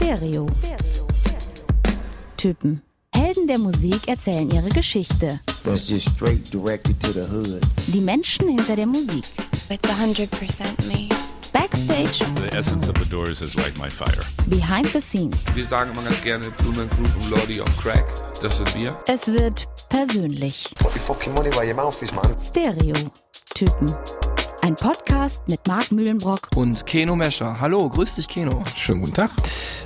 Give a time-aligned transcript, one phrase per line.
[0.00, 0.46] Stereo.
[2.38, 2.80] Typen.
[3.14, 5.40] Helden der Musik erzählen ihre Geschichte.
[5.62, 7.60] That's just straight directed to the hood.
[7.88, 9.24] Die Menschen hinter der Musik.
[9.68, 10.26] It's 100%
[10.88, 11.08] me.
[11.52, 14.24] Backstage, The essence of the Doors is like my fire.
[14.46, 15.36] behind the scenes.
[15.54, 18.06] Wir sagen immer ganz gerne Blumenkrug und Lordy on Crack.
[18.40, 18.96] Das sind wir.
[19.06, 20.72] Es wird persönlich.
[20.76, 22.34] Put your fucking money where your mouth is, man.
[22.40, 22.94] Stereo.
[24.62, 26.50] Ein Podcast mit Marc Mühlenbrock.
[26.54, 27.60] und Keno Mescher.
[27.60, 28.62] Hallo, grüß dich Keno.
[28.76, 29.30] Schönen guten Tag.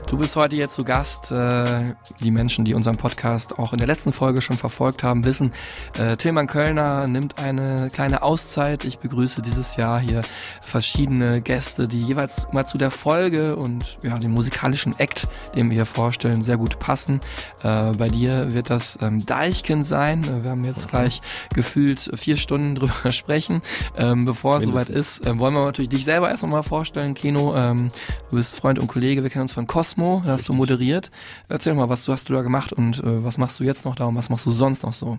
[0.08, 1.30] Du bist heute hier zu Gast.
[1.30, 5.52] Äh, die Menschen, die unseren Podcast auch in der letzten Folge schon verfolgt haben, wissen,
[5.96, 8.84] äh, Tilman Kölner nimmt eine kleine Auszeit.
[8.84, 10.22] Ich begrüße dieses Jahr hier
[10.60, 15.76] verschiedene Gäste, die jeweils mal zu der Folge und ja, dem musikalischen Act, den wir
[15.76, 17.20] hier vorstellen, sehr gut passen.
[17.62, 20.42] Äh, bei dir wird das ähm, Deichkind sein.
[20.42, 21.22] Wir haben jetzt gleich
[21.54, 23.62] gefühlt vier Stunden drüber sprechen.
[23.96, 27.14] Ähm, bevor es soweit ist, äh, wollen wir natürlich dich selber erst noch mal vorstellen,
[27.14, 27.54] Keno.
[27.56, 27.88] Ähm,
[28.30, 31.10] du bist Freund und Kollege, wir kennen uns von Cosmo, da hast du moderiert.
[31.48, 33.84] Erzähl doch mal, was du hast du da gemacht und äh, was machst du jetzt
[33.84, 35.18] noch da und was machst du sonst noch so?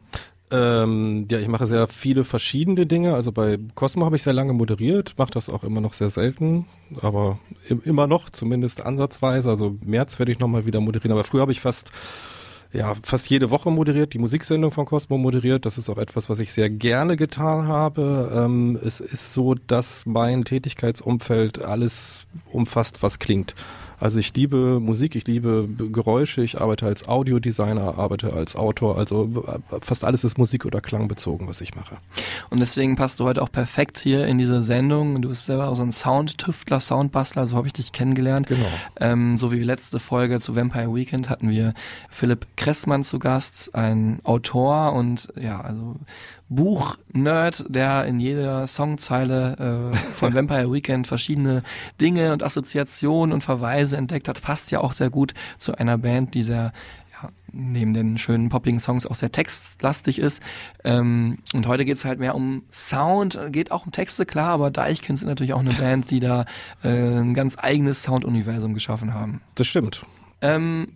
[0.52, 3.16] Ähm, ja, ich mache sehr viele verschiedene Dinge.
[3.16, 6.68] Also bei Cosmo habe ich sehr lange moderiert, mache das auch immer noch sehr selten,
[7.02, 9.50] aber im, immer noch, zumindest ansatzweise.
[9.50, 11.92] Also März werde ich nochmal wieder moderieren, aber früher habe ich fast
[12.76, 15.66] ja, fast jede Woche moderiert, die Musiksendung von Cosmo moderiert.
[15.66, 18.31] Das ist auch etwas, was ich sehr gerne getan habe.
[18.34, 23.56] Ähm, es ist so, dass mein Tätigkeitsumfeld alles umfasst, was klingt.
[24.00, 29.44] Also ich liebe Musik, ich liebe Geräusche, ich arbeite als Audiodesigner, arbeite als Autor, also
[29.48, 31.96] äh, fast alles ist Musik- oder Klangbezogen, was ich mache.
[32.50, 35.22] Und deswegen passt du heute auch perfekt hier in diese Sendung.
[35.22, 38.48] Du bist selber auch so ein Soundtüftler, Soundbastler, so habe ich dich kennengelernt.
[38.48, 38.66] Genau.
[39.00, 41.74] Ähm, so wie die letzte Folge zu Vampire Weekend hatten wir
[42.09, 45.96] Philipp Kressmann zu Gast, ein Autor und ja, also
[46.50, 51.64] Buch-Nerd, der in jeder Songzeile äh, von Vampire Weekend verschiedene
[52.00, 54.42] Dinge und Assoziationen und Verweise entdeckt hat.
[54.42, 56.72] Passt ja auch sehr gut zu einer Band, die sehr
[57.22, 60.42] ja, neben den schönen poppigen Songs auch sehr textlastig ist.
[60.84, 65.19] Ähm, und heute geht's halt mehr um Sound, geht auch um Texte, klar, aber Deichkind
[65.19, 66.46] sind natürlich auch eine Band, die da
[66.84, 69.42] äh, ein ganz eigenes Sounduniversum geschaffen haben.
[69.56, 70.06] Das stimmt.
[70.42, 70.90] Ähm,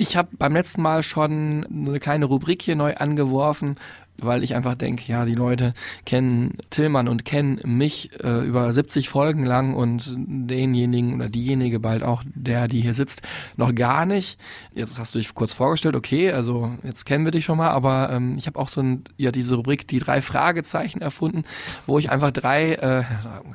[0.00, 3.76] ich habe beim letzten Mal schon eine kleine Rubrik hier neu angeworfen,
[4.22, 9.08] weil ich einfach denke, ja, die Leute kennen Tillmann und kennen mich äh, über 70
[9.08, 13.22] Folgen lang und denjenigen oder diejenige bald auch, der, die hier sitzt,
[13.56, 14.38] noch gar nicht.
[14.74, 18.10] Jetzt hast du dich kurz vorgestellt, okay, also jetzt kennen wir dich schon mal, aber
[18.10, 21.44] ähm, ich habe auch so ein, ja, diese Rubrik, die drei Fragezeichen erfunden,
[21.86, 23.04] wo ich einfach drei, äh,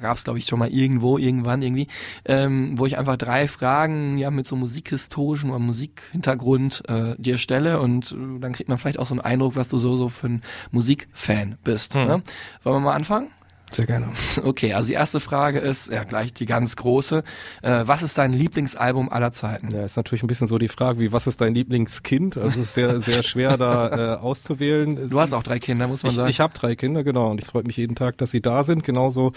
[0.01, 1.87] gab es glaube ich schon mal irgendwo, irgendwann irgendwie,
[2.25, 7.79] ähm, wo ich einfach drei Fragen ja mit so musikhistorischen oder Musikhintergrund äh, dir stelle
[7.79, 10.27] und äh, dann kriegt man vielleicht auch so einen Eindruck, was du so so für
[10.27, 11.95] ein Musikfan bist.
[11.95, 12.21] Ne?
[12.63, 13.29] Wollen wir mal anfangen?
[13.71, 14.09] Sehr gerne.
[14.43, 17.23] Okay, also die erste Frage ist ja gleich die ganz große.
[17.63, 19.69] Äh, was ist dein Lieblingsalbum aller Zeiten?
[19.73, 22.37] Ja, ist natürlich ein bisschen so die Frage, wie was ist dein Lieblingskind?
[22.37, 24.97] Also es ist sehr, sehr schwer da äh, auszuwählen.
[24.97, 26.29] Es Du hast ist- auch drei Kinder, muss man Ich, sagen.
[26.29, 28.83] ich habe drei Kinder, genau, und es freut mich jeden Tag, dass sie da sind.
[28.83, 29.33] Genauso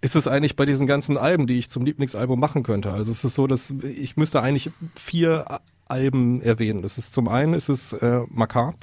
[0.00, 2.92] ist es eigentlich bei diesen ganzen Alben, die ich zum Lieblingsalbum machen könnte.
[2.92, 5.44] Also es ist so, dass ich müsste eigentlich vier
[5.88, 6.82] Alben erwähnen.
[6.82, 8.76] Das ist zum einen ist es äh, Macabre,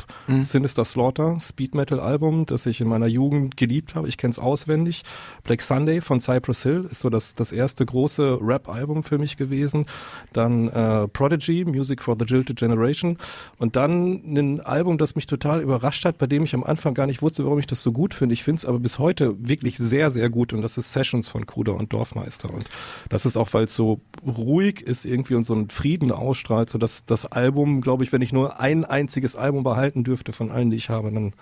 [0.43, 4.07] Sinister Slaughter, Speed Metal Album, das ich in meiner Jugend geliebt habe.
[4.07, 5.03] Ich kenne es auswendig.
[5.43, 9.85] Black Sunday von Cypress Hill ist so das das erste große Rap-Album für mich gewesen.
[10.33, 13.17] Dann äh, Prodigy, Music for the Jilted Generation
[13.57, 17.07] und dann ein Album, das mich total überrascht hat, bei dem ich am Anfang gar
[17.07, 18.33] nicht wusste, warum ich das so gut finde.
[18.33, 21.45] Ich finde es aber bis heute wirklich sehr, sehr gut und das ist Sessions von
[21.45, 22.65] Kruder und Dorfmeister und
[23.09, 26.77] das ist auch, weil es so ruhig ist irgendwie und so einen Frieden ausstrahlt, so
[26.77, 30.69] dass das Album, glaube ich, wenn ich nur ein einziges Album behalten dürfte von allen,
[30.69, 31.33] die ich habe, dann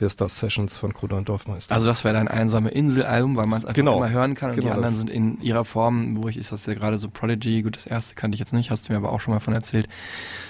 [0.00, 1.74] das Sessions von Kruder und Dorfmeister.
[1.74, 3.96] Also das wäre dein einsame Inselalbum, weil man es einfach Genau.
[3.98, 6.52] immer hören kann und die Genau, anderen das- sind in ihrer Form, wo ich ist
[6.52, 8.98] das ja gerade so Prodigy, gut, das erste kannte ich jetzt nicht, hast du mir
[8.98, 9.88] aber auch schon mal von erzählt.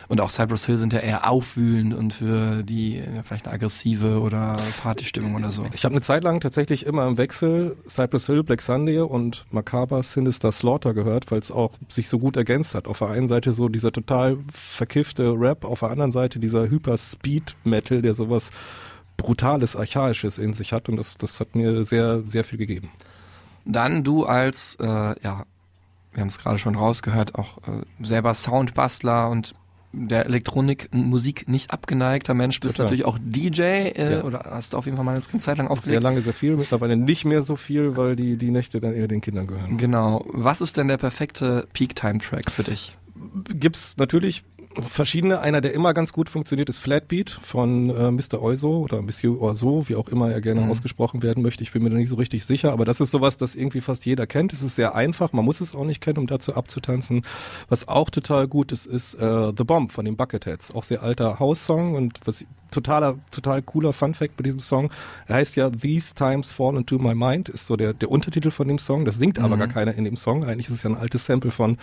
[0.08, 4.20] Und auch Cypress Hill sind ja eher aufwühlend und für die ja, vielleicht eine aggressive
[4.20, 5.64] oder Partystimmung oder so.
[5.72, 10.02] Ich habe eine Zeit lang tatsächlich immer im Wechsel Cypress Hill, Black Sunday und Macabre
[10.02, 12.88] Sinister Slaughter gehört, weil es auch sich so gut ergänzt hat.
[12.88, 18.02] Auf der einen Seite so dieser total verkiffte Rap, auf der anderen Seite dieser Hyper-Speed-Metal,
[18.02, 18.50] der sowas
[19.22, 22.90] Brutales, Archaisches in sich hat und das, das hat mir sehr, sehr viel gegeben.
[23.64, 25.44] Dann du als, äh, ja,
[26.12, 29.52] wir haben es gerade schon rausgehört, auch äh, selber Soundbastler und
[29.92, 32.86] der Elektronik, Musik nicht abgeneigter Mensch, bist Total.
[32.86, 34.22] natürlich auch DJ äh, Ja.
[34.22, 36.02] oder hast du auf jeden Fall mal eine Zeit lang Sehr aufgelegt.
[36.02, 39.20] lange, sehr viel, mittlerweile nicht mehr so viel, weil die, die Nächte dann eher den
[39.20, 39.76] Kindern gehören.
[39.78, 40.24] Genau.
[40.28, 42.96] Was ist denn der perfekte Peak-Time-Track für dich?
[43.48, 44.44] gibt's natürlich
[44.80, 45.40] verschiedene.
[45.40, 48.40] Einer, der immer ganz gut funktioniert, ist Flatbeat von äh, Mr.
[48.42, 50.70] Oizo oder Monsieur Oizo, wie auch immer er gerne Mhm.
[50.70, 51.62] ausgesprochen werden möchte.
[51.62, 54.06] Ich bin mir da nicht so richtig sicher, aber das ist sowas, das irgendwie fast
[54.06, 54.52] jeder kennt.
[54.52, 57.22] Es ist sehr einfach, man muss es auch nicht kennen, um dazu abzutanzen.
[57.68, 60.74] Was auch total gut ist, ist äh, The Bomb von den Bucketheads.
[60.74, 64.90] Auch sehr alter House-Song und was totaler, total cooler Fun-Fact bei diesem Song.
[65.26, 68.68] Er heißt ja These Times Fall Into My Mind, ist so der, der Untertitel von
[68.68, 69.04] dem Song.
[69.04, 70.44] Das singt aber gar keiner in dem Song.
[70.44, 71.78] Eigentlich ist es ja ein altes Sample von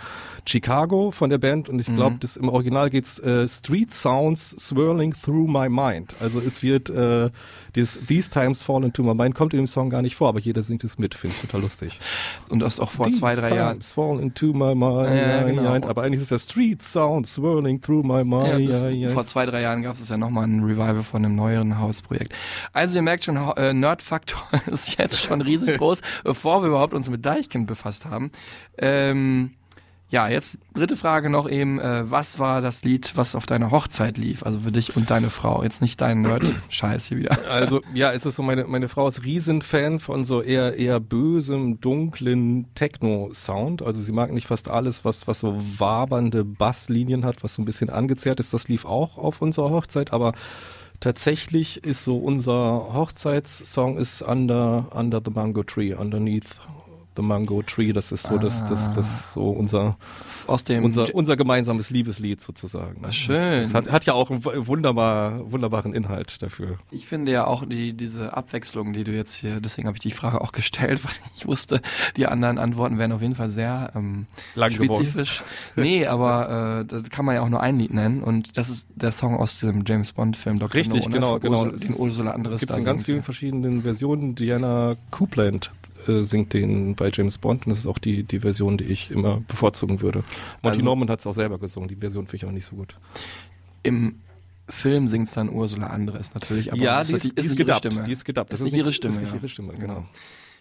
[0.46, 5.12] Chicago von der Band und ich glaube, das im Original geht's äh, Street Sounds Swirling
[5.14, 6.14] Through My Mind.
[6.20, 7.30] Also es wird äh,
[7.74, 10.40] dieses These Times Fall Into My Mind kommt in dem Song gar nicht vor, aber
[10.40, 11.14] jeder singt es mit.
[11.14, 12.00] Finde ich total lustig.
[12.50, 13.72] Und das auch vor These zwei, drei Jahren.
[13.80, 15.88] times Fall into my mind, Ja, genau.
[15.88, 18.68] aber eigentlich ist der Street Sound swirling through my Ja, mind.
[18.70, 19.08] das, Ja, ja.
[19.10, 22.32] Vor zwei, drei Jahren gab es ja nochmal ein Revival von einem neueren Hausprojekt.
[22.72, 26.94] Also ihr merkt schon, Ho- äh, Nerd-Faktor ist jetzt schon riesig groß, bevor wir überhaupt
[26.94, 28.30] uns mit Deichkind befasst haben.
[28.78, 29.52] Ähm,
[30.10, 34.16] ja, jetzt dritte Frage noch eben, äh, was war das Lied, was auf deiner Hochzeit
[34.16, 34.42] lief?
[34.42, 35.62] Also für dich und deine Frau.
[35.62, 37.36] Jetzt nicht dein Nerd-Scheiß hier wieder.
[37.50, 41.80] Also ja, es ist so, meine, meine Frau ist Riesenfan von so eher eher bösem,
[41.80, 43.82] dunklen Techno-Sound.
[43.82, 47.66] Also sie mag nicht fast alles, was, was so wabernde Basslinien hat, was so ein
[47.66, 48.54] bisschen angezerrt ist.
[48.54, 50.32] Das lief auch auf unserer Hochzeit, aber
[51.00, 56.56] tatsächlich ist so unser Hochzeitssong ist Under, Under the Mango Tree, Underneath
[57.18, 57.92] the Mango Tree.
[57.92, 59.98] Das ist so das, das, das so unser,
[60.46, 63.04] Aus dem unser, unser gemeinsames Liebeslied sozusagen.
[63.04, 63.62] Ah, schön.
[63.62, 66.78] Das hat, hat ja auch einen wunderbar, wunderbaren Inhalt dafür.
[66.90, 70.12] Ich finde ja auch die, diese Abwechslung, die du jetzt hier, deswegen habe ich die
[70.12, 71.82] Frage auch gestellt, weil ich wusste,
[72.16, 75.04] die anderen Antworten wären auf jeden Fall sehr ähm, Lang geworden.
[75.04, 75.42] spezifisch.
[75.76, 78.88] Nee, aber äh, da kann man ja auch nur ein Lied nennen und das ist
[78.94, 80.74] der Song aus dem James Bond Film Dr.
[80.74, 81.14] Richtig, No, ne?
[81.14, 81.64] genau, genau.
[81.64, 84.34] Ursula, den Ursula Andres Gibt es in ganz vielen verschiedenen Versionen.
[84.36, 85.72] Diana Coupland
[86.08, 89.10] äh, singt den bei James Bond und das ist auch die, die Version, die ich
[89.10, 90.20] immer bevorzugen würde.
[90.62, 92.76] Monty Also- Norman hat es auch selber gesungen, die Version finde ich auch nicht so
[92.76, 92.96] gut.
[93.82, 94.20] Im
[94.68, 98.04] Film singt dann Ursula Andres natürlich, aber das ist, ist, nicht ihre Stimme.
[98.04, 98.52] Die ist gedubbt.
[98.52, 99.38] Das Das ist nicht ihre Stimme, Das ist nicht ja.
[99.40, 100.06] ihre Stimme, genau.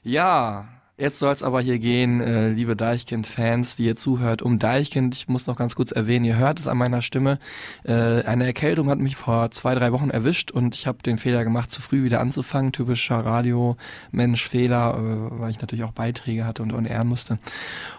[0.03, 0.67] Ja,
[0.97, 5.15] jetzt soll es aber hier gehen, äh, liebe Deichkind-Fans, die ihr zuhört, um Deichkind.
[5.15, 7.39] Ich muss noch ganz kurz erwähnen, ihr hört es an meiner Stimme.
[7.83, 11.43] Äh, eine Erkältung hat mich vor zwei, drei Wochen erwischt und ich habe den Fehler
[11.43, 12.71] gemacht, zu früh wieder anzufangen.
[12.71, 17.37] Typischer Radio-Mensch-Fehler, äh, weil ich natürlich auch Beiträge hatte und ehren musste.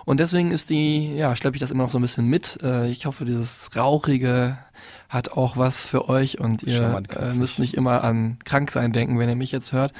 [0.04, 2.58] Und deswegen ist die, ja, schleppe ich das immer noch so ein bisschen mit.
[2.62, 4.58] Äh, ich hoffe, dieses rauchige
[5.08, 9.28] hat auch was für euch und ihr äh, müsst nicht immer an Kranksein denken, wenn
[9.28, 9.92] ihr mich jetzt hört.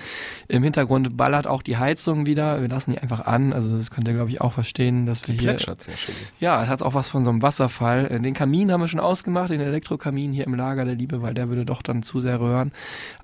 [0.49, 2.60] Im Hintergrund ballert auch die Heizung wieder.
[2.60, 3.55] Wir lassen die einfach an.
[3.55, 5.50] Also das könnt ihr, glaube ich, auch verstehen, dass wir Die hier...
[5.52, 6.14] plätschert sehr schön.
[6.40, 8.06] Ja, es hat auch was von so einem Wasserfall.
[8.10, 11.32] Äh, Den Kamin haben wir schon ausgemacht, den Elektrokamin hier im Lager der Liebe, weil
[11.32, 12.72] der würde doch dann zu sehr röhren.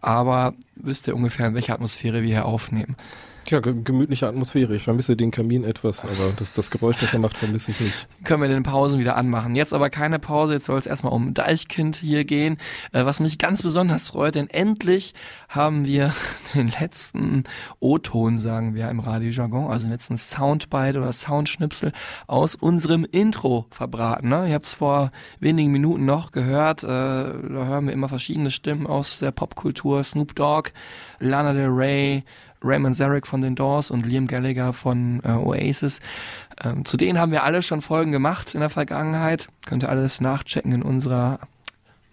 [0.00, 2.96] Aber wisst ihr ungefähr, in welcher Atmosphäre wir hier aufnehmen.
[3.44, 4.74] Ge gemütliche Atmosphäre.
[4.74, 8.08] Ich vermisse den Kamin etwas, aber das, das Geräusch, das er macht, vermisse ich nicht.
[8.24, 9.54] können wir den Pausen wieder anmachen.
[9.54, 12.56] Jetzt aber keine Pause, jetzt soll es erstmal um Deichkind hier gehen,
[12.92, 15.14] äh, was mich ganz besonders freut, denn endlich
[15.48, 16.14] haben wir
[16.54, 17.44] den letzten
[17.80, 21.92] O-Ton, sagen wir im Radiojargon, also den letzten Soundbite oder Soundschnipsel
[22.26, 24.30] aus unserem Intro verbraten.
[24.30, 24.48] Ne?
[24.48, 27.32] Ihr habt es vor wenigen Minuten noch gehört, äh, da
[27.66, 30.70] hören wir immer verschiedene Stimmen aus der Popkultur, Snoop Dogg,
[31.18, 32.24] Lana Del Rey,
[32.64, 36.00] Raymond Zarek von den Doors und Liam Gallagher von äh, Oasis.
[36.62, 39.48] Ähm, zu denen haben wir alle schon Folgen gemacht in der Vergangenheit.
[39.66, 41.40] Könnt ihr alles nachchecken in unserer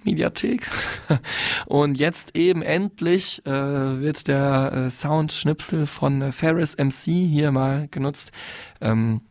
[0.04, 0.68] Mediathek.
[1.66, 7.88] Und jetzt eben endlich äh, wird der äh, Soundschnipsel von äh, Ferris MC hier mal
[7.90, 8.32] genutzt.
[8.82, 9.22] Ähm,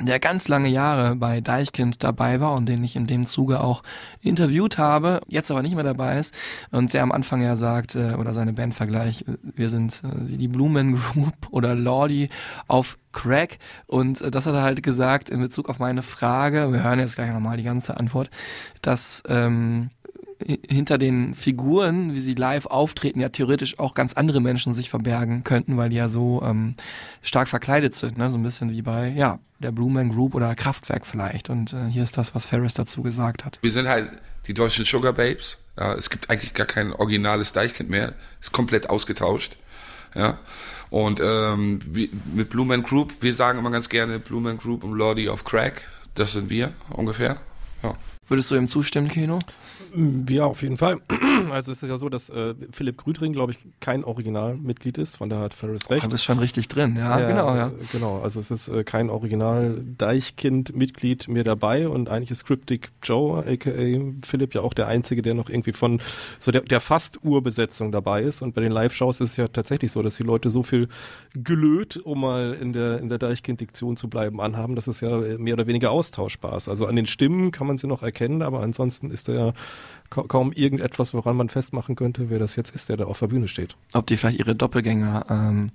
[0.00, 3.82] der ganz lange Jahre bei Deichkind dabei war und den ich in dem Zuge auch
[4.20, 6.34] interviewt habe, jetzt aber nicht mehr dabei ist
[6.70, 10.36] und der am Anfang ja sagt, äh, oder seine Bandvergleich, äh, wir sind äh, wie
[10.36, 12.28] die Blumen Group oder Lordi
[12.66, 13.58] auf Crack.
[13.86, 17.32] Und das hat er halt gesagt in Bezug auf meine Frage, wir hören jetzt gleich
[17.32, 18.30] nochmal die ganze Antwort,
[18.82, 19.90] dass ähm,
[20.46, 25.42] hinter den Figuren, wie sie live auftreten, ja theoretisch auch ganz andere Menschen sich verbergen
[25.42, 26.74] könnten, weil die ja so ähm,
[27.22, 28.30] stark verkleidet sind, ne?
[28.30, 31.50] so ein bisschen wie bei ja der Blue Man Group oder Kraftwerk vielleicht.
[31.50, 33.58] Und äh, hier ist das, was Ferris dazu gesagt hat.
[33.62, 34.10] Wir sind halt
[34.46, 35.58] die deutschen Sugar Babes.
[35.76, 38.14] Ja, es gibt eigentlich gar kein originales Deichkind mehr.
[38.40, 39.56] Ist komplett ausgetauscht.
[40.14, 40.38] Ja.
[40.90, 44.84] Und ähm, wie, mit Blue Man Group, wir sagen immer ganz gerne Blue Man Group
[44.84, 45.82] und Lordy of Crack.
[46.14, 47.38] Das sind wir ungefähr.
[47.82, 47.94] Ja.
[48.28, 49.40] Würdest du ihm zustimmen, Kino?
[50.28, 50.96] Ja, auf jeden Fall.
[51.52, 55.30] Also es ist ja so, dass äh, Philipp Grütring, glaube ich, kein Originalmitglied ist, von
[55.30, 56.04] daher hat Ferris recht.
[56.04, 57.68] Du bist schon richtig drin, ja, genau, ja.
[57.68, 62.90] äh, Genau, also es ist äh, kein Original Deichkind-Mitglied mehr dabei und eigentlich ist Cryptic
[63.04, 63.70] Joe, aka
[64.26, 66.00] Philipp, ja auch der Einzige, der noch irgendwie von
[66.40, 68.42] so der, der fast Urbesetzung dabei ist.
[68.42, 70.88] Und bei den Live-Shows ist es ja tatsächlich so, dass die Leute so viel
[71.34, 75.38] gelöt, um mal in der, in der Deichkind-Diktion zu bleiben, anhaben, dass es ja äh,
[75.38, 76.68] mehr oder weniger austauschbar ist.
[76.68, 79.54] Also an den Stimmen kann man sie noch erkennen aber ansonsten ist er ka
[80.10, 83.48] kaum irgendetwas, woran man festmachen könnte, wer das jetzt ist, der da auf der Bühne
[83.48, 83.76] steht.
[83.92, 85.70] Ob die vielleicht ihre Doppelgänger ähm,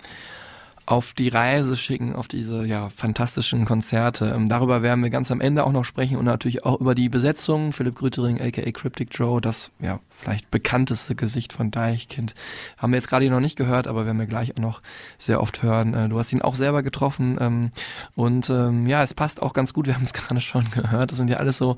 [0.85, 4.33] auf die Reise schicken, auf diese ja fantastischen Konzerte.
[4.35, 7.09] Ähm, darüber werden wir ganz am Ende auch noch sprechen und natürlich auch über die
[7.09, 7.71] Besetzung.
[7.71, 12.35] Philipp Grütering, aka Cryptic Joe, das ja vielleicht bekannteste Gesicht von Deichkind,
[12.77, 14.81] haben wir jetzt gerade noch nicht gehört, aber werden wir gleich auch noch
[15.17, 15.93] sehr oft hören.
[15.93, 17.71] Äh, du hast ihn auch selber getroffen ähm,
[18.15, 19.87] und ähm, ja, es passt auch ganz gut.
[19.87, 21.11] Wir haben es gerade schon gehört.
[21.11, 21.77] Das sind ja alles so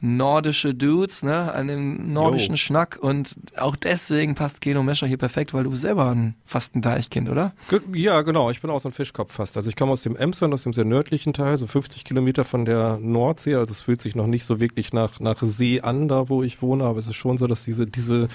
[0.00, 2.58] nordische Dudes, ne, an dem nordischen Jo.
[2.58, 6.82] Schnack und auch deswegen passt Keno Mescher hier perfekt, weil du selber ein, fast ein
[6.82, 7.52] Deichkind, oder?
[7.92, 8.50] Ja, genau.
[8.50, 9.56] Ich bin auch so ein Fischkopf fast.
[9.56, 12.64] Also ich komme aus dem Emsland, aus dem sehr nördlichen Teil, so 50 Kilometer von
[12.66, 13.54] der Nordsee.
[13.54, 16.62] Also es fühlt sich noch nicht so wirklich nach, nach See an, da wo ich
[16.62, 16.84] wohne.
[16.84, 18.28] Aber es ist schon so, dass diese, diese,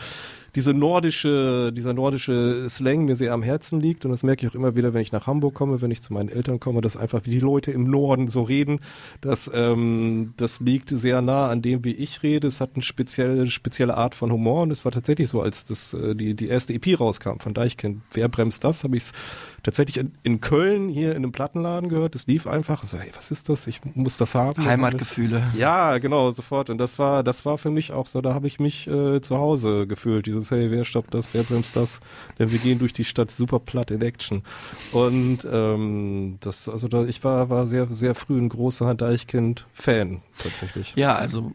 [0.56, 4.04] diese nordische, dieser nordische Slang mir sehr am Herzen liegt.
[4.04, 6.12] Und das merke ich auch immer wieder, wenn ich nach Hamburg komme, wenn ich zu
[6.12, 8.80] meinen Eltern komme, dass einfach wie die Leute im Norden so reden.
[9.22, 12.48] Das, ähm, das liegt sehr nah an dem, wie ich rede.
[12.48, 14.64] Es hat eine spezielle, spezielle Art von Humor.
[14.64, 18.02] Und es war tatsächlich so, als das, äh, die, die erste EP rauskam von Deichkind.
[18.12, 18.84] Wer bremst das?
[18.84, 19.12] Habe ich es
[19.63, 22.15] tatsächlich in, in Köln hier in einem Plattenladen gehört.
[22.15, 22.84] Das lief einfach.
[22.84, 23.65] So, hey, was ist das?
[23.67, 24.63] Ich muss das haben.
[24.63, 25.41] Heimatgefühle.
[25.58, 26.70] Ja, genau, sofort.
[26.70, 29.38] Und das war, das war für mich auch so, da habe ich mich äh, zu
[29.38, 30.25] Hause gefühlt.
[30.25, 32.01] Dieses, hey, wer stoppt das, wer bremst das?
[32.38, 34.43] Denn wir gehen durch die Stadt super platt in Action.
[34.91, 40.93] Und ähm, das, also da, ich war, war sehr, sehr früh ein großer Deichkind-Fan tatsächlich.
[40.96, 41.53] Ja, also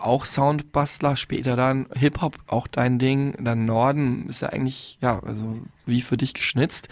[0.00, 5.58] auch Soundbastler, später dann Hip-Hop, auch dein Ding, dann Norden ist ja eigentlich, ja, also
[5.86, 6.88] wie für dich geschnitzt.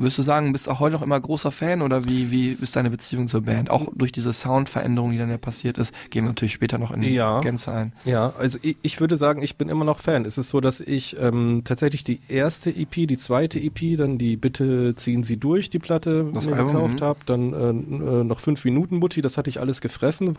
[0.00, 2.88] Würdest du sagen, bist auch heute noch immer großer Fan oder wie, wie ist deine
[2.88, 3.68] Beziehung zur Band?
[3.68, 7.02] Auch durch diese Soundveränderung, die dann ja passiert ist, gehen wir natürlich später noch in
[7.02, 7.40] die Ja.
[7.40, 7.92] Gänze ein.
[8.06, 10.24] Ja, also ich, ich würde sagen, ich bin immer noch Fan.
[10.24, 14.38] Es ist so, dass ich ähm, tatsächlich die erste EP, die zweite EP, dann die
[14.38, 17.04] Bitte ziehen Sie durch, die Platte Das mir Album, gekauft mhm.
[17.04, 20.38] habe, dann äh, äh, noch fünf Minuten Mutti, das hatte ich alles gefressen.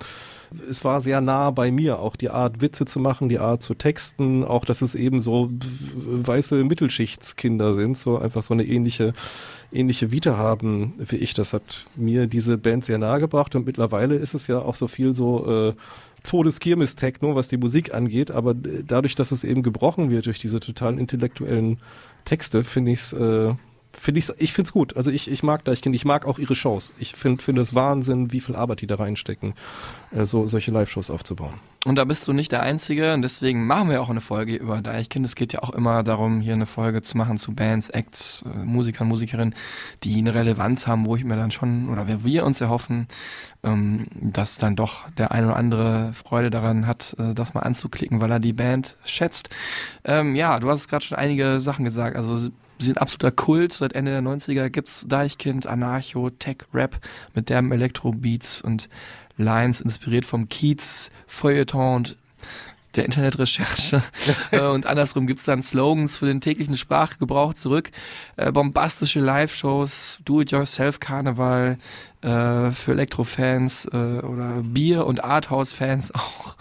[0.69, 3.75] Es war sehr nah bei mir, auch die Art Witze zu machen, die Art zu
[3.75, 9.13] texten, auch dass es eben so weiße Mittelschichtskinder sind, so einfach so eine ähnliche
[9.71, 11.33] ähnliche Vita haben wie ich.
[11.33, 14.87] Das hat mir diese Band sehr nahe gebracht und mittlerweile ist es ja auch so
[14.87, 15.73] viel so äh,
[16.23, 20.59] Todeskirmes-Techno, was die Musik angeht, aber äh, dadurch, dass es eben gebrochen wird durch diese
[20.59, 21.79] total intellektuellen
[22.25, 23.53] Texte, finde ich's, äh,
[23.93, 24.95] finde ich's, ich find's gut.
[24.97, 26.93] Also ich, ich mag Deichkind, ich mag auch ihre Shows.
[26.99, 29.53] Ich finde finde es Wahnsinn, wie viel Arbeit die da reinstecken,
[30.11, 31.53] äh, so solche Live-Shows aufzubauen.
[31.83, 34.83] Und da bist du nicht der Einzige und deswegen machen wir auch eine Folge über
[34.83, 35.25] Deichkind.
[35.25, 38.65] Es geht ja auch immer darum, hier eine Folge zu machen zu Bands, Acts, äh,
[38.65, 39.55] Musikern, Musikerinnen,
[40.03, 43.07] die eine Relevanz haben, wo ich mir dann schon, oder wer wir uns erhoffen,
[43.63, 48.21] ähm, dass dann doch der ein oder andere Freude daran hat, äh, das mal anzuklicken,
[48.21, 49.49] weil er die Band schätzt.
[50.03, 52.49] Ähm, ja, du hast gerade schon einige Sachen gesagt, also
[52.81, 53.73] sie sind absoluter Kult.
[53.73, 56.99] Seit Ende der 90er gibt's Deichkind, Anarcho, Tech, Rap
[57.33, 58.89] mit derben Elektrobeats und
[59.37, 62.17] Lines inspiriert vom Kiez, Feuilleton und
[62.95, 64.01] der Internetrecherche.
[64.51, 67.91] Äh, und andersrum gibt's dann Slogans für den täglichen Sprachgebrauch zurück.
[68.35, 71.77] Äh, bombastische Live-Shows, Do-it-yourself-Karneval
[72.21, 76.55] äh, für Elektrofans äh, oder Bier- und Arthouse-Fans auch.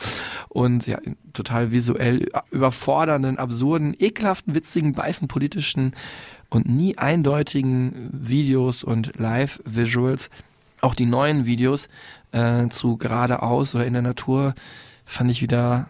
[0.49, 0.99] Und ja,
[1.33, 5.95] total visuell überfordernden, absurden, ekelhaften, witzigen, beißen politischen
[6.49, 10.31] und nie eindeutigen Videos und Live-Visuals.
[10.81, 11.89] Auch die neuen Videos
[12.33, 14.55] äh, zu geradeaus oder in der Natur
[15.05, 15.89] fand ich wieder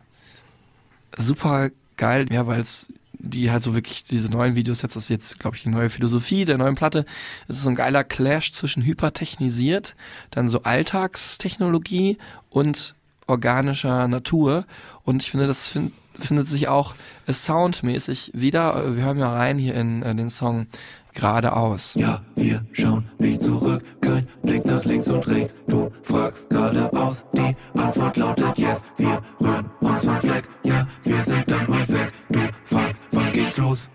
[1.20, 5.10] super geil, ja, weil es die halt so wirklich diese neuen Videos jetzt das ist
[5.10, 7.04] jetzt glaube ich die neue Philosophie der neuen Platte.
[7.48, 9.94] Es ist so ein geiler Clash zwischen hypertechnisiert
[10.30, 12.16] dann so Alltagstechnologie
[12.48, 12.94] und
[13.26, 14.64] organischer Natur.
[15.04, 16.94] Und ich finde das fin findet sich auch
[17.26, 18.84] äh, soundmäßig wieder.
[18.84, 20.66] Äh, wir hören ja rein hier in äh, den Song
[21.20, 25.56] geradeaus Ja, wir schauen nicht zurück, kein Blick nach links und rechts.
[25.68, 28.82] Du fragst geradeaus, die Antwort lautet yes.
[28.96, 32.12] Wir rühren uns vom Fleck, ja, wir sind dann mal weg.
[32.30, 33.88] Du fragst, wann geht's los?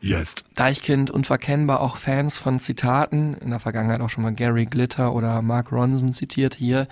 [0.00, 0.44] Jetzt.
[0.54, 5.42] Deichkind unverkennbar auch Fans von Zitaten, in der Vergangenheit auch schon mal Gary Glitter oder
[5.42, 6.54] Mark Ronson zitiert.
[6.54, 6.86] Hier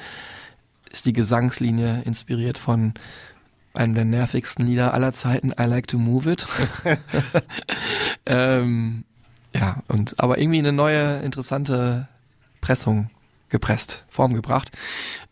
[0.91, 2.95] ist die Gesangslinie inspiriert von
[3.75, 6.47] einem der nervigsten Lieder aller Zeiten, I Like to Move It.
[8.27, 9.05] ähm,
[9.59, 12.09] ja, und aber irgendwie eine neue, interessante
[12.61, 13.11] Pressung
[13.49, 14.71] gepresst, Form gebracht.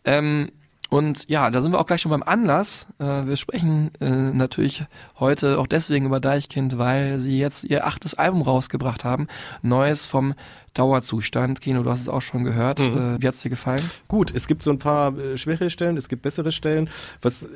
[0.03, 0.51] Ähm,
[0.89, 2.87] und ja, da sind wir auch gleich schon beim Anlass.
[2.99, 4.85] Äh, wir sprechen äh, natürlich
[5.19, 9.27] heute auch deswegen über Deichkind, weil sie jetzt ihr achtes Album rausgebracht haben.
[9.61, 10.35] Neues vom
[10.73, 11.59] Dauerzustand.
[11.61, 12.79] Kino, du hast es auch schon gehört.
[12.79, 13.89] Äh, wie hat's dir gefallen?
[14.07, 16.89] Gut, es gibt so ein paar äh, schwächere Stellen, es gibt bessere Stellen.
[17.21, 17.47] Was äh,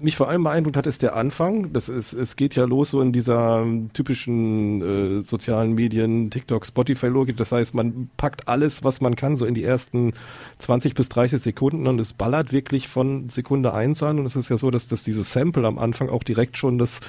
[0.00, 1.72] mich vor allem beeindruckt hat, ist der Anfang.
[1.72, 7.36] Das ist, es geht ja los so in dieser typischen äh, sozialen Medien, TikTok, Spotify-Logik.
[7.36, 10.12] Das heißt, man packt alles, was man kann, so in die ersten
[10.58, 14.18] 20 bis 30 Sekunden und es ballert wirklich von Sekunde eins an.
[14.18, 17.00] Und es ist ja so, dass, dass dieses Sample am Anfang auch direkt schon das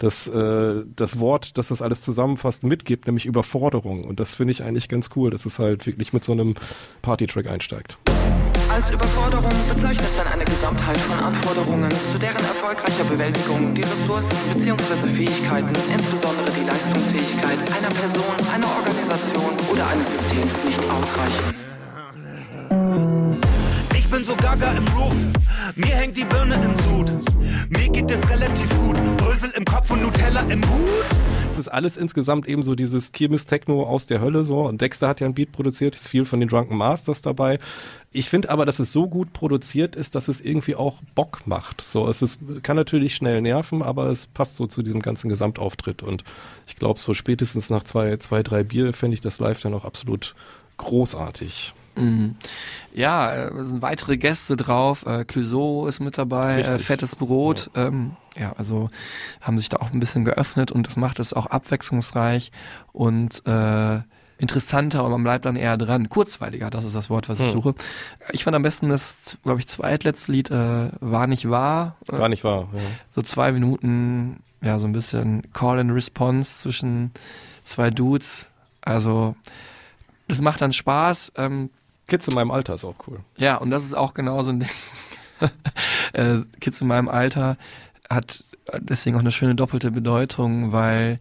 [0.00, 4.04] das, äh, das Wort, das das alles zusammenfasst, mitgibt, nämlich Überforderung.
[4.04, 6.54] Und das finde ich eigentlich ganz cool, dass es halt wirklich mit so einem
[7.02, 7.98] Party-Track einsteigt.
[8.70, 15.08] Als Überforderung bezeichnet man eine Gesamtheit von Anforderungen, zu deren erfolgreicher Bewältigung die Ressourcen bzw.
[15.08, 21.54] Fähigkeiten, insbesondere die Leistungsfähigkeit einer Person, einer Organisation oder eines Systems nicht ausreichen.
[23.92, 25.16] Ich bin so gaga im Roof,
[25.74, 27.12] mir hängt die Birne im Sud.
[27.70, 31.06] Mir geht es relativ gut, Brösel im Kopf und Nutella im Hut.
[31.60, 34.66] Ist alles insgesamt eben so dieses Kirmes-Techno aus der Hölle so.
[34.66, 37.58] Und Dexter hat ja ein Beat produziert, ist viel von den Drunken Masters dabei.
[38.12, 41.80] Ich finde aber, dass es so gut produziert ist, dass es irgendwie auch Bock macht.
[41.80, 46.02] So, es ist, kann natürlich schnell nerven, aber es passt so zu diesem ganzen Gesamtauftritt.
[46.02, 46.24] Und
[46.66, 49.84] ich glaube, so spätestens nach zwei, zwei, drei Bier fände ich das live dann auch
[49.84, 50.34] absolut
[50.78, 51.74] großartig.
[51.96, 52.36] Mhm.
[52.92, 55.06] Ja, äh, es sind weitere Gäste drauf.
[55.06, 57.70] Äh, Clouseau ist mit dabei, äh, Fettes Brot.
[57.74, 57.88] Ja.
[57.88, 58.90] Ähm, ja, also
[59.40, 62.52] haben sich da auch ein bisschen geöffnet und das macht es auch abwechslungsreich
[62.92, 64.00] und äh,
[64.38, 66.08] interessanter und man bleibt dann eher dran.
[66.08, 67.52] Kurzweiliger, das ist das Wort, was ich hm.
[67.52, 67.74] suche.
[68.32, 71.96] Ich fand am besten das, glaube ich, zweitletzte Lied äh, War nicht wahr.
[72.06, 72.80] War nicht wahr, ja.
[73.14, 77.10] So zwei Minuten, ja, so ein bisschen Call and Response zwischen
[77.62, 78.48] zwei Dudes.
[78.80, 79.34] Also
[80.28, 81.32] das macht dann Spaß.
[81.36, 81.70] Ähm,
[82.10, 83.20] Kids in meinem Alter ist auch cool.
[83.38, 84.68] Ja, und das ist auch genau so ein Ding.
[86.12, 87.56] äh, Kids in meinem Alter
[88.10, 88.44] hat
[88.78, 91.18] deswegen auch eine schöne doppelte Bedeutung, weil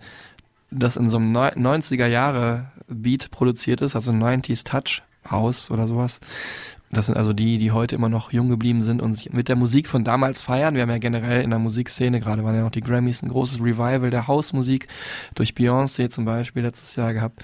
[0.71, 6.19] das in so einem 90er Jahre Beat produziert ist, also 90s Touch House oder sowas.
[6.91, 9.55] Das sind also die, die heute immer noch jung geblieben sind und sich mit der
[9.55, 10.73] Musik von damals feiern.
[10.73, 13.59] Wir haben ja generell in der Musikszene, gerade waren ja noch die Grammys, ein großes
[13.59, 14.87] Revival der Hausmusik
[15.35, 17.43] durch Beyoncé zum Beispiel letztes Jahr gehabt.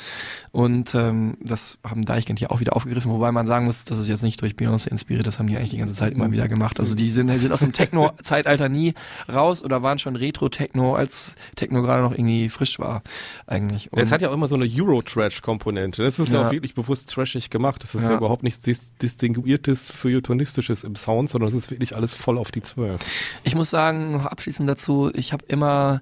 [0.51, 4.07] Und ähm, das haben Deichkind hier auch wieder aufgegriffen, wobei man sagen muss, das ist
[4.07, 6.79] jetzt nicht durch Beyoncé inspiriert, das haben die eigentlich die ganze Zeit immer wieder gemacht.
[6.79, 8.95] Also die sind, sind aus dem Techno-Zeitalter nie
[9.31, 13.03] raus oder waren schon Retro-Techno, als Techno gerade noch irgendwie frisch war
[13.45, 13.93] eigentlich.
[13.93, 16.01] Und es hat ja auch immer so eine Euro-Trash-Komponente.
[16.01, 16.41] Das ist ja.
[16.41, 16.47] ja.
[16.47, 17.83] auch wirklich bewusst trashig gemacht.
[17.83, 21.95] Das ist ja, ja überhaupt nichts distinguiert distinguiertes, feuilletonistisches im Sound, sondern es ist wirklich
[21.95, 23.01] alles voll auf die Zwölf.
[23.43, 26.01] Ich muss sagen, noch abschließend dazu, ich habe immer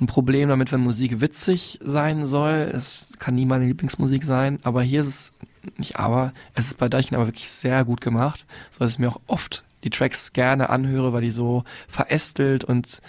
[0.00, 2.70] ein Problem damit, wenn Musik witzig sein soll.
[2.72, 5.32] Es kann nie meine Lieblingsmusik sein, aber hier ist es
[5.76, 9.08] nicht aber, es ist bei Deichen aber wirklich sehr gut gemacht, so dass ich mir
[9.08, 13.00] auch oft die Tracks gerne anhöre, weil die so verästelt und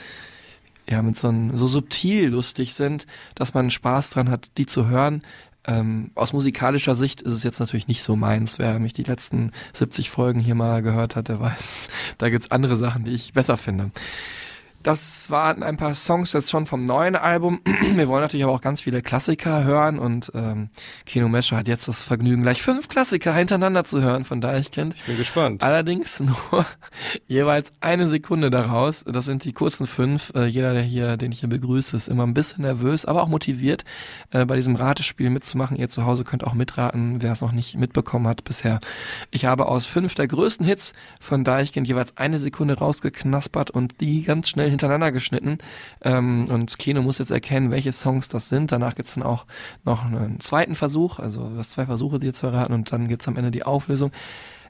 [0.88, 4.88] ja, mit so, ein, so subtil lustig sind, dass man Spaß dran hat, die zu
[4.88, 5.24] hören.
[5.66, 8.60] Ähm, aus musikalischer Sicht ist es jetzt natürlich nicht so meins.
[8.60, 12.76] Wer mich die letzten 70 Folgen hier mal gehört hat, der weiß, da gibt's andere
[12.76, 13.92] Sachen, die ich besser finde.
[14.84, 17.62] Das waren ein paar Songs jetzt schon vom neuen Album.
[17.96, 20.70] Wir wollen natürlich aber auch ganz viele Klassiker hören und ähm,
[21.06, 24.96] Kino Mescher hat jetzt das Vergnügen, gleich fünf Klassiker hintereinander zu hören von Deichkind.
[24.96, 25.64] Ich bin gespannt.
[25.64, 26.66] Allerdings nur
[27.28, 29.06] jeweils eine Sekunde daraus.
[29.06, 30.34] Das sind die kurzen fünf.
[30.36, 33.30] Äh, jeder, der hier, den ich hier begrüße, ist immer ein bisschen nervös, aber auch
[33.30, 33.86] motiviert,
[34.32, 35.78] äh, bei diesem Ratespiel mitzumachen.
[35.78, 38.82] Ihr zu Hause könnt auch mitraten, wer es noch nicht mitbekommen hat bisher.
[39.32, 40.92] Ich habe aus fünf der größten Hits
[41.22, 45.58] von Deichkind jeweils eine Sekunde rausgeknaspert und die ganz schnell hintereinander geschnitten.
[46.02, 48.72] Ähm, und Keno muss jetzt erkennen, welche Songs das sind.
[48.72, 49.46] Danach gibt's dann auch
[49.84, 53.28] noch einen zweiten Versuch, also du hast zwei Versuche, dir zu erraten und dann gibt's
[53.28, 54.12] am Ende die Auflösung.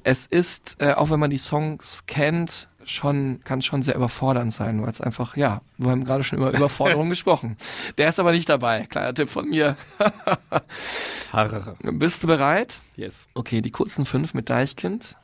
[0.03, 4.81] Es ist, äh, auch wenn man die Songs kennt, schon, kann schon sehr überfordernd sein,
[4.81, 7.57] weil es einfach, ja, wir haben gerade schon über Überforderung gesprochen.
[7.97, 8.85] Der ist aber nicht dabei.
[8.87, 9.77] Kleiner Tipp von mir.
[11.81, 12.81] Bist du bereit?
[12.95, 13.27] Yes.
[13.33, 15.15] Okay, die kurzen fünf mit Deichkind.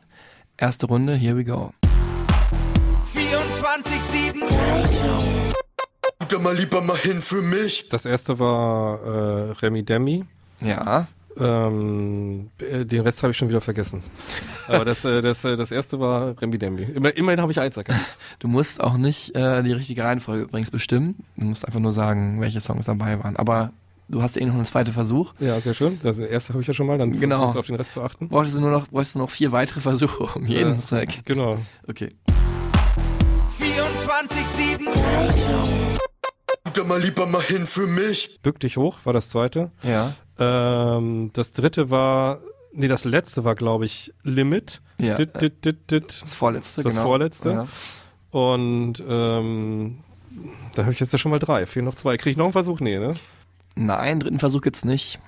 [0.57, 1.73] Erste Runde, here we go.
[3.59, 5.53] 24-7.
[6.29, 7.89] Da mal lieber mal hin für mich.
[7.89, 10.23] Das erste war äh, Remi Demi.
[10.61, 11.07] Ja.
[11.37, 14.01] Ähm, äh, den Rest habe ich schon wieder vergessen.
[14.69, 16.83] Aber das, äh, das, äh, das erste war Remi Demi.
[16.83, 17.99] Immer, immerhin habe ich eins erkannt.
[18.39, 21.15] Du musst auch nicht äh, die richtige Reihenfolge übrigens bestimmen.
[21.35, 23.35] Du musst einfach nur sagen, welche Songs dabei waren.
[23.35, 23.73] Aber
[24.07, 25.33] du hast eh noch einen zweiten Versuch.
[25.39, 25.99] Ja, sehr schön.
[26.01, 27.47] Das erste habe ich ja schon mal, dann genau.
[27.47, 28.29] auf den Rest zu achten.
[28.29, 31.23] Brauchst du nur noch, brauchst du noch vier weitere Versuche um jeden ja, Zweck.
[31.25, 31.57] Genau.
[31.89, 32.07] Okay.
[34.09, 35.99] 24-7.
[36.73, 38.39] Da mal lieber mal hin für mich.
[38.41, 39.69] Bück dich hoch war das zweite.
[39.83, 40.13] Ja.
[40.39, 42.39] Ähm, das dritte war,
[42.73, 44.81] nee, das letzte war, glaube ich, Limit.
[44.97, 45.15] Ja.
[45.15, 46.21] Dit, dit, dit, dit.
[46.23, 47.05] Das vorletzte, Das genau.
[47.05, 47.49] vorletzte.
[47.51, 47.67] Ja.
[48.31, 49.99] Und ähm,
[50.73, 51.67] da habe ich jetzt ja schon mal drei.
[51.67, 52.17] Fehlen noch zwei.
[52.17, 52.79] Kriege ich noch einen Versuch?
[52.79, 53.13] Nee, ne?
[53.75, 55.19] Nein, dritten Versuch gibt's nicht.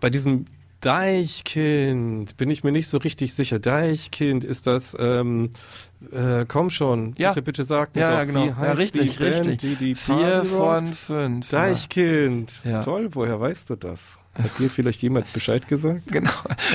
[0.00, 0.44] Bei diesem
[0.84, 3.58] Deichkind, bin ich mir nicht so richtig sicher.
[3.58, 5.50] Deichkind, ist das, ähm,
[6.12, 7.30] äh, komm schon, Ja.
[7.30, 8.42] bitte, bitte sag mir Ja, doch, ja, genau.
[8.44, 9.58] wie Ja, heißt richtig, die Band, richtig.
[9.58, 11.48] die die Vier von fünf.
[11.48, 12.82] Deichkind, Ja.
[12.82, 14.18] toll, woher weißt du das?
[14.34, 16.02] Hat dir vielleicht jemand Bescheid gesagt?
[16.10, 16.30] Genau.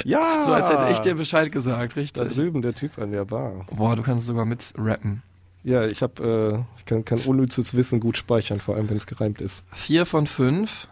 [0.05, 0.41] Ja!
[0.41, 2.33] So als hätte ich dir Bescheid gesagt, Da richtig.
[2.33, 3.65] drüben der Typ an der Bar.
[3.75, 5.21] Boah, du kannst sogar mit rappen.
[5.63, 9.07] Ja, ich hab, äh, ich kann, kann unnützes Wissen gut speichern, vor allem wenn es
[9.07, 9.63] gereimt ist.
[9.73, 10.87] Vier von fünf.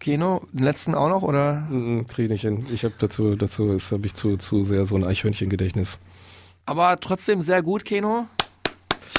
[0.00, 1.60] Keno, den letzten auch noch, oder?
[1.68, 2.64] Mm, Krieg ich nicht hin.
[2.72, 5.98] Ich habe dazu, dazu ist, habe ich zu, zu sehr so ein Eichhörnchen-Gedächtnis.
[6.66, 8.26] Aber trotzdem sehr gut, Keno.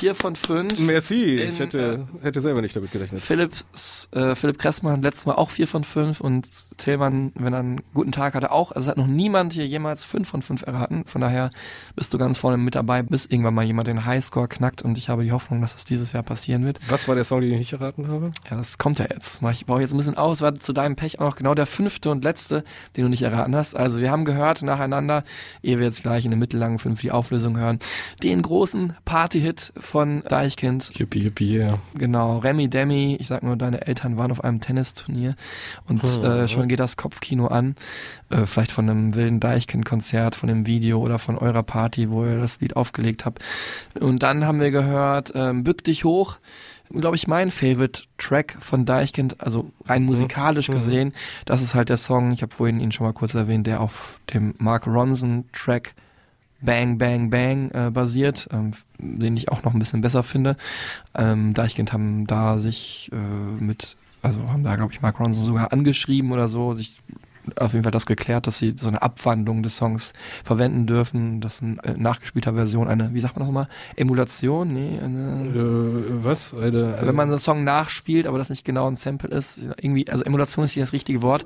[0.02, 0.80] Vier von fünf.
[0.80, 3.22] Merci, In, ich hätte, hätte selber nicht damit gerechnet.
[3.22, 6.48] Philipps, äh, Philipp Kressmann letztes Mal auch vier von fünf und
[6.80, 8.72] Tillmann, wenn er einen guten Tag hatte, auch.
[8.72, 11.06] Also es hat noch niemand hier jemals fünf von fünf erraten.
[11.06, 11.52] Von daher
[11.96, 15.08] bist du ganz vorne mit dabei, bis irgendwann mal jemand den Highscore knackt und ich
[15.08, 16.80] habe die Hoffnung, dass es dieses Jahr passieren wird.
[16.90, 18.32] Was war der Song, den ich nicht erraten habe?
[18.50, 19.44] Ja, das kommt ja jetzt.
[19.52, 22.10] Ich baue jetzt ein bisschen aus, war zu deinem Pech auch noch genau der fünfte
[22.10, 22.64] und letzte,
[22.98, 23.76] den du nicht erraten hast.
[23.76, 25.24] Also wir haben gehört nacheinander,
[25.62, 27.78] ehe wir jetzt gleich in der mittellangen fünf die Auflösung hören,
[28.24, 29.91] den großen Party-Hit von
[30.30, 30.92] Deichkind.
[30.98, 31.80] Yippie, yippie, yeah.
[31.96, 35.36] Genau, Remy Demi, ich sag nur, deine Eltern waren auf einem Tennisturnier
[35.88, 36.24] und Hm.
[36.24, 37.76] äh, schon geht das Kopfkino an.
[38.30, 42.40] Äh, vielleicht von einem wilden Deichkind-Konzert, von dem Video oder von eurer Party, wo ihr
[42.40, 43.40] das Lied aufgelegt habt.
[44.00, 46.38] Und dann haben wir gehört, ähm, Bück dich hoch,
[46.94, 50.74] glaube ich, mein Favorite Track von Deichkind, also rein musikalisch Mhm.
[50.74, 51.14] gesehen.
[51.46, 54.20] Das ist halt der Song, ich habe vorhin ihn schon mal kurz erwähnt, der auf
[54.34, 55.94] dem Mark Ronson Track
[56.62, 60.58] Bang Bang Bang äh, basiert, ähm, den ich auch noch ein bisschen besser finde.
[61.16, 65.74] Ähm, Deichkind haben da sich äh, mit, also haben da glaube ich Mark Ronson sogar
[65.74, 66.98] angeschrieben oder so, sich
[67.56, 71.60] auf jeden Fall das geklärt, dass sie so eine Abwandlung des Songs verwenden dürfen, dass
[71.62, 76.54] in äh, nachgespielter Version eine, wie sagt man nochmal, Emulation, nee, eine, Äh, was?
[76.54, 80.08] Eine, eine, wenn man einen Song nachspielt, aber das nicht genau ein Sample ist, irgendwie,
[80.10, 81.46] also Emulation ist hier das richtige Wort.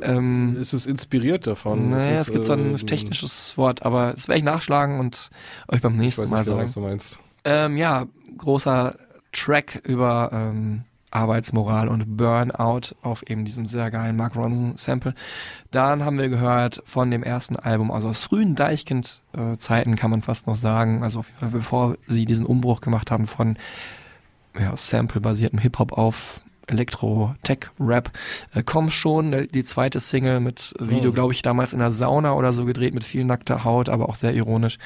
[0.00, 1.90] Ähm, ist es inspiriert davon?
[1.90, 5.30] naja, Ist es gibt so ein äh, technisches Wort, aber das werde ich nachschlagen und
[5.68, 6.66] euch beim nächsten Mal nicht, genau, sagen.
[6.68, 7.20] was du meinst.
[7.44, 8.94] Ähm, ja, großer
[9.32, 15.14] Track über ähm, Arbeitsmoral und Burnout auf eben diesem sehr geilen Mark Ronson Sample.
[15.70, 20.46] Dann haben wir gehört von dem ersten Album, also aus frühen Deichkind-Zeiten kann man fast
[20.46, 23.56] noch sagen, also auf jeden Fall bevor sie diesen Umbruch gemacht haben von
[24.58, 28.10] ja, Sample-basiertem Hip-Hop auf Elektro-Tech-Rap.
[28.54, 31.14] Äh, komm schon, äh, die zweite Single mit Video, Oh.
[31.14, 34.14] glaube ich, damals in der Sauna oder so gedreht mit viel nackter Haut, aber auch
[34.14, 34.78] sehr ironisch.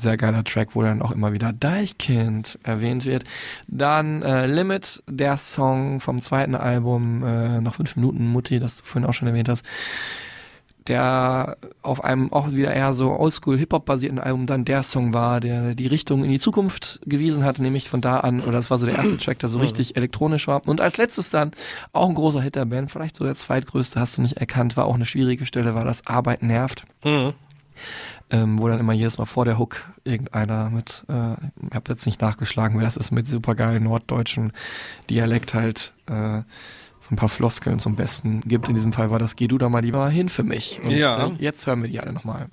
[0.00, 3.24] Sehr geiler Track, wo dann auch immer wieder Deichkind erwähnt wird.
[3.66, 8.84] Dann äh, Limit, der Song vom zweiten Album, äh, noch fünf Minuten Mutti, das du
[8.84, 9.64] vorhin auch schon erwähnt hast
[10.88, 15.40] der auf einem auch wieder eher so oldschool Hip-Hop basierten Album dann der Song war,
[15.40, 18.78] der die Richtung in die Zukunft gewiesen hat, nämlich von da an, oder das war
[18.78, 20.66] so der erste Track, der so richtig elektronisch war.
[20.66, 21.52] Und als letztes dann
[21.92, 24.86] auch ein großer Hit der Band, vielleicht so der zweitgrößte, hast du nicht erkannt, war
[24.86, 26.84] auch eine schwierige Stelle, war das Arbeit nervt.
[28.30, 31.32] Ähm, wo dann immer jedes Mal vor der Hook irgendeiner mit, äh,
[31.66, 34.52] ich habe jetzt nicht nachgeschlagen, wer das ist, mit supergeilen norddeutschen
[35.08, 36.42] Dialekt halt äh,
[37.00, 38.68] so ein paar Floskeln zum Besten gibt.
[38.68, 40.78] In diesem Fall war das Geh du da mal lieber hin für mich.
[40.84, 41.26] Und Ja.
[41.28, 42.48] äh, jetzt hören wir die alle nochmal.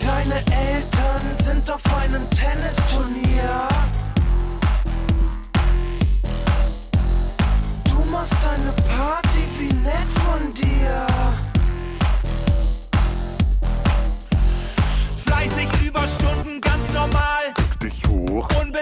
[0.00, 3.68] Deine Eltern sind auf einem Tennisturnier.
[7.84, 11.06] Du machst eine Party, wie nett von dir.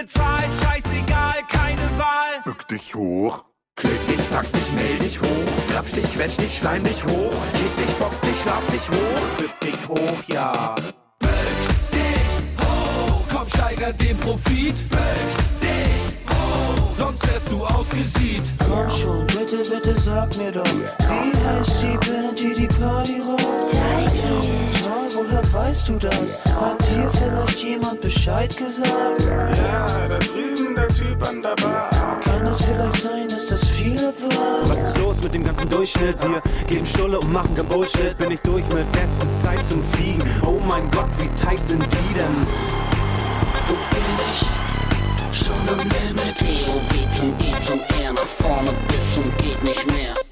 [0.01, 2.41] Hoch, Unbezahlt, scheißegal, keine Wahl.
[2.45, 3.43] bück dich hoch.
[3.75, 5.71] Klick dich, fax dich, mail dich hoch.
[5.71, 7.33] Krapsch dich, quetsch dich, schleim dich hoch.
[7.53, 9.37] Kick dich, box dich, schlaf dich hoch.
[9.37, 10.75] Bück dich hoch, ja.
[11.19, 11.29] Bück
[11.91, 13.23] dich hoch.
[13.33, 14.75] Komm, steiger den Profit.
[14.89, 16.91] Bück dich hoch.
[16.91, 18.43] Sonst wärst du ausgesieht.
[18.59, 23.71] Komm schon, bitte, bitte sag mir doch, wie heißt die Band, die die Party rockt?
[23.71, 24.80] Toll,
[25.21, 26.37] woher weißt du das?
[26.59, 29.21] Hat dir vielleicht jemand Bescheid gesagt?
[29.21, 32.19] Ja, da drüben der Typ an der Bar.
[32.23, 34.69] Kann es vielleicht sein, dass das viele war?
[34.69, 36.15] Was ist los mit dem ganzen Durchschnitt?
[36.21, 38.17] Wir geben Stulle und machen kein Bullshit.
[38.17, 40.21] Bin ich durch mit, es ist Zeit zum Fliegen.
[40.43, 42.47] Oh mein Gott, wie tight sind die denn?
[43.67, 45.37] Wo bin ich?
[45.37, 46.35] Schon am Limit.
[46.37, 50.30] POW zum E zum R nach vorne bis zum geht nicht mehr.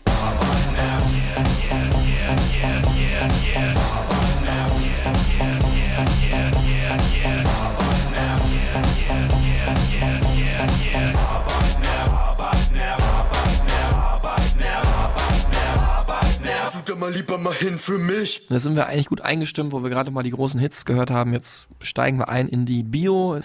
[16.90, 18.48] Dummer mal lieber mal hin für mich.
[18.50, 21.34] Da sind wir eigentlich gut eingestimmt, wo wir gerade mal die großen Hits gehört haben.
[21.34, 23.42] Jetzt steigen wir ein in die Bio,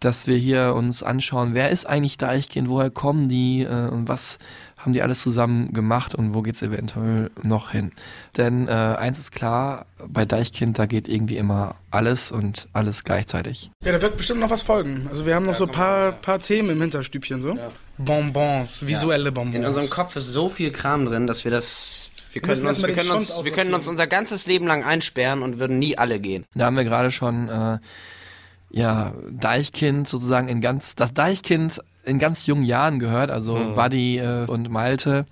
[0.00, 4.38] dass wir hier uns anschauen, wer ist eigentlich Deichkind, woher kommen die äh, und was
[4.76, 7.92] haben die alles zusammen gemacht und wo geht's eventuell noch hin.
[8.36, 13.70] Denn äh, eins ist klar, bei Deichkind, da geht irgendwie immer alles und alles gleichzeitig.
[13.82, 15.06] Ja, da wird bestimmt noch was folgen.
[15.08, 17.58] Also wir haben noch so ein paar, paar Themen im Hinterstübchen so.
[17.98, 19.56] Bonbons, visuelle Bonbons.
[19.56, 22.10] In unserem Kopf ist so viel Kram drin, dass wir das.
[22.36, 25.58] Wir können, uns, wir, können uns, wir können uns unser ganzes Leben lang einsperren und
[25.58, 26.44] würden nie alle gehen.
[26.54, 27.78] Da haben wir gerade schon äh,
[28.68, 33.74] ja Deichkind sozusagen in ganz das Deichkind in ganz jungen Jahren gehört, also Mhm.
[33.74, 35.24] Buddy äh, und Malte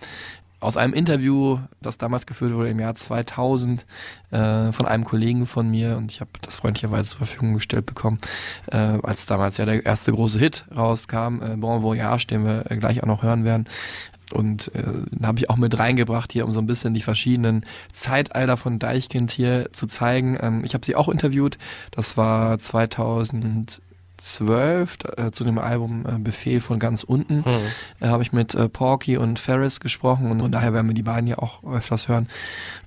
[0.61, 3.85] aus einem Interview, das damals geführt wurde im Jahr 2000
[4.31, 8.17] äh, von einem Kollegen von mir und ich habe das freundlicherweise zur Verfügung gestellt bekommen,
[8.73, 13.03] äh, als damals ja der erste große Hit rauskam, äh, Bon Voyage, den wir gleich
[13.03, 13.67] auch noch hören werden.
[14.35, 14.83] Und äh,
[15.25, 19.31] habe ich auch mit reingebracht hier, um so ein bisschen die verschiedenen Zeitalter von Deichkind
[19.31, 20.37] hier zu zeigen.
[20.41, 21.57] Ähm, ich habe sie auch interviewt.
[21.93, 23.81] Das war 2012
[25.17, 27.37] äh, zu dem Album äh, Befehl von ganz unten.
[27.37, 27.45] Mhm.
[28.01, 31.03] Äh, habe ich mit äh, Porky und Ferris gesprochen und von daher werden wir die
[31.03, 32.27] beiden ja auch öfters hören.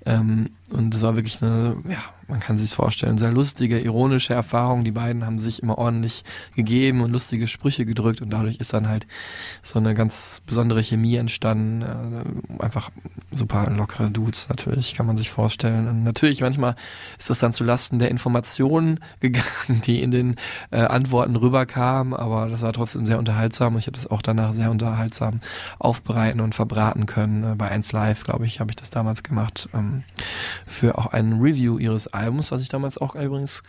[0.07, 4.83] Ähm, und das war wirklich eine, ja, man kann sich vorstellen, sehr lustige, ironische Erfahrung.
[4.83, 6.23] Die beiden haben sich immer ordentlich
[6.55, 9.07] gegeben und lustige Sprüche gedrückt und dadurch ist dann halt
[9.63, 11.81] so eine ganz besondere Chemie entstanden.
[11.81, 12.89] Äh, einfach
[13.31, 15.87] super lockere Dudes natürlich, kann man sich vorstellen.
[15.87, 16.75] Und natürlich manchmal
[17.17, 20.35] ist das dann zu Lasten der Informationen gegangen, die in den
[20.71, 24.53] äh, Antworten rüberkamen, aber das war trotzdem sehr unterhaltsam und ich habe das auch danach
[24.53, 25.41] sehr unterhaltsam
[25.79, 27.53] aufbereiten und verbraten können.
[27.53, 29.69] Äh, bei 1 Live, glaube ich, habe ich das damals gemacht.
[29.73, 29.96] Ähm,
[30.65, 33.63] für auch ein Review ihres Albums, was ich damals auch übrigens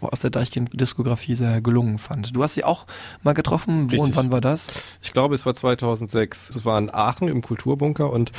[0.00, 2.34] aus der Deichkind-Diskografie sehr gelungen fand.
[2.34, 2.86] Du hast sie auch
[3.22, 3.90] mal getroffen.
[3.90, 4.16] Wo und Richtig.
[4.16, 4.72] wann war das?
[5.02, 6.50] Ich glaube, es war 2006.
[6.50, 8.32] Es war in Aachen im Kulturbunker und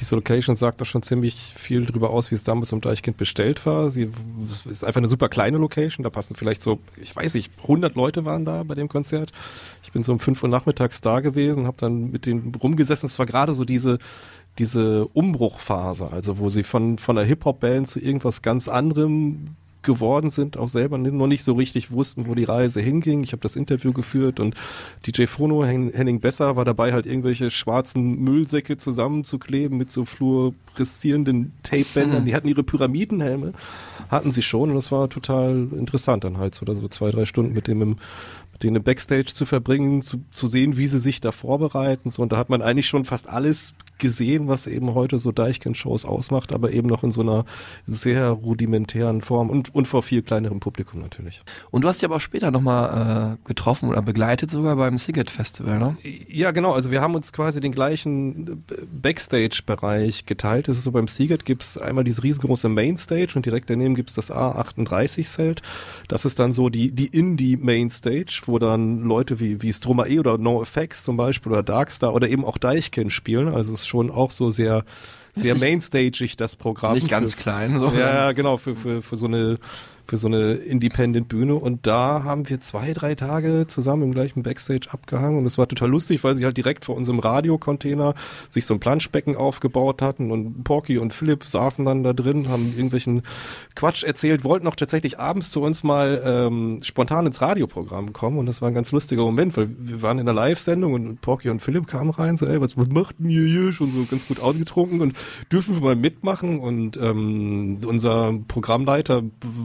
[0.00, 3.64] diese Location sagt da schon ziemlich viel drüber aus, wie es damals im Deichkind bestellt
[3.66, 3.90] war.
[3.90, 4.10] Sie
[4.48, 6.04] es ist einfach eine super kleine Location.
[6.04, 9.32] Da passen vielleicht so, ich weiß nicht, 100 Leute waren da bei dem Konzert.
[9.82, 13.06] Ich bin so um 5 Uhr nachmittags da gewesen, habe dann mit denen rumgesessen.
[13.06, 13.98] Es war gerade so diese
[14.58, 20.56] diese Umbruchphase, also wo sie von von einer Hip-Hop-Band zu irgendwas ganz anderem geworden sind,
[20.56, 23.22] auch selber noch nicht so richtig wussten, wo die Reise hinging.
[23.22, 24.56] Ich habe das Interview geführt und
[25.06, 31.52] DJ Fono, Hen Henning Besser, war dabei, halt irgendwelche schwarzen Müllsäcke zusammenzukleben mit so fluoreszierenden
[31.62, 32.20] Tapebändern.
[32.20, 32.26] Hm.
[32.26, 33.52] Die hatten ihre Pyramidenhelme,
[34.08, 37.26] hatten sie schon und das war total interessant dann halt so, oder so zwei, drei
[37.26, 37.96] Stunden mit dem im
[38.54, 42.10] mit denen Backstage zu verbringen, zu, zu sehen, wie sie sich da vorbereiten.
[42.10, 46.04] So, und da hat man eigentlich schon fast alles gesehen, was eben heute so Deichkind-Shows
[46.04, 47.44] ausmacht, aber eben noch in so einer
[47.86, 51.42] sehr rudimentären Form und, und vor viel kleinerem Publikum natürlich.
[51.70, 55.30] Und du hast sie aber auch später nochmal äh, getroffen oder begleitet sogar beim Siget
[55.30, 55.96] Festival, ne?
[56.28, 56.72] Ja, genau.
[56.72, 58.64] Also wir haben uns quasi den gleichen
[59.00, 60.68] Backstage-Bereich geteilt.
[60.68, 64.30] Das ist so beim Seagate gibt's einmal diese riesengroße Mainstage und direkt daneben gibt's das
[64.30, 65.62] A38-Zelt.
[66.08, 71.02] Das ist dann so die, die Indie-Mainstage, wo dann Leute wie, wie Stromae oder NoFX
[71.04, 73.48] zum Beispiel oder Darkstar oder eben auch Deichkind spielen.
[73.48, 74.84] Also es ist schon auch so sehr,
[75.34, 76.94] sehr mainstagig, das Programm.
[76.94, 77.88] Nicht ganz Für- klein, so.
[77.90, 79.58] Ja, ja, genau, für, für, für so eine
[80.06, 84.88] für so eine Independent-Bühne und da haben wir zwei, drei Tage zusammen im gleichen Backstage
[84.90, 85.38] abgehangen.
[85.38, 88.14] Und es war total lustig, weil sie halt direkt vor unserem Radiocontainer
[88.50, 90.30] sich so ein Planschbecken aufgebaut hatten.
[90.30, 93.22] Und Porky und Philipp saßen dann da drin, haben irgendwelchen
[93.74, 98.38] Quatsch erzählt, wollten auch tatsächlich abends zu uns mal ähm, spontan ins Radioprogramm kommen.
[98.38, 101.48] Und das war ein ganz lustiger Moment, weil wir waren in der Live-Sendung und Porky
[101.48, 103.72] und Philipp kamen rein, so ey, was, was macht denn ihr hier?
[103.72, 105.16] Schon so ganz gut ausgetrunken und
[105.50, 106.60] dürfen wir mal mitmachen?
[106.60, 109.22] Und ähm, unser Programmleiter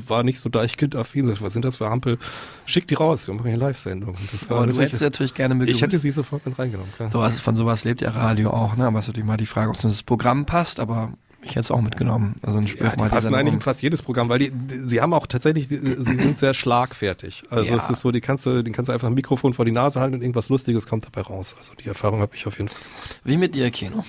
[0.08, 2.18] war nicht so Deichkind-affin, sagt, was sind das für Hampel?
[2.66, 4.16] Schick die raus, wir machen hier Live-Sendung.
[4.50, 5.76] Aber du hättest sie natürlich gerne begrüßt.
[5.76, 7.10] Ich hätte sie sofort mit reingenommen, klar.
[7.10, 8.86] Sowas, von sowas lebt ja Radio auch, ne?
[8.86, 11.52] Aber es ist natürlich mal die Frage, ob es in das Programm passt, aber ich
[11.52, 12.36] hätte es auch mitgenommen.
[12.42, 15.14] Also dann Ja, die passen eigentlich in fast jedes Programm, weil die, die, sie haben
[15.14, 17.44] auch tatsächlich, die, sie sind sehr schlagfertig.
[17.50, 17.78] Also Ja.
[17.78, 20.00] es ist so, die kannst du, den kannst du einfach ein Mikrofon vor die Nase
[20.00, 21.56] halten und irgendwas Lustiges kommt dabei raus.
[21.58, 22.82] Also die Erfahrung habe ich auf jeden Fall.
[23.24, 24.04] Wie mit dir, Kino.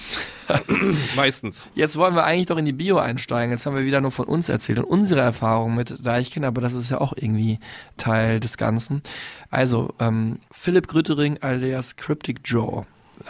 [1.16, 1.68] Meistens.
[1.74, 3.52] Jetzt wollen wir eigentlich doch in die Bio einsteigen.
[3.52, 6.72] Jetzt haben wir wieder nur von uns erzählt und unsere Erfahrungen mit Deichkind, aber das
[6.72, 7.58] ist ja auch irgendwie
[7.96, 9.02] Teil des Ganzen.
[9.50, 12.84] Also, ähm, Philipp Grüttering alias Cryptic Joe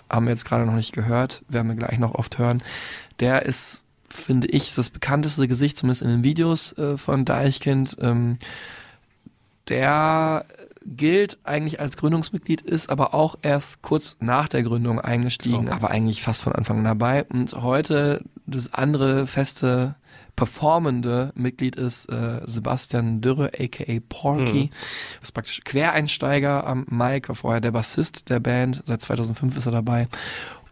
[0.09, 2.63] haben wir jetzt gerade noch nicht gehört, werden wir gleich noch oft hören.
[3.19, 7.97] Der ist, finde ich, das bekannteste Gesicht, zumindest in den Videos äh, von Deichkind.
[8.01, 8.39] Ähm,
[9.69, 10.45] der
[10.85, 15.73] gilt eigentlich als Gründungsmitglied, ist aber auch erst kurz nach der Gründung eingestiegen, Genau.
[15.77, 17.25] aber eigentlich fast von Anfang an dabei.
[17.25, 19.95] Und heute das andere feste
[20.37, 24.65] performende Mitglied ist äh, Sebastian Dürre, aka Porky.
[24.65, 24.71] Mhm.
[25.21, 29.67] Das ist praktisch Quereinsteiger am Mike, war vorher der Bassist der Band, seit 2005 ist
[29.67, 30.09] er dabei.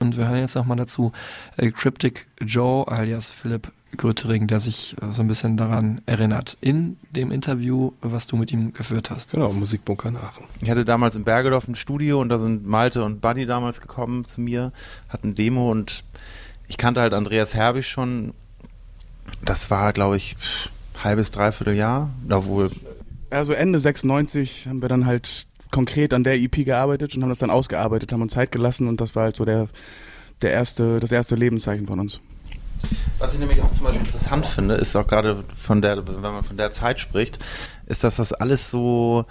[0.01, 1.13] Und wir hören jetzt nochmal dazu
[1.57, 6.57] äh, Cryptic Joe alias Philipp Grötering, der sich äh, so ein bisschen daran erinnert.
[6.61, 9.33] In dem Interview, was du mit ihm geführt hast.
[9.33, 10.45] Genau, Musikbunker Aachen.
[10.61, 14.27] Ich hatte damals in Bergedorf ein Studio und da sind Malte und Buddy damals gekommen
[14.27, 14.73] zu mir,
[15.09, 16.05] hatten Demo und
[16.69, 18.35] ich kannte halt Andreas Herbig schon.
[19.43, 20.37] Das war, glaube ich,
[21.03, 22.11] halbes, dreiviertel Jahr.
[22.31, 22.71] Obwohl.
[23.31, 27.39] Also Ende 96 haben wir dann halt konkret an der EP gearbeitet und haben das
[27.39, 29.69] dann ausgearbeitet, haben uns Zeit gelassen und das war halt so der,
[30.43, 32.21] der erste, das erste Lebenszeichen von uns.
[33.19, 36.45] Was ich nämlich auch zum Beispiel interessant finde, ist auch gerade von der, wenn man
[36.45, 37.45] von der Zeit spricht,
[37.87, 39.25] ist, dass das alles so,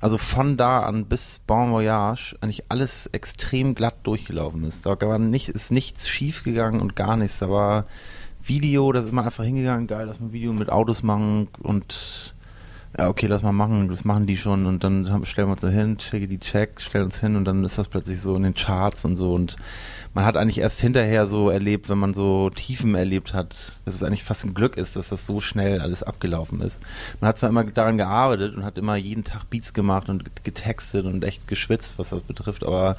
[0.00, 4.84] also von da an bis Bon Voyage eigentlich alles extrem glatt durchgelaufen ist.
[4.84, 7.38] Da war nicht, ist nichts schief gegangen und gar nichts.
[7.38, 7.86] Da war
[8.42, 12.34] Video, da ist man einfach hingegangen, geil, lass mal Video mit Autos machen und
[12.98, 14.66] ja, okay, lass mal machen, das machen die schon.
[14.66, 17.36] Und dann stellen wir uns da hin, checke die Checks, stellen uns hin.
[17.36, 19.32] Und dann ist das plötzlich so in den Charts und so.
[19.32, 19.56] Und
[20.12, 24.02] man hat eigentlich erst hinterher so erlebt, wenn man so Tiefen erlebt hat, dass es
[24.02, 26.80] eigentlich fast ein Glück ist, dass das so schnell alles abgelaufen ist.
[27.20, 31.06] Man hat zwar immer daran gearbeitet und hat immer jeden Tag Beats gemacht und getextet
[31.06, 32.96] und echt geschwitzt, was das betrifft, aber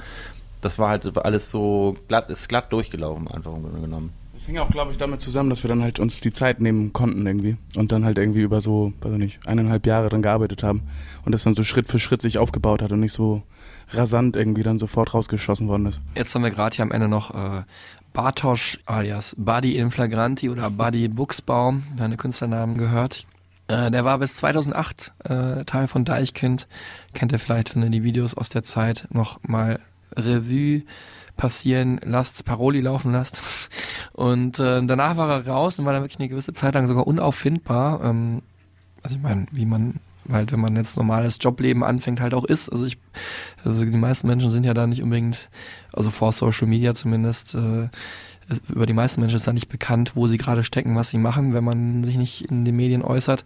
[0.62, 4.21] das war halt alles so glatt, ist glatt durchgelaufen, einfach im Grunde genommen.
[4.32, 6.92] Das hing auch, glaube ich, damit zusammen, dass wir dann halt uns die Zeit nehmen
[6.92, 10.62] konnten irgendwie und dann halt irgendwie über so, weiß ich nicht, eineinhalb Jahre dann gearbeitet
[10.62, 10.82] haben
[11.24, 13.42] und das dann so Schritt für Schritt sich aufgebaut hat und nicht so
[13.90, 16.00] rasant irgendwie dann sofort rausgeschossen worden ist.
[16.14, 17.62] Jetzt haben wir gerade hier am Ende noch äh,
[18.14, 23.24] Bartosch alias Buddy Inflagranti oder Buddy Buchsbaum, seine Künstlernamen gehört.
[23.68, 26.68] Äh, der war bis 2008 äh, Teil von Deichkind.
[27.14, 29.78] Kennt ihr vielleicht, wenn ihr die Videos aus der Zeit noch mal
[30.16, 30.82] Revue
[31.36, 33.42] passieren lasst, Paroli laufen lasst.
[34.12, 37.06] Und äh, danach war er raus und war dann wirklich eine gewisse Zeit lang sogar
[37.06, 38.02] unauffindbar.
[38.04, 38.42] Ähm,
[39.02, 42.68] also ich meine, wie man halt, wenn man jetzt normales Jobleben anfängt, halt auch ist.
[42.68, 42.98] Also ich,
[43.64, 45.48] also die meisten Menschen sind ja da nicht unbedingt,
[45.92, 47.88] also vor Social Media zumindest, äh,
[48.68, 51.54] über die meisten Menschen ist da nicht bekannt, wo sie gerade stecken, was sie machen,
[51.54, 53.44] wenn man sich nicht in den Medien äußert.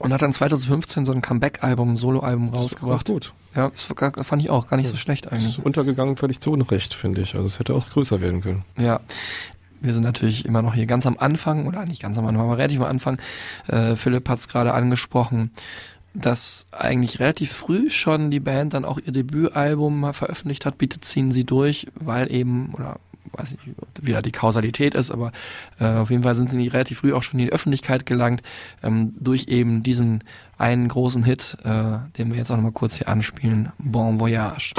[0.00, 3.06] Und hat dann 2015 so ein Comeback-Album, ein Solo-Album rausgebracht.
[3.06, 3.34] gut.
[3.54, 3.84] Ja, das
[4.26, 5.58] fand ich auch gar nicht so schlecht eigentlich.
[5.58, 7.34] Ist untergegangen völlig zu Unrecht, finde ich.
[7.34, 8.64] Also es hätte auch größer werden können.
[8.78, 9.00] Ja.
[9.82, 12.58] Wir sind natürlich immer noch hier ganz am Anfang, oder nicht ganz am Anfang, aber
[12.58, 13.18] relativ am Anfang.
[13.66, 15.50] Äh, Philipp hat es gerade angesprochen,
[16.14, 21.30] dass eigentlich relativ früh schon die Band dann auch ihr Debütalbum veröffentlicht hat, bietet ziehen
[21.30, 22.96] sie durch, weil eben, oder
[23.32, 25.32] weiß nicht, ob wieder die Kausalität ist, aber
[25.78, 28.42] äh, auf jeden Fall sind sie relativ früh auch schon in die Öffentlichkeit gelangt,
[28.82, 30.24] ähm, durch eben diesen
[30.58, 34.72] einen großen Hit, äh, den wir jetzt auch nochmal kurz hier anspielen, Bon Voyage.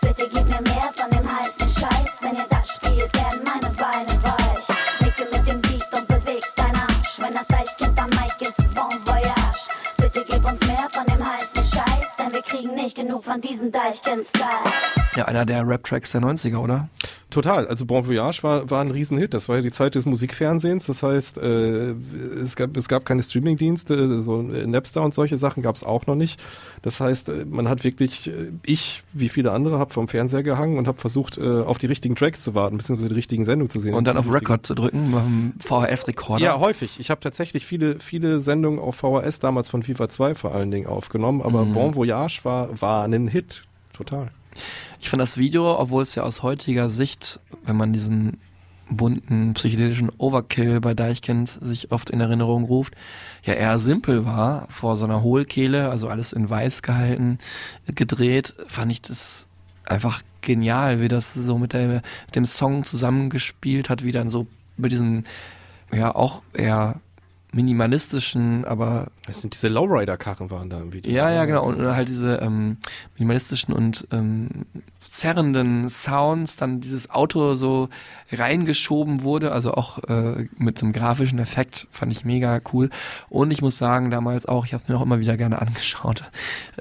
[0.00, 2.22] Bitte gib mir mehr von dem heißen Scheiß.
[2.22, 3.16] Wenn ihr das spielt,
[12.26, 14.72] Denn wir kriegen nicht genug von diesem Deichkind-Style.
[15.16, 16.88] Ja, einer der Rap-Tracks der 90er, oder?
[17.30, 17.66] Total.
[17.68, 19.32] Also Bon Voyage war, war ein Riesenhit.
[19.34, 20.86] Das war ja die Zeit des Musikfernsehens.
[20.86, 21.90] Das heißt, äh,
[22.40, 26.14] es, gab, es gab keine Streamingdienste, so Napster und solche Sachen gab es auch noch
[26.16, 26.40] nicht.
[26.82, 30.78] Das heißt, äh, man hat wirklich, äh, ich, wie viele andere, habe vom Fernseher gehangen
[30.78, 33.80] und habe versucht, äh, auf die richtigen Tracks zu warten, beziehungsweise die richtigen Sendungen zu
[33.80, 33.94] sehen.
[33.94, 36.44] Und dann auf Record zu drücken, beim VHS-Rekorder.
[36.44, 36.98] Ja, häufig.
[37.00, 40.86] Ich habe tatsächlich viele, viele Sendungen auf VHS damals von FIFA 2 vor allen Dingen
[40.86, 41.74] aufgenommen, aber Mhm.
[41.74, 43.64] Bon Voyage war, war ein Hit.
[43.92, 44.30] Total.
[45.00, 48.38] Ich fand das Video, obwohl es ja aus heutiger Sicht, wenn man diesen
[48.88, 52.94] bunten psychedelischen Overkill bei Deichkind sich oft in Erinnerung ruft,
[53.42, 57.38] ja eher simpel war, vor so einer Hohlkehle, also alles in weiß gehalten,
[57.94, 59.48] gedreht, fand ich das
[59.84, 61.88] einfach genial, wie das so mit, der,
[62.26, 65.24] mit dem Song zusammengespielt hat, wie dann so mit diesen,
[65.92, 67.00] ja auch eher
[67.52, 71.12] minimalistischen, aber Das sind diese Lowrider-Karren waren da im Video.
[71.12, 71.64] ja, ja, genau.
[71.64, 72.78] Und halt diese ähm,
[73.16, 74.66] minimalistischen und ähm,
[74.98, 77.88] zerrenden Sounds, dann dieses Auto so
[78.30, 82.90] reingeschoben wurde, also auch äh, mit einem grafischen Effekt, fand ich mega cool.
[83.28, 86.24] Und ich muss sagen, damals auch, ich habe mir auch immer wieder gerne angeschaut,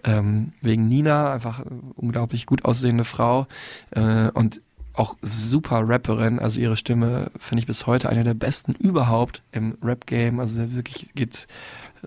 [0.03, 1.63] ähm, wegen Nina, einfach
[1.95, 3.47] unglaublich gut aussehende Frau
[3.91, 4.61] äh, und
[4.95, 9.77] auch super Rapperin, also ihre Stimme finde ich bis heute eine der besten überhaupt im
[9.83, 11.47] Rap-Game, also wirklich geht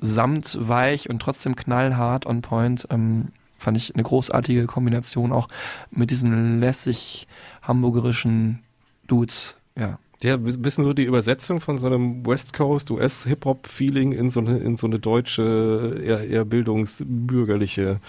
[0.01, 2.87] samtweich und trotzdem knallhart on point.
[2.91, 5.49] Ähm, fand ich eine großartige Kombination auch
[5.91, 7.27] mit diesen lässig
[7.63, 8.61] hamburgerischen
[9.07, 9.99] Dudes, ja.
[10.21, 14.11] Ja, ein bisschen so die Übersetzung von so einem West Coast US Hip Hop Feeling
[14.11, 18.01] in so eine in so eine deutsche eher, eher bildungsbürgerliche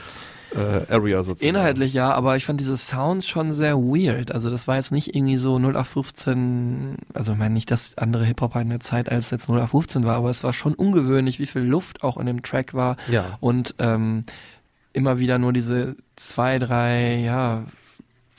[0.56, 1.56] äh, Area sozusagen.
[1.56, 4.32] Inhaltlich ja, aber ich fand diese Sounds schon sehr weird.
[4.32, 8.56] Also das war jetzt nicht irgendwie so 0815, also ich meine nicht, dass andere Hip-Hop
[8.56, 12.04] in der Zeit als jetzt 0815 war, aber es war schon ungewöhnlich, wie viel Luft
[12.04, 12.98] auch in dem Track war.
[13.08, 13.38] Ja.
[13.40, 14.26] Und ähm,
[14.94, 17.64] immer wieder nur diese zwei, drei, ja,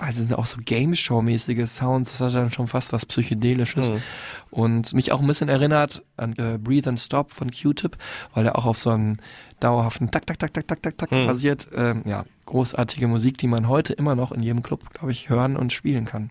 [0.01, 3.91] weiß es sind auch so Game Show-mäßige Sounds, das hat dann schon fast was Psychedelisches.
[3.91, 4.03] Mhm.
[4.51, 7.97] Und mich auch ein bisschen erinnert an äh, Breathe and Stop von Q-Tip,
[8.35, 9.19] weil er auch auf so einen
[9.61, 11.27] dauerhaften Tak, Tak, Tak, Tak, Tak, Tak, Tak Mhm.
[11.27, 11.69] basiert.
[11.75, 15.57] Ähm, ja, großartige Musik, die man heute immer noch in jedem Club, glaube ich, hören
[15.57, 16.31] und spielen kann.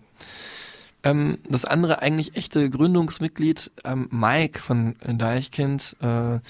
[1.02, 6.40] Ähm, das andere eigentlich echte Gründungsmitglied, ähm, Mike von Deichkind, äh,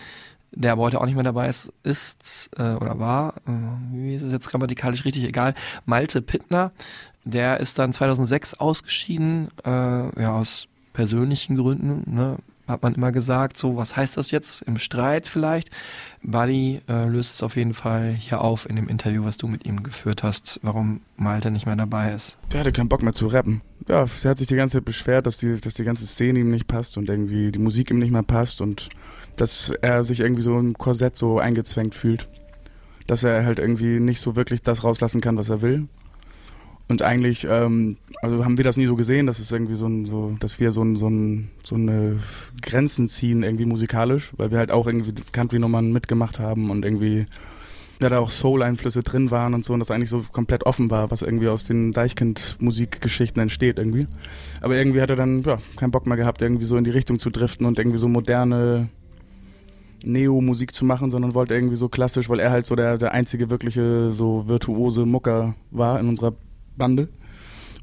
[0.53, 3.53] der aber heute auch nicht mehr dabei ist, ist äh, oder war, äh,
[3.93, 5.55] wie ist es jetzt grammatikalisch richtig, egal,
[5.85, 6.73] Malte Pittner,
[7.25, 9.71] der ist dann 2006 ausgeschieden, äh,
[10.21, 12.39] ja, aus persönlichen Gründen, ne,
[12.71, 15.71] hat man immer gesagt, so, was heißt das jetzt im Streit vielleicht?
[16.23, 19.66] Buddy äh, löst es auf jeden Fall hier auf in dem Interview, was du mit
[19.66, 22.39] ihm geführt hast, warum Malte nicht mehr dabei ist.
[22.53, 23.61] Der hatte keinen Bock mehr zu rappen.
[23.89, 26.51] Ja, der hat sich die ganze Zeit beschwert, dass die, dass die ganze Szene ihm
[26.51, 28.89] nicht passt und irgendwie die Musik ihm nicht mehr passt und
[29.37, 32.29] dass er sich irgendwie so im Korsett so eingezwängt fühlt.
[33.07, 35.89] Dass er halt irgendwie nicht so wirklich das rauslassen kann, was er will.
[36.91, 40.07] Und eigentlich, ähm, also haben wir das nie so gesehen, dass es irgendwie so ein,
[40.07, 42.16] so, dass wir so ein, so ein, so eine
[42.62, 47.26] Grenzen ziehen irgendwie musikalisch, weil wir halt auch irgendwie Country-Nummern mitgemacht haben und irgendwie
[48.03, 51.12] ja, da auch Soul-Einflüsse drin waren und so und das eigentlich so komplett offen war,
[51.12, 54.09] was irgendwie aus den Deichkind-Musikgeschichten entsteht irgendwie.
[54.61, 57.20] Aber irgendwie hat er dann ja, keinen Bock mehr gehabt, irgendwie so in die Richtung
[57.20, 58.88] zu driften und irgendwie so moderne
[60.03, 63.49] Neo-Musik zu machen, sondern wollte irgendwie so klassisch, weil er halt so der, der einzige
[63.49, 66.32] wirkliche so virtuose Mucker war in unserer
[66.81, 67.09] Bande,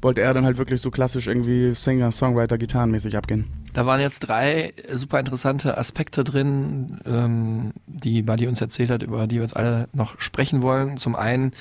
[0.02, 3.46] wollte er dann halt wirklich so klassisch irgendwie Singer, Songwriter, Gitarrenmäßig abgehen.
[3.72, 9.26] Da waren jetzt drei super interessante Aspekte drin, ähm, die Buddy uns erzählt hat, über
[9.26, 10.96] die wir jetzt alle noch sprechen wollen.
[10.96, 11.52] Zum einen,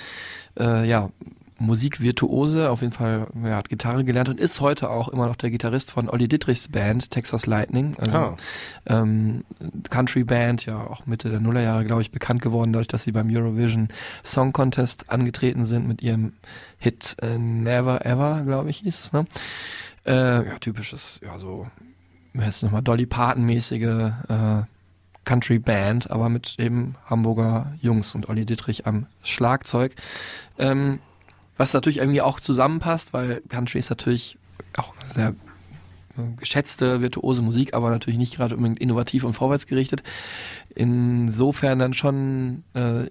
[0.60, 1.10] äh, ja,
[1.60, 5.50] Musikvirtuose, auf jeden Fall, er hat Gitarre gelernt und ist heute auch immer noch der
[5.50, 8.38] Gitarrist von Olli Dittrichs Band, Texas Lightning, also Ah.
[8.86, 9.44] ähm,
[9.90, 13.30] Country Band, ja auch Mitte der Nullerjahre, glaube ich, bekannt geworden, dadurch, dass sie beim
[13.30, 13.90] Eurovision
[14.24, 16.34] Song Contest angetreten sind mit ihrem
[16.78, 19.26] Hit äh, Never Ever, glaube ich, hieß es, ne?
[20.06, 21.68] Äh, ja, typisches, ja, so,
[22.34, 23.82] wie heißt es nochmal, Dolly Parton-mäßige
[24.30, 24.62] äh,
[25.26, 29.94] Country Band, aber mit eben Hamburger Jungs und Olli Dittrich am Schlagzeug.
[30.58, 31.00] Ähm,
[31.58, 34.38] was natürlich irgendwie auch zusammenpasst, weil Country ist natürlich
[34.78, 35.30] auch sehr
[36.18, 40.04] äh, geschätzte, virtuose Musik, aber natürlich nicht gerade unbedingt innovativ und vorwärtsgerichtet.
[40.76, 43.06] Insofern dann schon, äh,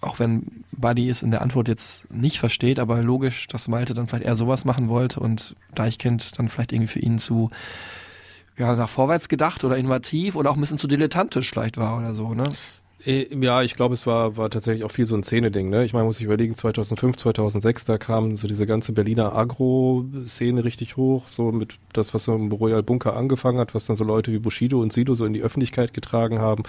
[0.00, 4.08] auch wenn Buddy es in der Antwort jetzt nicht versteht, aber logisch, dass Malte dann
[4.08, 7.50] vielleicht eher sowas machen wollte und Deichkind dann vielleicht irgendwie für ihn zu
[8.58, 12.14] ja, nach vorwärts gedacht oder innovativ oder auch ein bisschen zu dilettantisch vielleicht war oder
[12.14, 12.48] so, ne?
[13.04, 15.68] Äh, Ja, ich glaube, es war, war tatsächlich auch viel so ein Szene-Ding.
[15.70, 15.84] Ne?
[15.84, 20.96] Ich meine, muss ich überlegen, 2005, 2006, da kam so diese ganze Berliner Agro-Szene richtig
[20.96, 24.32] hoch, so mit das, was so im Royal Bunker angefangen hat, was dann so Leute
[24.32, 26.62] wie Bushido und Sido so in die Öffentlichkeit getragen haben.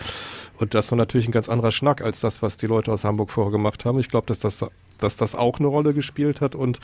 [0.57, 3.29] Und das war natürlich ein ganz anderer Schnack als das, was die Leute aus Hamburg
[3.31, 3.99] vorher gemacht haben.
[3.99, 4.65] Ich glaube, dass das,
[4.99, 6.79] dass das auch eine Rolle gespielt hat und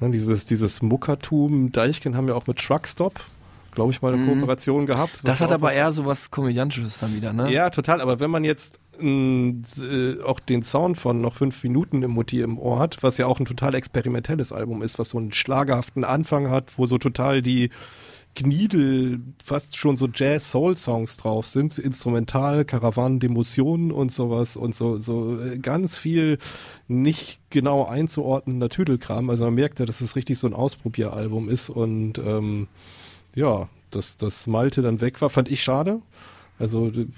[0.00, 3.14] ne, dieses, dieses Muckertum, Deichkind haben ja auch mit Truckstop,
[3.74, 4.28] glaube ich, mal eine Mhm.
[4.40, 5.20] Kooperation gehabt.
[5.24, 7.50] Das hat aber eher so was Komödiantisches dann wieder, ne?
[7.50, 8.00] ja, total.
[8.02, 12.58] Aber wenn man jetzt äh, auch den Sound von noch fünf Minuten im Mutti im
[12.58, 16.50] Ohr hat, was ja auch ein total experimentelles Album ist, was so einen schlagerhaften Anfang
[16.50, 17.70] hat, wo so total die
[18.34, 25.38] Gniedel, fast schon so Jazz-Soul-Songs drauf sind, instrumental, Karawanen, Demotionen und sowas und so, so
[25.38, 26.38] äh, ganz viel
[26.88, 29.28] nicht genau einzuordnender Tüdelkram.
[29.28, 32.68] Also man merkt ja, dass es richtig so ein Ausprobieralbum ist und ähm,
[33.34, 36.00] ja, dass das Malte dann weg war, fand ich schade.
[36.62, 37.08] Also d-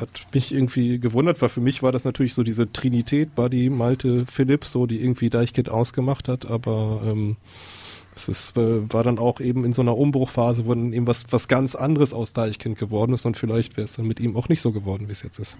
[0.00, 4.26] hat mich irgendwie gewundert, weil für mich war das natürlich so diese Trinität, Buddy, Malte,
[4.26, 7.36] Philips, so die irgendwie Deichkind ausgemacht hat, aber ähm,
[8.16, 11.22] es ist, äh, war dann auch eben in so einer Umbruchphase, wo dann eben was,
[11.30, 14.48] was ganz anderes aus Deichkind geworden ist und vielleicht wäre es dann mit ihm auch
[14.48, 15.56] nicht so geworden, wie es jetzt ist.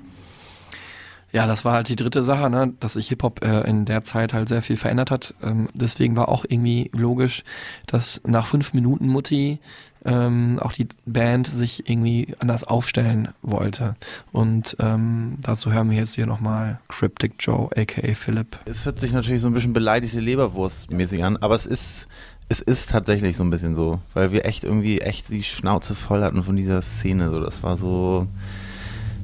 [1.33, 2.73] Ja, das war halt die dritte Sache, ne?
[2.81, 5.35] dass sich Hip-Hop äh, in der Zeit halt sehr viel verändert hat.
[5.43, 7.45] Ähm, deswegen war auch irgendwie logisch,
[7.87, 9.59] dass nach fünf Minuten Mutti
[10.07, 13.97] ähm, auch die Band sich irgendwie anders aufstellen wollte.
[14.33, 18.59] Und ähm, dazu hören wir jetzt hier nochmal Cryptic Joe, aka Philipp.
[18.67, 22.07] Es hört sich natürlich so ein bisschen beleidigte Leberwurst mäßig an, aber es ist,
[22.49, 26.23] es ist tatsächlich so ein bisschen so, weil wir echt irgendwie echt die Schnauze voll
[26.23, 27.31] hatten von dieser Szene.
[27.31, 28.29] So, das war so,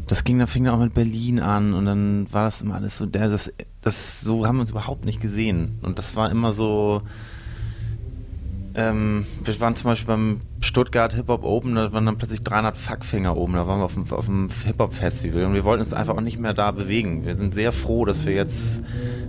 [0.08, 2.98] das ging, da fing dann auch mit Berlin an und dann war das immer alles
[2.98, 3.52] so, der, das,
[3.82, 5.78] das, so haben wir uns überhaupt nicht gesehen.
[5.82, 7.02] Und das war immer so,
[8.74, 12.76] ähm, wir waren zum Beispiel beim Stuttgart Hip Hop Open, da waren dann plötzlich 300
[12.76, 15.80] Fuckfinger oben, da waren wir auf dem, auf dem Hip Hop Festival und wir wollten
[15.80, 17.26] uns einfach auch nicht mehr da bewegen.
[17.26, 18.82] Wir sind sehr froh, dass wir jetzt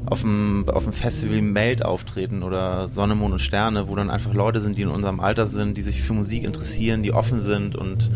[0.05, 4.33] auf dem, auf dem Festival Meld auftreten oder Sonne, Mond und Sterne, wo dann einfach
[4.33, 7.75] Leute sind, die in unserem Alter sind, die sich für Musik interessieren, die offen sind
[7.75, 8.11] und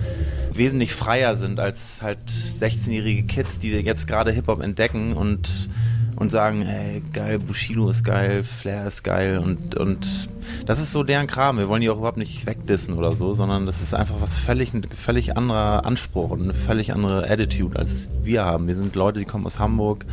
[0.53, 5.69] wesentlich freier sind als halt 16-jährige Kids, die jetzt gerade Hip-Hop entdecken und,
[6.17, 10.29] und sagen, ey, geil, Bushido ist geil, Flair ist geil und, und
[10.65, 11.59] das ist so deren Kram.
[11.59, 14.71] Wir wollen die auch überhaupt nicht wegdissen oder so, sondern das ist einfach was völlig,
[14.95, 18.67] völlig anderer Anspruch und eine völlig andere Attitude, als wir haben.
[18.67, 20.07] Wir sind Leute, die kommen aus Hamburg,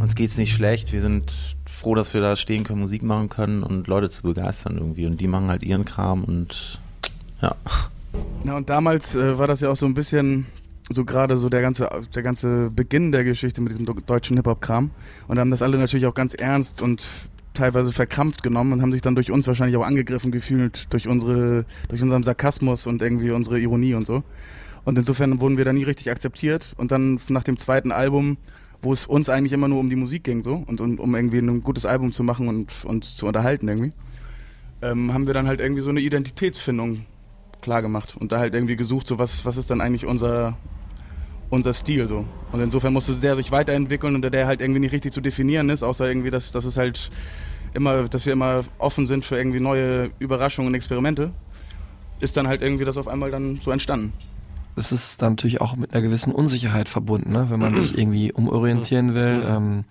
[0.00, 3.62] uns geht's nicht schlecht, wir sind froh, dass wir da stehen können, Musik machen können
[3.62, 6.80] und Leute zu begeistern irgendwie und die machen halt ihren Kram und
[7.40, 7.54] ja.
[8.44, 10.46] Ja, und damals äh, war das ja auch so ein bisschen
[10.90, 14.90] so gerade so der ganze, der ganze Beginn der Geschichte mit diesem deutschen Hip-Hop-Kram.
[15.28, 17.08] Und haben das alle natürlich auch ganz ernst und
[17.54, 21.64] teilweise verkrampft genommen und haben sich dann durch uns wahrscheinlich auch angegriffen gefühlt, durch unsere,
[21.88, 24.22] durch unseren Sarkasmus und irgendwie unsere Ironie und so.
[24.84, 26.74] Und insofern wurden wir da nie richtig akzeptiert.
[26.76, 28.38] Und dann nach dem zweiten Album,
[28.82, 31.38] wo es uns eigentlich immer nur um die Musik ging so und um, um irgendwie
[31.38, 33.90] ein gutes Album zu machen und uns zu unterhalten irgendwie,
[34.82, 37.04] ähm, haben wir dann halt irgendwie so eine Identitätsfindung
[37.60, 40.56] klar gemacht und da halt irgendwie gesucht, so was, was ist dann eigentlich unser,
[41.50, 42.24] unser Stil so.
[42.52, 45.82] Und insofern musste der sich weiterentwickeln und der halt irgendwie nicht richtig zu definieren ist,
[45.82, 47.10] außer irgendwie, dass, dass es halt
[47.74, 51.32] immer, dass wir immer offen sind für irgendwie neue Überraschungen und Experimente,
[52.20, 54.12] ist dann halt irgendwie das auf einmal dann so entstanden.
[54.76, 57.46] Es ist dann natürlich auch mit einer gewissen Unsicherheit verbunden, ne?
[57.48, 59.42] wenn man sich irgendwie umorientieren will.
[59.46, 59.84] Ähm,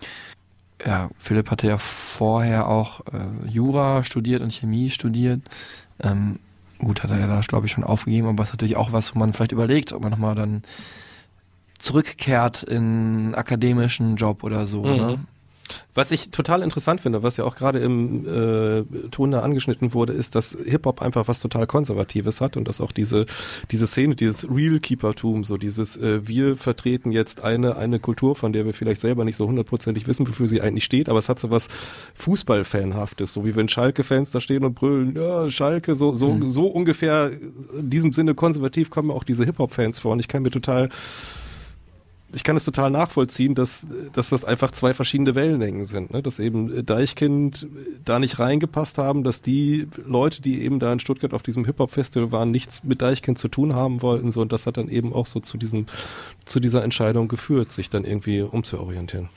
[0.86, 5.42] ja, Philipp hatte ja vorher auch äh, Jura studiert und Chemie studiert.
[6.02, 6.40] Ähm,
[6.78, 9.14] gut, hat er ja da, glaube ich, schon aufgegeben, aber es ist natürlich auch was,
[9.14, 10.64] wo man vielleicht überlegt, ob man nochmal dann
[11.80, 14.84] zurückkehrt in einen akademischen Job oder so.
[14.84, 14.96] Mhm.
[14.98, 15.20] Ne?
[15.94, 20.14] Was ich total interessant finde, was ja auch gerade im äh, Ton da angeschnitten wurde,
[20.14, 23.28] ist, dass Hip-Hop einfach was total Konservatives hat und dass auch diese,
[23.70, 28.66] diese Szene, dieses Real-Keepertum, so dieses, äh, wir vertreten jetzt eine, eine Kultur, von der
[28.66, 31.52] wir vielleicht selber nicht so hundertprozentig wissen, wofür sie eigentlich steht, aber es hat so
[31.52, 31.68] was
[32.16, 36.50] Fußballfanhaftes, so wie wenn Schalke-Fans da stehen und brüllen, ja, Schalke, so, so, Mhm.
[36.50, 37.32] so ungefähr
[37.78, 40.90] in diesem Sinne konservativ kommen auch diese Hip-Hop-Fans vor und ich kann mir total
[42.34, 46.12] ich kann es total nachvollziehen, dass, dass das einfach zwei verschiedene Wellenlängen sind.
[46.14, 46.22] Ne?
[46.22, 47.68] Dass eben Deichkind
[48.06, 52.32] da nicht reingepasst haben, dass die Leute, die eben da in Stuttgart auf diesem Hip-Hop-Festival
[52.32, 54.32] waren, nichts mit Deichkind zu tun haben wollten.
[54.32, 55.88] So, und das hat dann eben auch so zu diesem,
[56.46, 59.30] zu dieser Entscheidung geführt, sich dann irgendwie umzuorientieren.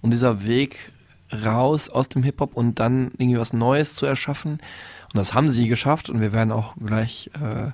[0.00, 0.90] Und dieser Weg
[1.32, 4.52] raus aus dem Hip-Hop und dann irgendwie was Neues zu erschaffen.
[4.52, 7.70] Und das haben sie geschafft und wir werden auch gleich äh,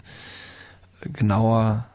[1.13, 1.87] genauer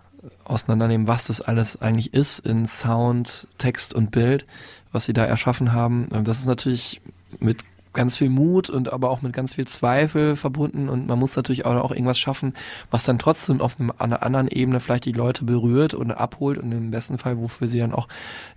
[0.45, 4.45] auseinandernehmen, was das alles eigentlich ist in Sound, Text und Bild,
[4.91, 6.07] was sie da erschaffen haben.
[6.23, 7.01] Das ist natürlich
[7.39, 7.63] mit
[7.93, 11.65] ganz viel Mut und aber auch mit ganz viel Zweifel verbunden und man muss natürlich
[11.65, 12.53] auch, auch irgendwas schaffen,
[12.91, 16.71] was dann trotzdem auf einem, einer anderen Ebene vielleicht die Leute berührt und abholt und
[16.71, 18.07] im besten Fall, wofür sie dann auch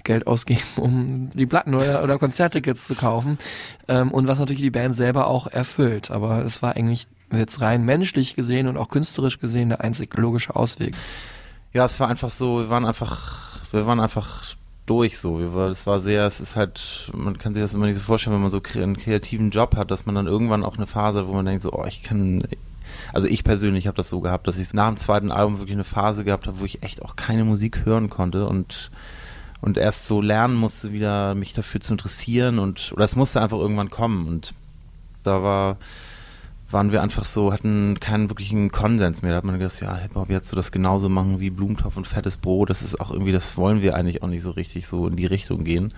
[0.04, 3.38] Geld ausgeben, um die Platten oder, oder Konzerttickets zu kaufen
[3.88, 6.10] ähm, und was natürlich die Band selber auch erfüllt.
[6.10, 10.56] Aber es war eigentlich jetzt rein menschlich gesehen und auch künstlerisch gesehen der einzig logische
[10.56, 10.94] Ausweg.
[11.76, 14.42] Ja, es war einfach so, wir waren einfach, wir waren einfach
[14.86, 15.40] durch so.
[15.40, 18.02] Wir war, es war sehr, es ist halt, man kann sich das immer nicht so
[18.02, 21.18] vorstellen, wenn man so einen kreativen Job hat, dass man dann irgendwann auch eine Phase
[21.18, 22.44] hat, wo man denkt so, oh, ich kann,
[23.12, 25.84] also ich persönlich habe das so gehabt, dass ich nach dem zweiten Album wirklich eine
[25.84, 28.90] Phase gehabt habe, wo ich echt auch keine Musik hören konnte und
[29.60, 33.58] und erst so lernen musste, wieder mich dafür zu interessieren und oder es musste einfach
[33.58, 34.54] irgendwann kommen und
[35.24, 35.76] da war
[36.76, 39.30] waren wir einfach so, hatten keinen wirklichen Konsens mehr.
[39.30, 42.36] Da hat man gedacht, ja, Hip-Hop jetzt so das genauso machen wie Blumentopf und fettes
[42.36, 45.16] Brot, das ist auch irgendwie, das wollen wir eigentlich auch nicht so richtig so in
[45.16, 45.94] die Richtung gehen.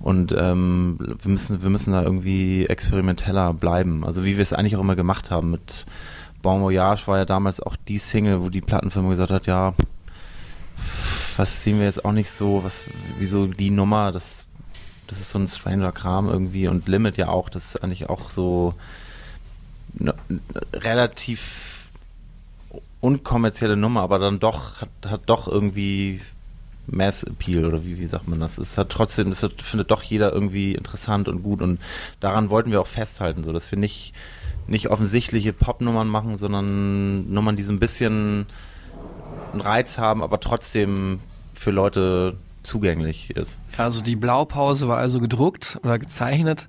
[0.00, 4.02] Und ähm, wir müssen, wir müssen da irgendwie experimenteller bleiben.
[4.02, 5.84] Also wie wir es eigentlich auch immer gemacht haben mit
[6.40, 9.74] Bon Voyage war ja damals auch die Single, wo die Plattenfirma gesagt hat, ja,
[11.36, 14.46] was sehen wir jetzt auch nicht so, was, wieso die Nummer, das,
[15.06, 18.30] das ist so ein stranger Kram irgendwie und Limit ja auch, das ist eigentlich auch
[18.30, 18.72] so
[20.72, 21.92] relativ
[23.00, 26.20] unkommerzielle Nummer, aber dann doch, hat, hat doch irgendwie
[26.86, 28.58] Mass Appeal oder wie, wie sagt man das?
[28.58, 31.80] Es hat trotzdem, es hat, findet doch jeder irgendwie interessant und gut und
[32.20, 34.14] daran wollten wir auch festhalten, so dass wir nicht,
[34.66, 38.46] nicht offensichtliche Popnummern machen, sondern Nummern, die so ein bisschen
[39.52, 41.20] einen Reiz haben, aber trotzdem
[41.52, 43.60] für Leute zugänglich ist.
[43.76, 46.68] Ja, also die Blaupause war also gedruckt oder gezeichnet.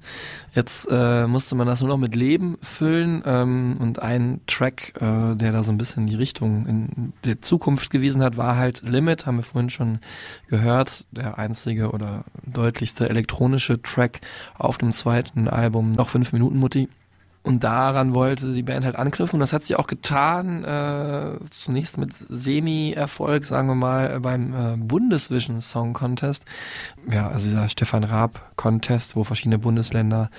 [0.53, 5.35] Jetzt äh, musste man das nur noch mit Leben füllen ähm, und ein Track, äh,
[5.35, 8.83] der da so ein bisschen in die Richtung in der Zukunft gewiesen hat, war halt
[8.87, 9.99] Limit, haben wir vorhin schon
[10.47, 14.21] gehört, der einzige oder deutlichste elektronische Track
[14.57, 16.89] auf dem zweiten Album, noch fünf Minuten Mutti.
[17.45, 19.35] Und daran wollte die Band halt anknüpfen.
[19.35, 24.77] Und das hat sie auch getan, äh, zunächst mit Semi-Erfolg, sagen wir mal, beim äh,
[24.77, 26.45] Bundesvision Song Contest.
[27.07, 30.31] Ja, also dieser Stefan Raab Contest, wo verschiedene Bundesländer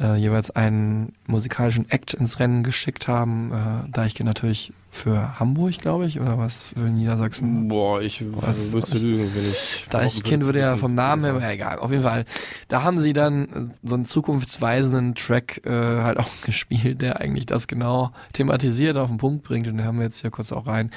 [0.00, 3.50] äh, jeweils einen musikalischen Act ins Rennen geschickt haben.
[3.52, 7.68] Äh, Deichkind natürlich für Hamburg, glaube ich, oder was für Niedersachsen?
[7.68, 9.86] Boah, ich was, müsste was, lügen, wenn ich.
[9.90, 12.24] Deichkind würde ja vom Namen her, ja, egal, auf jeden Fall.
[12.68, 17.68] Da haben sie dann so einen zukunftsweisenden Track äh, halt auch gespielt, der eigentlich das
[17.68, 19.68] genau thematisiert, auf den Punkt bringt.
[19.68, 20.90] Und den haben wir jetzt hier kurz auch rein.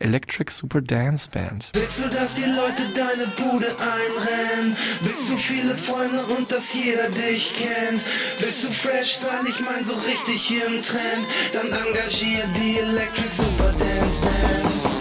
[0.00, 1.70] Electric Super Dance Band.
[1.72, 4.76] Willst du, dass die Leute deine Bude einrennen?
[5.02, 8.00] Willst du viele Freunde und dass jeder dich kennt?
[8.40, 9.46] Willst du fresh sein?
[9.48, 11.24] Ich mein so richtig im Trend.
[11.52, 14.93] Dann engagier die Electric Super Dance Band.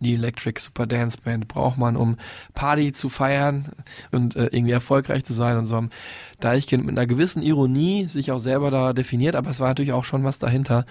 [0.00, 2.16] Die Electric Super Dance Band braucht man, um
[2.54, 3.68] Party zu feiern
[4.12, 5.90] und äh, irgendwie erfolgreich zu sein und so haben
[6.40, 10.04] Deichkind mit einer gewissen Ironie sich auch selber da definiert, aber es war natürlich auch
[10.04, 10.86] schon was dahinter.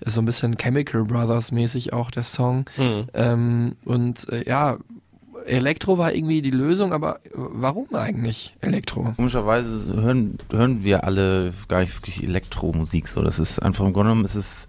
[0.00, 2.64] Ist so ein bisschen Chemical Brothers mäßig auch der Song.
[2.76, 3.06] Mhm.
[3.12, 4.78] Ähm, und äh, ja,
[5.46, 9.14] Elektro war irgendwie die Lösung, aber warum eigentlich Elektro?
[9.16, 13.22] Komischerweise hören, hören wir alle gar nicht wirklich Elektromusik so.
[13.22, 14.66] Das ist einfach im Grunde genommen ist es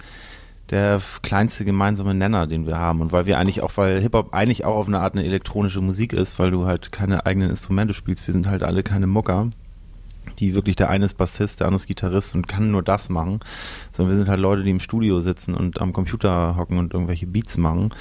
[0.69, 3.01] der kleinste gemeinsame Nenner, den wir haben.
[3.01, 6.13] Und weil wir eigentlich auch, weil Hip-Hop eigentlich auch auf eine Art eine elektronische Musik
[6.13, 8.27] ist, weil du halt keine eigenen Instrumente spielst.
[8.27, 9.49] Wir sind halt alle keine Mucker,
[10.39, 13.39] die wirklich, der eine ist Bassist, der andere ist Gitarrist und kann nur das machen.
[13.93, 17.27] Sondern wir sind halt Leute, die im Studio sitzen und am Computer hocken und irgendwelche
[17.27, 17.91] Beats machen.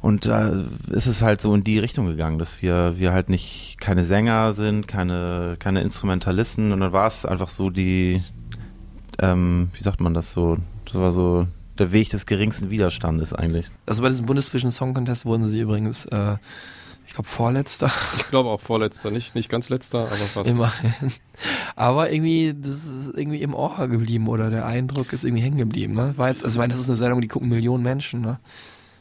[0.00, 3.76] Und da ist es halt so in die Richtung gegangen, dass wir, wir halt nicht
[3.80, 6.72] keine Sänger sind, keine, keine Instrumentalisten.
[6.72, 8.22] Und dann war es einfach so die,
[9.20, 10.56] ähm, wie sagt man das so,
[10.92, 11.46] das war so
[11.78, 13.70] der Weg des geringsten Widerstandes eigentlich.
[13.86, 16.36] Also bei diesem Bundesvision Song Contest wurden sie übrigens, äh,
[17.06, 17.90] ich glaube, vorletzter.
[18.18, 20.48] Ich glaube auch vorletzter, nicht, nicht ganz letzter, aber fast.
[20.48, 21.12] Immerhin.
[21.74, 25.94] Aber irgendwie, das ist irgendwie im Ohr geblieben oder der Eindruck ist irgendwie hängen geblieben.
[25.94, 26.12] Ne?
[26.16, 28.20] War jetzt, also ich meine, das ist eine Sendung, die gucken Millionen Menschen.
[28.20, 28.38] Ne?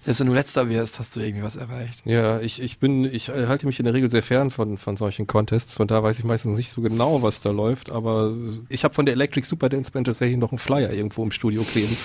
[0.02, 2.02] Selbst wenn du letzter wirst, hast du irgendwie was erreicht.
[2.06, 5.28] Ja, ich, ich bin, ich halte mich in der Regel sehr fern von, von solchen
[5.28, 5.76] Contests.
[5.76, 7.92] Von da weiß ich meistens nicht so genau, was da läuft.
[7.92, 8.34] Aber
[8.70, 11.64] ich habe von der Electric Super Dance Band tatsächlich noch einen Flyer irgendwo im Studio
[11.64, 11.98] kleben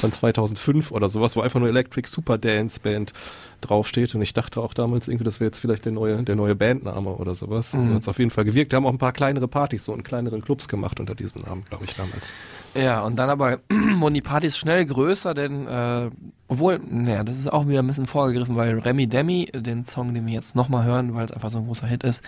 [0.00, 3.12] von 2005 oder sowas, wo einfach nur Electric Super Dance Band
[3.60, 4.14] draufsteht.
[4.14, 7.10] Und ich dachte auch damals irgendwie, das wäre jetzt vielleicht der neue, der neue Bandname
[7.10, 7.72] oder sowas.
[7.72, 7.88] Mhm.
[7.88, 8.72] So hat es auf jeden Fall gewirkt.
[8.72, 11.64] Wir haben auch ein paar kleinere Partys so in kleineren Clubs gemacht unter diesem Namen,
[11.68, 12.32] glaube ich, damals.
[12.74, 16.10] Ja, und dann aber wurden die Partys schnell größer, denn äh,
[16.48, 20.26] obwohl, naja, das ist auch wieder ein bisschen vorgegriffen, weil Remy Demi, den Song, den
[20.26, 22.22] wir jetzt nochmal hören, weil es einfach so ein großer Hit ist,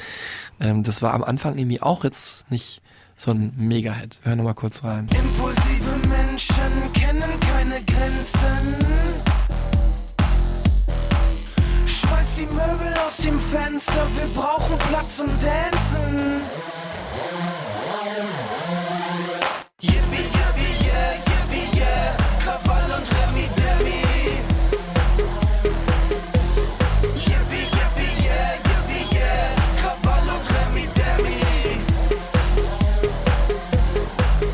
[0.61, 2.83] ähm, das war am Anfang irgendwie auch jetzt nicht
[3.17, 4.21] so ein Mega-Hit.
[4.23, 5.09] Wir hören nochmal kurz rein.
[5.15, 9.32] Impulsive Menschen kennen keine Grenzen.
[12.43, 16.41] Die Möbel aus dem Fenster, wir brauchen Platz zum Demi.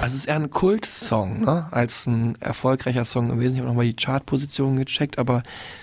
[0.00, 1.66] Also es ist eher ein Kult-Song, ne?
[1.70, 3.54] Als ein erfolgreicher Song gewesen.
[3.54, 5.42] Ich habe nochmal die Chartpositionen gecheckt, aber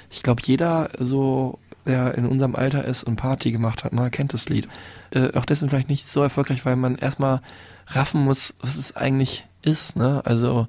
[0.10, 4.34] ich glaube, jeder so, der in unserem Alter ist und Party gemacht hat, mal kennt
[4.34, 4.68] das Lied.
[5.12, 7.42] Äh, auch deswegen vielleicht nicht so erfolgreich, weil man erstmal
[7.88, 10.22] raffen muss, was es eigentlich ist, ne?
[10.26, 10.68] Also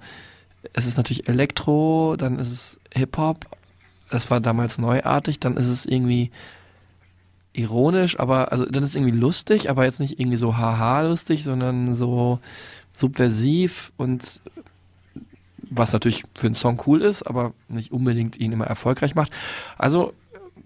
[0.73, 3.47] es ist natürlich Elektro, dann ist es Hip-Hop,
[4.11, 6.31] das war damals neuartig, dann ist es irgendwie
[7.53, 11.45] ironisch, aber also dann ist es irgendwie lustig, aber jetzt nicht irgendwie so haha lustig,
[11.45, 12.39] sondern so
[12.93, 14.41] subversiv und
[15.69, 19.33] was natürlich für einen Song cool ist, aber nicht unbedingt ihn immer erfolgreich macht.
[19.79, 20.15] Also,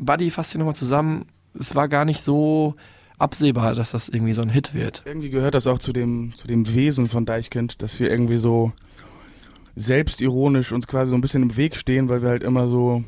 [0.00, 1.26] Buddy, fasst hier nochmal zusammen.
[1.58, 2.74] Es war gar nicht so
[3.18, 5.02] absehbar, dass das irgendwie so ein Hit wird.
[5.04, 8.72] Irgendwie gehört das auch zu dem, zu dem Wesen von Deichkind, dass wir irgendwie so
[9.76, 13.04] selbstironisch uns quasi so ein bisschen im Weg stehen, weil wir halt immer so,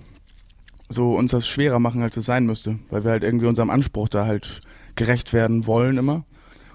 [0.89, 2.79] so uns das schwerer machen, als es sein müsste.
[2.91, 4.61] Weil wir halt irgendwie unserem Anspruch da halt
[4.95, 6.25] gerecht werden wollen immer.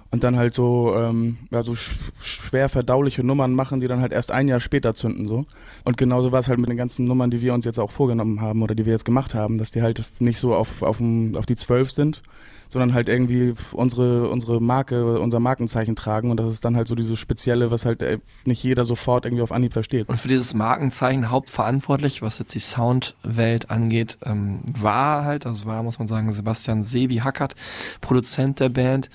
[0.09, 1.91] Und dann halt so, ähm, ja, so sch
[2.21, 5.45] schwer verdauliche Nummern machen, die dann halt erst ein Jahr später zünden so.
[5.83, 8.41] Und genauso war es halt mit den ganzen Nummern, die wir uns jetzt auch vorgenommen
[8.41, 11.45] haben oder die wir jetzt gemacht haben, dass die halt nicht so auf, auf, auf
[11.45, 12.21] die zwölf sind,
[12.69, 16.95] sondern halt irgendwie unsere, unsere Marke, unser Markenzeichen tragen und das ist dann halt so
[16.95, 20.09] dieses Spezielle, was halt äh, nicht jeder sofort irgendwie auf Anhieb versteht.
[20.09, 25.83] Und für dieses Markenzeichen hauptverantwortlich, was jetzt die Soundwelt angeht, ähm, war halt, also war,
[25.83, 27.55] muss man sagen, Sebastian Sebi Hackert,
[28.01, 29.09] Produzent der Band,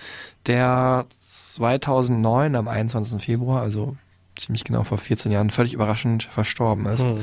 [0.46, 3.22] der 2009 am 21.
[3.22, 3.96] Februar, also
[4.36, 7.04] ziemlich genau vor 14 Jahren, völlig überraschend verstorben ist.
[7.04, 7.20] Mhm.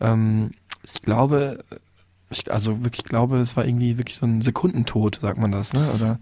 [0.00, 0.50] Ähm,
[0.82, 1.58] ich glaube,
[2.30, 5.90] ich also wirklich glaube, es war irgendwie wirklich so ein Sekundentod, sagt man das, ne?
[5.94, 6.18] Oder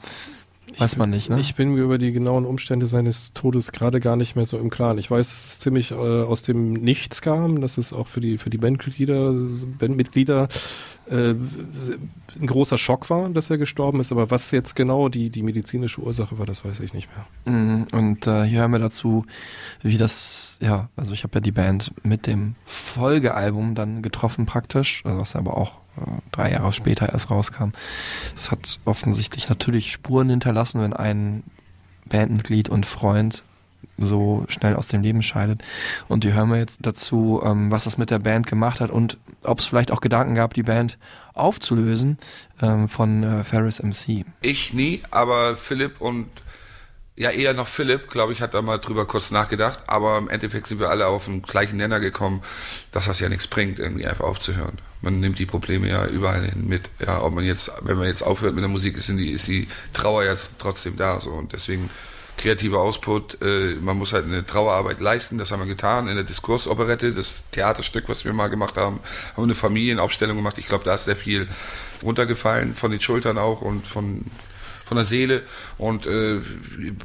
[0.78, 1.40] Weiß man nicht, ne?
[1.40, 4.70] Ich bin mir über die genauen Umstände seines Todes gerade gar nicht mehr so im
[4.70, 4.98] Klaren.
[4.98, 8.38] Ich weiß, dass es ziemlich äh, aus dem Nichts kam, dass es auch für die
[8.38, 9.32] für die Bandmitglieder,
[9.78, 10.48] Bandmitglieder
[11.11, 14.12] äh, ein großer Schock war, dass er gestorben ist.
[14.12, 17.55] Aber was jetzt genau die die medizinische Ursache war, das weiß ich nicht mehr.
[17.55, 17.86] Mhm.
[17.92, 19.26] Und äh, hier hören wir dazu,
[19.82, 25.03] wie das, ja, also ich habe ja die Band mit dem Folgealbum dann getroffen praktisch,
[25.05, 25.81] was aber auch
[26.30, 27.70] drei Jahre später erst rauskam.
[28.36, 31.43] Es hat offensichtlich natürlich Spuren hinterlassen, wenn ein
[32.07, 33.45] Bandmitglied und Freund
[33.99, 35.62] so schnell aus dem Leben scheidet.
[36.09, 39.18] Und die hören wir jetzt dazu, ähm, was das mit der Band gemacht hat und
[39.45, 40.99] ob es vielleicht auch Gedanken gab, die Band
[41.34, 42.18] aufzulösen
[42.61, 44.24] ähm, von äh, Ferris MC.
[44.40, 46.28] Ich nie, aber Philipp und
[47.16, 50.66] ja eher noch Philipp, glaube ich, hat da mal drüber kurz nachgedacht, aber im Endeffekt
[50.66, 52.42] sind wir alle auf den gleichen Nenner gekommen,
[52.90, 54.78] dass das ja nichts bringt, irgendwie einfach aufzuhören.
[55.02, 56.90] Man nimmt die Probleme ja überall hin mit.
[57.04, 59.68] Ja, ob man jetzt, wenn man jetzt aufhört mit der Musik, ist die, ist die
[59.92, 61.90] Trauer jetzt trotzdem da so und deswegen
[62.38, 66.24] kreativer Ausput, äh, man muss halt eine Trauerarbeit leisten, das haben wir getan in der
[66.24, 69.00] Diskursoperette, das Theaterstück, was wir mal gemacht haben,
[69.36, 70.56] haben eine Familienaufstellung gemacht.
[70.58, 71.46] Ich glaube, da ist sehr viel
[72.02, 74.24] runtergefallen von den Schultern auch und von
[74.93, 75.43] von der Seele.
[75.78, 76.40] Und äh,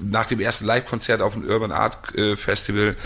[0.01, 2.97] nach dem ersten Live-Konzert auf dem Urban Art äh, Festival,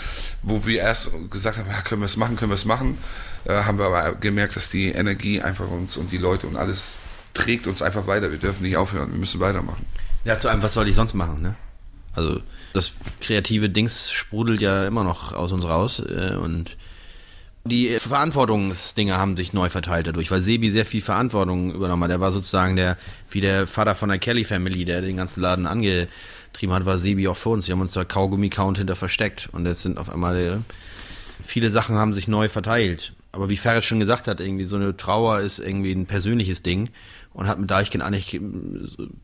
[0.42, 2.98] wo wir erst gesagt haben, ja, können wir es machen, können wir es machen,
[3.44, 6.96] äh, haben wir aber gemerkt, dass die Energie einfach uns und die Leute und alles
[7.32, 8.32] trägt uns einfach weiter.
[8.32, 9.86] Wir dürfen nicht aufhören, wir müssen weitermachen.
[10.24, 11.54] Ja, zu einem, was soll ich sonst machen, ne?
[12.14, 12.40] Also
[12.74, 16.76] das kreative Dings sprudelt ja immer noch aus uns raus äh, und
[17.64, 22.10] die Verantwortungsdinger haben sich neu verteilt dadurch, weil Sebi sehr viel Verantwortung übernommen hat.
[22.10, 22.98] Er war sozusagen der,
[23.30, 27.28] wie der Vater von der Kelly Family, der den ganzen Laden angetrieben hat, war Sebi
[27.28, 27.68] auch für uns.
[27.68, 30.58] Wir haben uns da Kaugummi-Count hinter versteckt und jetzt sind auf einmal äh,
[31.44, 33.12] viele Sachen haben sich neu verteilt.
[33.30, 36.90] Aber wie Ferris schon gesagt hat, irgendwie so eine Trauer ist irgendwie ein persönliches Ding
[37.32, 38.40] und hat mit Deichkind eigentlich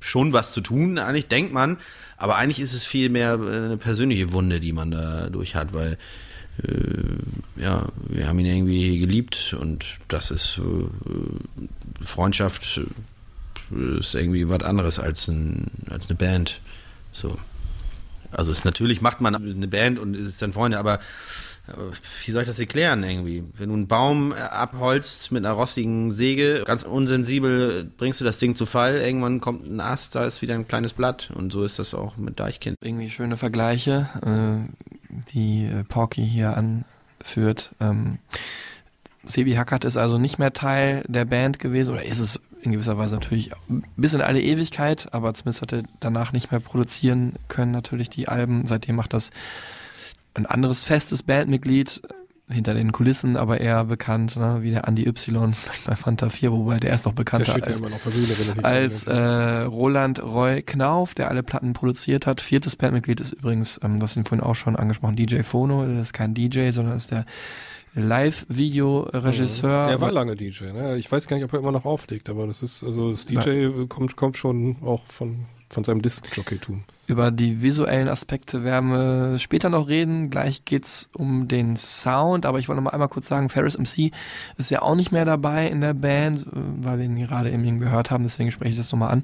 [0.01, 1.76] schon was zu tun, eigentlich denkt man,
[2.16, 5.93] aber eigentlich ist es viel mehr eine persönliche Wunde, die man da durch hat, weil
[5.93, 5.97] äh,
[7.57, 12.81] ja, wir haben ihn irgendwie geliebt und das ist äh, Freundschaft
[13.73, 16.61] äh, ist irgendwie was anderes als, ein, als eine Band.
[17.13, 17.37] So.
[18.31, 21.01] Also es natürlich macht man eine Band und ist dann Freunde, aber
[22.25, 23.45] wie soll ich das erklären irgendwie?
[23.57, 28.55] Wenn du einen Baum abholzt mit einer rostigen Säge, ganz unsensibel bringst du das Ding
[28.55, 31.79] zu Fall, irgendwann kommt ein Ast, da ist wieder ein kleines Blatt und so ist
[31.79, 32.77] das auch mit Deichkind.
[32.83, 34.09] Irgendwie schöne Vergleiche,
[35.33, 37.75] die Porky hier anführt.
[37.81, 38.19] Ähm,
[39.25, 42.99] Sebi Hackert ist also nicht mehr Teil der Band gewesen oder ist es in gewisser
[42.99, 43.51] Weise natürlich
[43.97, 48.29] bis in alle Ewigkeit, aber zumindest hat er danach nicht mehr produzieren können natürlich die
[48.29, 48.66] Alben.
[48.66, 49.31] Seitdem macht das
[50.35, 52.03] ein anderes festes Bandmitglied
[52.51, 56.51] hinter den Kulissen, aber eher bekannt, ne, wie der Andy Y, vielleicht bei Fanta 4,
[56.51, 60.62] wobei der ist noch bekannter Der ja als, immer noch Bühne, als äh, Roland Roy
[60.62, 62.40] Knauf, der alle Platten produziert hat.
[62.40, 66.12] Viertes Bandmitglied ist übrigens, ähm, was ihn vorhin auch schon angesprochen, DJ Phono, das ist
[66.12, 67.26] kein DJ, sondern ist der
[67.94, 69.88] Live-Video-Regisseur.
[69.88, 70.96] Der war lange DJ, ne?
[70.96, 73.86] Ich weiß gar nicht, ob er immer noch auflegt, aber das ist, also das DJ
[73.88, 76.84] kommt, kommt schon auch von, von seinem Disc-Jockey-Tum.
[77.09, 80.29] Über die visuellen Aspekte werden wir später noch reden.
[80.29, 84.13] Gleich geht's um den Sound, aber ich wollte noch mal einmal kurz sagen, Ferris MC
[84.59, 88.11] ist ja auch nicht mehr dabei in der Band, weil wir ihn gerade eben gehört
[88.11, 89.23] haben, deswegen spreche ich das nochmal an.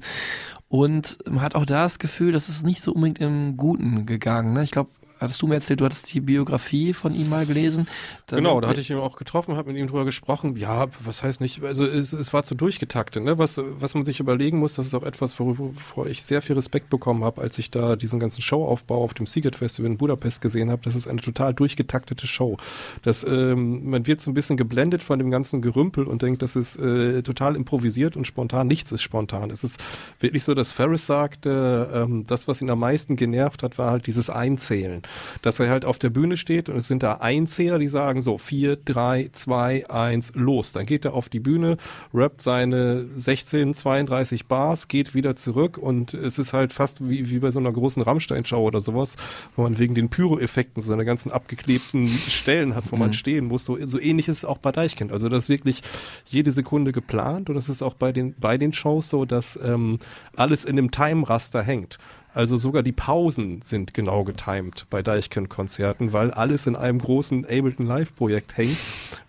[0.67, 4.53] Und man hat auch da das Gefühl, das ist nicht so unbedingt im Guten gegangen.
[4.53, 4.63] Ne?
[4.63, 7.87] Ich glaube, hattest du mir erzählt, du hattest die Biografie von ihm mal gelesen.
[8.27, 10.55] Dann genau, da hatte ich ihn auch getroffen, habe mit ihm drüber gesprochen.
[10.57, 13.23] Ja, was heißt nicht, also es, es war zu durchgetaktet.
[13.23, 13.37] Ne?
[13.37, 16.89] Was, was man sich überlegen muss, das ist auch etwas, wovor ich sehr viel Respekt
[16.89, 20.69] bekommen habe, als ich da diesen ganzen Showaufbau auf dem Seagate Festival in Budapest gesehen
[20.69, 20.81] habe.
[20.83, 22.57] Das ist eine total durchgetaktete Show.
[23.01, 26.55] Das, ähm, man wird so ein bisschen geblendet von dem ganzen Gerümpel und denkt, das
[26.55, 28.67] ist äh, total improvisiert und spontan.
[28.67, 29.49] Nichts ist spontan.
[29.49, 29.79] Es ist
[30.19, 34.07] wirklich so, dass Ferris sagte, ähm, das, was ihn am meisten genervt hat, war halt
[34.07, 35.04] dieses Einzählen
[35.41, 38.37] dass er halt auf der Bühne steht und es sind da Einzähler, die sagen so
[38.37, 40.71] vier, drei, zwei, eins, los.
[40.71, 41.77] Dann geht er auf die Bühne,
[42.13, 47.39] rappt seine 16, 32 Bars, geht wieder zurück und es ist halt fast wie, wie
[47.39, 49.15] bei so einer großen Rammstein-Show oder sowas,
[49.55, 53.13] wo man wegen den Pyro-Effekten so eine ganzen abgeklebten Stellen hat, wo man Mhm.
[53.13, 53.65] stehen muss.
[53.65, 55.11] So, so ähnlich ist es auch bei Deichkind.
[55.11, 55.81] Also das ist wirklich
[56.27, 59.99] jede Sekunde geplant und das ist auch bei den, bei den Shows so, dass ähm,
[60.35, 61.97] alles in einem Time-Raster hängt.
[62.35, 67.85] Also sogar die Pausen sind genau getimed bei Deichkind-Konzerten, weil alles in einem großen Ableton
[67.85, 68.75] Live-Projekt hängt.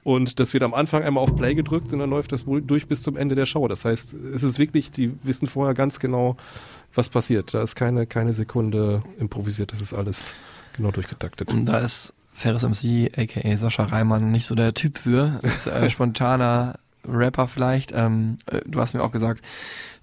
[0.03, 2.89] Und das wird am Anfang einmal auf Play gedrückt und dann läuft das wohl durch
[2.89, 3.69] bis zum Ende der Show.
[3.69, 6.37] Das heißt, es ist wirklich, die wissen vorher ganz genau,
[6.95, 7.55] was passiert.
[7.55, 9.71] Da ist keine, keine Sekunde improvisiert.
[9.71, 10.35] Das ist alles
[10.77, 11.53] genau durchgetaktet.
[11.53, 15.39] Und da ist Ferris MC, aka Sascha Reimann, nicht so der Typ für.
[15.45, 16.75] Ist, äh, spontaner
[17.09, 17.93] Rapper vielleicht.
[17.95, 19.43] Ähm, äh, du hast mir auch gesagt,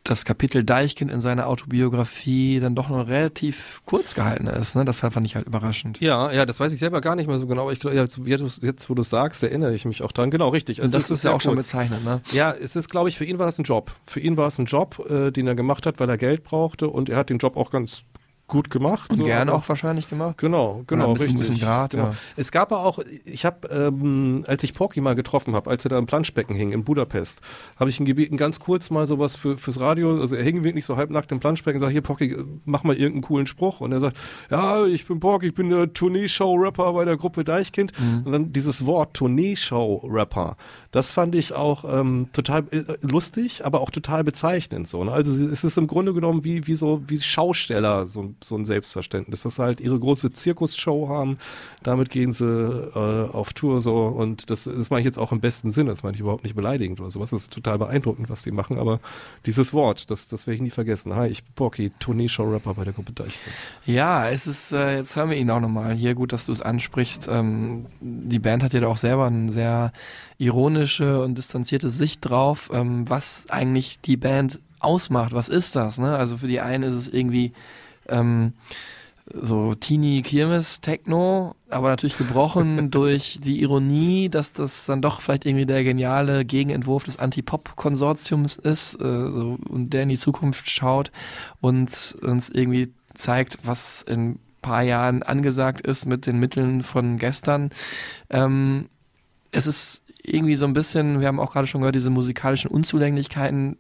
[0.04, 4.76] das Kapitel Deichkind in seiner Autobiografie dann doch noch relativ kurz gehalten ist.
[4.76, 4.84] Ne?
[4.84, 6.02] Das fand ich halt überraschend.
[6.02, 7.72] Ja, ja, das weiß ich selber gar nicht mehr so genau.
[7.72, 8.20] Ich glaube, jetzt,
[8.62, 10.30] jetzt, wo du es sagst, erinnere ich mich auch dran.
[10.30, 10.82] Genau, richtig.
[10.82, 11.44] Also Und das, das ist ja auch kurz.
[11.44, 12.04] schon bezeichnet.
[12.04, 12.22] Ne?
[12.32, 13.96] Ja, es ist, glaube ich, für ihn war das ein Job.
[14.06, 16.90] Für ihn war es ein Job, äh, den er gemacht hat, weil er Geld brauchte
[16.90, 18.04] und er hat den Job auch ganz
[18.54, 19.10] gut gemacht.
[19.10, 20.38] Und so, gerne auch wahrscheinlich gemacht.
[20.38, 21.62] Genau, genau, ein bisschen, richtig.
[21.62, 22.06] Grad, genau.
[22.06, 22.16] Ja.
[22.38, 25.90] Es gab aber auch, ich habe, ähm, als ich Porky mal getroffen habe, als er
[25.90, 27.42] da im Planschbecken hing in Budapest,
[27.80, 30.86] habe ich ihn gebeten, ganz kurz mal sowas für, fürs Radio, also er hing wirklich
[30.86, 34.18] so halbnackt im Planschbecken, sag hier Porky, mach mal irgendeinen coolen Spruch und er sagt,
[34.52, 38.22] ja, ich bin Porky, ich bin der Tourneeshow-Rapper bei der Gruppe Deichkind mhm.
[38.24, 40.58] und dann dieses Wort Tourneeshow-Rapper,
[40.92, 45.04] das fand ich auch ähm, total äh, lustig, aber auch total bezeichnend so.
[45.04, 45.12] Ne?
[45.12, 49.42] Also es ist im Grunde genommen wie, wie so wie Schausteller, so, so ein Selbstverständnis,
[49.44, 51.38] dass sie halt ihre große Zirkusshow haben,
[51.84, 55.42] damit gehen sie äh, auf Tour so und das, das meine ich jetzt auch im
[55.42, 58.44] besten Sinne, das meine ich überhaupt nicht beleidigend oder sowas, das ist total beeindruckend, was
[58.44, 59.00] die machen, aber
[59.46, 61.16] dieses Wort, das, das werde ich nie vergessen.
[61.16, 63.56] Hi, ich bin Porky, Tournee-Show-Rapper bei der Gruppe Deichkind.
[63.86, 66.62] Ja, es ist, äh, jetzt hören wir ihn auch nochmal hier, gut, dass du es
[66.62, 67.28] ansprichst.
[67.30, 69.92] Ähm, die Band hat ja doch auch selber einen sehr
[70.38, 75.34] ironische und distanzierte Sicht drauf, ähm, was eigentlich die Band ausmacht.
[75.34, 75.98] Was ist das?
[75.98, 76.16] Ne?
[76.16, 77.54] Also für die einen ist es irgendwie
[78.10, 78.54] ähm,
[79.34, 85.46] so Teenie Kirmes Techno, aber natürlich gebrochen durch die Ironie, dass das dann doch vielleicht
[85.46, 91.12] irgendwie der geniale Gegenentwurf des Anti-Pop-Konsortiums ist äh, so, und der in die Zukunft schaut
[91.62, 97.70] und uns irgendwie zeigt, was in paar Jahren angesagt ist mit den Mitteln von gestern.
[98.32, 98.90] Ähm,
[99.52, 103.78] es ist irgendwie so ein bisschen, wir haben auch gerade schon gehört, diese musikalischen Unzulänglichkeiten,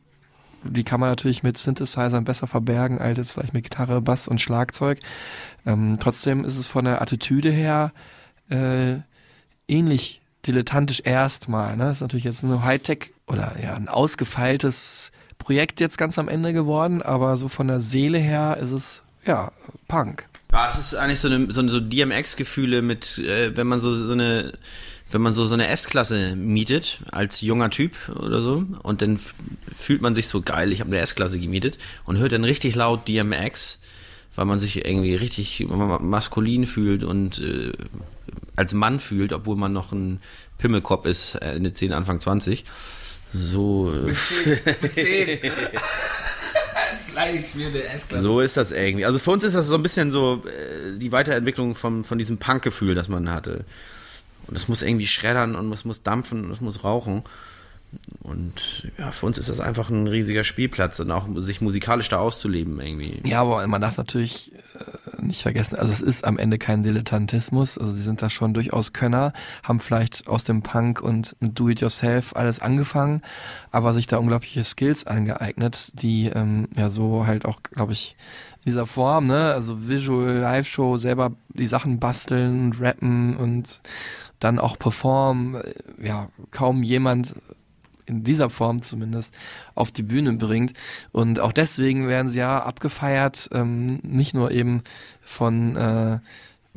[0.63, 4.41] die kann man natürlich mit Synthesizern besser verbergen als jetzt vielleicht mit Gitarre, Bass und
[4.41, 4.99] Schlagzeug.
[5.65, 7.91] Ähm, trotzdem ist es von der Attitüde her
[8.49, 8.95] äh,
[9.67, 11.77] ähnlich dilettantisch erstmal.
[11.77, 11.85] Ne?
[11.85, 16.53] Das ist natürlich jetzt ein Hightech oder ja ein ausgefeiltes Projekt jetzt ganz am Ende
[16.53, 19.51] geworden, aber so von der Seele her ist es ja
[19.87, 20.27] Punk.
[20.51, 24.13] Ja, es ist eigentlich so eine so, so DMX-Gefühle mit, äh, wenn man so, so
[24.13, 24.53] eine
[25.13, 29.19] wenn man so, so eine S-Klasse mietet, als junger Typ oder so, und dann
[29.75, 33.07] fühlt man sich so geil, ich habe eine S-Klasse gemietet und hört dann richtig laut
[33.07, 33.79] DMX,
[34.35, 37.73] weil man sich irgendwie richtig maskulin fühlt und äh,
[38.55, 40.19] als Mann fühlt, obwohl man noch ein
[40.57, 42.65] Pimmelkopf ist, Ende 10, Anfang 20.
[43.33, 43.91] So.
[44.03, 44.59] Mit 10.
[44.81, 45.39] Mit 10.
[47.11, 48.23] Gleich wie eine S-Klasse.
[48.23, 49.05] So ist das irgendwie.
[49.05, 52.37] Also für uns ist das so ein bisschen so äh, die Weiterentwicklung von, von diesem
[52.37, 53.65] Punk-Gefühl, das man hatte.
[54.47, 57.23] Und es muss irgendwie schreddern und es muss dampfen und es muss rauchen.
[58.21, 62.19] Und ja, für uns ist das einfach ein riesiger Spielplatz und auch sich musikalisch da
[62.19, 63.21] auszuleben irgendwie.
[63.23, 67.77] Ja, aber man darf natürlich äh, nicht vergessen, also es ist am Ende kein Dilettantismus.
[67.77, 69.33] Also sie sind da schon durchaus Könner,
[69.63, 73.21] haben vielleicht aus dem Punk und Do-It-Yourself alles angefangen,
[73.71, 78.15] aber sich da unglaubliche Skills angeeignet, die ähm, ja so halt auch, glaube ich,
[78.65, 83.81] in dieser Form, ne, also Visual, Live-Show, selber die Sachen basteln und rappen und
[84.39, 85.61] dann auch performen,
[86.01, 87.35] ja, kaum jemand
[88.05, 89.33] in dieser Form zumindest
[89.75, 90.73] auf die Bühne bringt.
[91.11, 94.83] Und auch deswegen werden sie ja abgefeiert, ähm, nicht nur eben
[95.21, 96.19] von äh,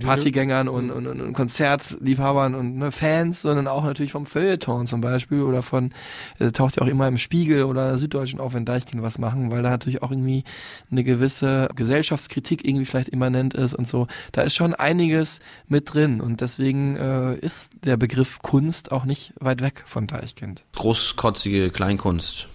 [0.01, 5.43] Partygängern und, und, und Konzertliebhabern und ne, Fans, sondern auch natürlich vom Feuilleton zum Beispiel
[5.43, 5.93] oder von,
[6.39, 9.51] äh, taucht ja auch immer im Spiegel oder der Süddeutschen auf, wenn Deichkind was machen,
[9.51, 10.45] weil da natürlich auch irgendwie
[10.91, 14.07] eine gewisse Gesellschaftskritik irgendwie vielleicht immanent ist und so.
[14.33, 19.33] Da ist schon einiges mit drin und deswegen äh, ist der Begriff Kunst auch nicht
[19.41, 20.63] weit weg von Deichkind.
[20.75, 22.49] Großkotzige Kleinkunst.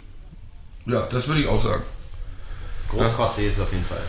[0.86, 1.84] Ja, das würde ich auch sagen.
[2.90, 4.02] Großkotzig ist es auf jeden Fall.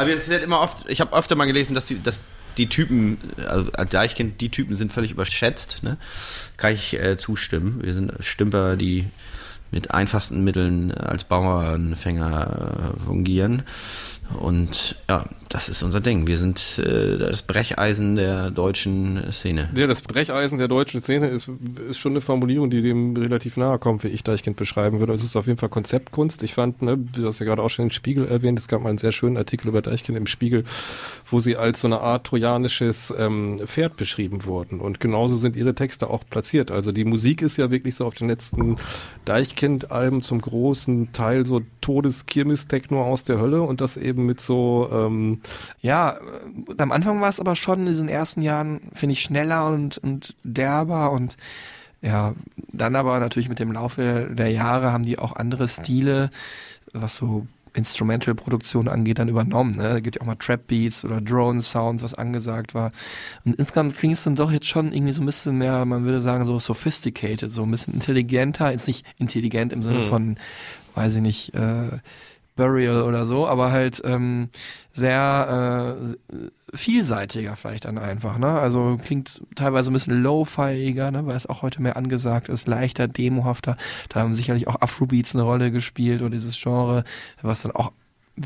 [0.00, 2.24] Aber es wird immer oft, ich habe öfter mal gelesen, dass die, dass
[2.56, 5.98] die Typen, also als Deichkind, die Typen sind völlig überschätzt, ne?
[6.56, 7.80] Kann ich äh, zustimmen.
[7.82, 9.08] Wir sind Stümper, die
[9.70, 13.62] mit einfachsten Mitteln als Bauernfänger äh, fungieren.
[14.38, 16.26] Und ja, das ist unser Ding.
[16.26, 19.68] Wir sind äh, das Brecheisen der deutschen Szene.
[19.74, 21.50] Ja, das Brecheisen der deutschen Szene ist,
[21.88, 25.12] ist schon eine Formulierung, die dem relativ nahe kommt, wie ich Deichkind beschreiben würde.
[25.12, 26.42] Also es ist auf jeden Fall Konzeptkunst.
[26.44, 28.90] Ich fand, ne, du hast ja gerade auch schon den Spiegel erwähnt, es gab mal
[28.90, 30.64] einen sehr schönen Artikel über Deichkind im Spiegel,
[31.28, 34.80] wo sie als so eine Art trojanisches ähm, Pferd beschrieben wurden.
[34.80, 36.70] Und genauso sind ihre Texte auch platziert.
[36.70, 38.76] Also die Musik ist ja wirklich so auf den letzten
[39.24, 45.40] Deichkind-Alben zum großen Teil so Todeskirmes-Techno aus der Hölle und das eben mit so ähm
[45.80, 46.18] ja,
[46.78, 50.34] am Anfang war es aber schon in diesen ersten Jahren, finde ich, schneller und, und
[50.44, 51.36] derber und
[52.02, 52.34] ja,
[52.72, 56.30] dann aber natürlich mit dem Laufe der Jahre haben die auch andere Stile,
[56.92, 59.76] was so Instrumental-Produktion angeht, dann übernommen.
[59.76, 59.82] Ne?
[59.82, 62.90] Da gibt ja auch mal Trap-Beats oder Drone-Sounds, was angesagt war.
[63.44, 66.20] Und insgesamt klingt es dann doch jetzt schon irgendwie so ein bisschen mehr, man würde
[66.20, 68.70] sagen, so sophisticated, so ein bisschen intelligenter.
[68.72, 70.08] Jetzt nicht intelligent im Sinne Hm.
[70.08, 70.36] von,
[70.94, 71.98] weiß ich nicht, äh,
[72.60, 74.50] Burial oder so, aber halt ähm,
[74.92, 78.60] sehr äh, vielseitiger vielleicht dann einfach, ne?
[78.60, 81.24] Also klingt teilweise ein bisschen low-fiiger, ne?
[81.24, 83.78] weil es auch heute mehr angesagt ist, leichter, demohafter.
[84.10, 87.04] Da haben sicherlich auch Afrobeats eine Rolle gespielt oder dieses Genre,
[87.40, 87.92] was dann auch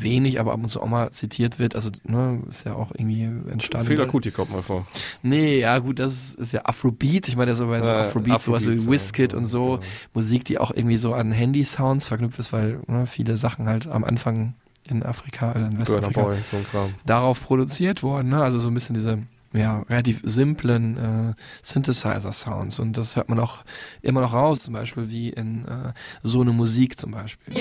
[0.01, 1.75] wenig, aber ab und zu auch mal zitiert wird.
[1.75, 3.87] Also, ne, ist ja auch irgendwie entstanden.
[3.87, 4.87] Fehler Kuti kommt mal vor.
[5.21, 7.27] Nee, ja gut, das ist, ist ja Afrobeat.
[7.27, 9.79] Ich meine, das ist aber so Äh, Afrobeat, sowas wie Afrobeats, Wizkid und so.
[10.13, 14.03] Musik, die auch irgendwie so an Handy-Sounds verknüpft ist, weil ne, viele Sachen halt am
[14.03, 14.53] Anfang
[14.87, 16.93] in Afrika oder in Westafrika Boy, so ein Kram.
[17.05, 18.29] darauf produziert wurden.
[18.29, 18.41] Ne?
[18.41, 19.19] Also so ein bisschen diese
[19.53, 22.79] ja, relativ simplen äh, Synthesizer-Sounds.
[22.79, 23.63] Und das hört man auch
[24.01, 25.93] immer noch raus, zum Beispiel wie in äh,
[26.23, 27.53] so eine Musik zum Beispiel.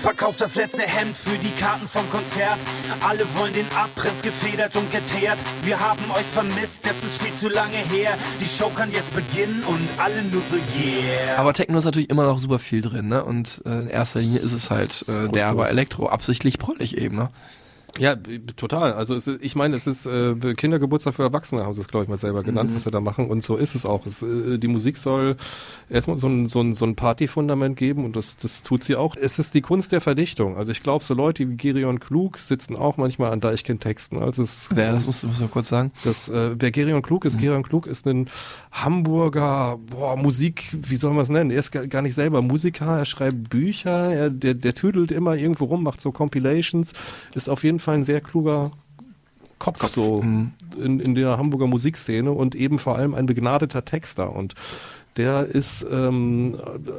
[0.00, 2.56] Verkauft das letzte Hemd für die Karten vom Konzert.
[3.06, 5.36] Alle wollen den Abriss gefedert und geteert.
[5.62, 8.16] Wir haben euch vermisst, es ist viel zu lange her.
[8.40, 11.36] Die Show kann jetzt beginnen und alle nur so yeah.
[11.36, 13.22] Aber Techno ist natürlich immer noch super viel drin, ne?
[13.22, 17.16] Und äh, in erster Linie ist es halt äh, der aber Elektro, absichtlich prollig eben,
[17.16, 17.28] ne?
[17.98, 18.16] Ja,
[18.56, 18.92] total.
[18.92, 22.08] Also es, ich meine, es ist äh, Kindergeburtstag für Erwachsene, haben sie es, glaube ich,
[22.08, 22.76] mal selber genannt, Mhm.
[22.76, 23.28] was sie da machen.
[23.28, 24.06] Und so ist es auch.
[24.06, 25.36] Es, äh, die Musik soll
[25.90, 29.16] erstmal so ein, so ein, so ein Partyfundament geben und das, das tut sie auch.
[29.16, 30.56] Es ist die Kunst der Verdichtung.
[30.56, 34.18] Also ich glaube, so Leute wie Gerion Klug sitzen auch manchmal an Deichkind-Texten.
[34.22, 35.90] Also es, Wer, das musst du, musst du kurz sagen.
[36.04, 38.28] Das, äh, wer Gerion Klug ist, Gerion Klug ist ein
[38.72, 41.50] Hamburger boah, Musik, wie soll man es nennen?
[41.50, 45.34] Er ist gar, gar nicht selber Musiker, er schreibt Bücher, er, der, der tüdelt immer
[45.36, 46.92] irgendwo rum, macht so Compilations,
[47.34, 48.70] ist auf jeden Fall ein sehr kluger
[49.58, 54.34] Kopf, so in, in der Hamburger Musikszene und eben vor allem ein begnadeter Texter.
[54.34, 54.54] Und
[55.16, 56.90] der ist, ähm, äh,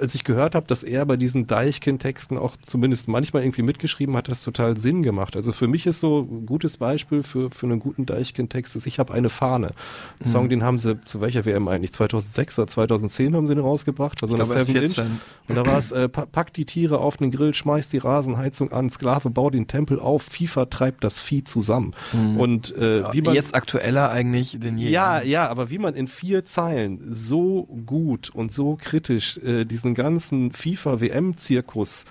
[0.00, 4.26] als ich gehört habe, dass er bei diesen Deichkind-Texten auch zumindest manchmal irgendwie mitgeschrieben hat,
[4.26, 5.36] hat das total Sinn gemacht.
[5.36, 8.98] Also für mich ist so ein gutes Beispiel für, für einen guten Deichkind-Text ist, ich
[8.98, 9.68] habe eine Fahne.
[9.68, 9.72] Ein
[10.20, 10.24] Mhm.
[10.32, 11.92] Song, den haben sie, zu welcher WM eigentlich?
[11.92, 14.22] 2006 oder 2010 haben sie den rausgebracht.
[14.22, 14.94] Also Ich glaube, 7 Inch.
[14.94, 15.20] 14.
[15.48, 18.72] Und da war es, äh, pa- pack die Tiere auf den Grill, schmeiß die Rasenheizung
[18.72, 21.94] an, Sklave, bau den Tempel auf, FIFA treibt das Vieh zusammen.
[22.12, 22.36] Mhm.
[22.40, 24.90] Und äh, wie man Jetzt aktueller eigentlich denn je.
[24.90, 29.85] ja, ja, aber wie man in vier Zeilen so gut und so kritisch äh, diesen
[29.94, 32.04] ganzen FIFA-WM-Zirkus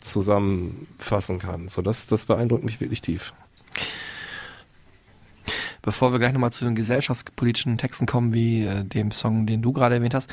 [0.00, 3.32] zusammenfassen kann, so das, das beeindruckt mich wirklich tief.
[5.82, 9.72] Bevor wir gleich nochmal zu den gesellschaftspolitischen Texten kommen, wie äh, dem Song, den du
[9.72, 10.28] gerade erwähnt hast,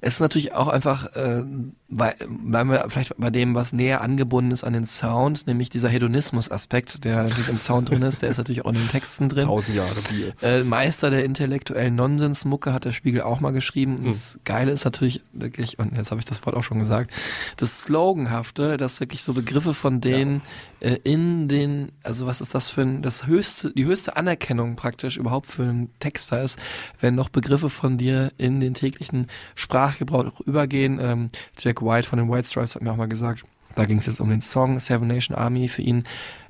[0.00, 1.44] es ist natürlich auch einfach, äh,
[1.88, 5.88] weil, weil wir vielleicht bei dem, was näher angebunden ist an den Sound, nämlich dieser
[5.88, 9.46] Hedonismus-Aspekt, der natürlich im Sound drin ist, der ist natürlich auch in den Texten drin.
[9.46, 10.34] Tausend Jahre Bier.
[10.42, 13.96] Äh, Meister der intellektuellen Nonsensmucke hat der Spiegel auch mal geschrieben.
[13.98, 17.12] Und Das Geile ist natürlich wirklich, und jetzt habe ich das Wort auch schon gesagt,
[17.56, 20.42] das Sloganhafte, dass wirklich so Begriffe von denen
[20.80, 25.16] äh, in den, also was ist das für ein, das höchste, die höchste Anerkennung praktisch
[25.16, 26.58] überhaupt für einen Texter ist,
[27.00, 30.98] wenn noch Begriffe von dir in den täglichen Sprachgebrauch übergehen.
[31.00, 34.06] Ähm, Jack White von den White Stripes hat mir auch mal gesagt, da ging es
[34.06, 36.04] jetzt um den Song Seven Nation Army für ihn.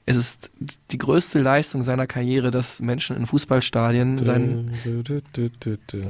[0.08, 0.50] Es ist
[0.90, 4.72] die größte Leistung seiner Karriere, dass Menschen in Fußballstadien seinen,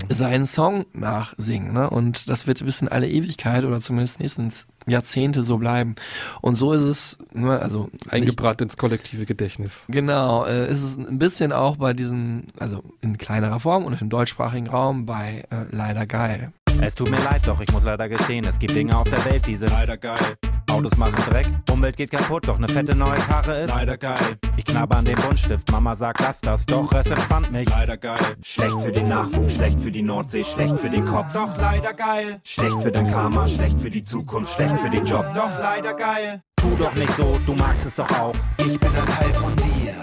[0.09, 1.73] seinen Song nachsingen.
[1.73, 1.91] Ne?
[1.91, 5.97] Und das wird bis in alle Ewigkeit oder zumindest nächstens Jahrzehnte so bleiben.
[6.41, 9.85] Und so ist es, ne, also Eingebrannt ins kollektive Gedächtnis.
[9.89, 14.11] Genau, äh, ist es ein bisschen auch bei diesem, also in kleinerer Form und im
[14.11, 16.53] deutschsprachigen Raum bei äh, Leider Geil.
[16.81, 19.47] Es tut mir leid, doch ich muss leider gestehen, es gibt Dinge auf der Welt,
[19.47, 20.37] die sind leider geil.
[20.71, 24.39] Autos machen Dreck, Umwelt geht kaputt, doch ne fette neue Karre ist leider geil.
[24.57, 27.69] Ich knabber an den Buntstift, Mama sagt, lass das, doch es entspannt mich.
[27.69, 28.17] Leider geil.
[28.43, 31.33] Schlecht für den Nachwuchs, schlecht für die Nordsee, schlecht für den Kopf.
[31.33, 32.41] Doch leider geil.
[32.45, 35.27] Schlecht für dein Karma, schlecht für die Zukunft, schlecht für den Job.
[35.35, 36.43] Doch leider geil.
[36.57, 38.35] Tu doch nicht so, du magst es doch auch.
[38.59, 39.95] Ich bin ein Teil von dir.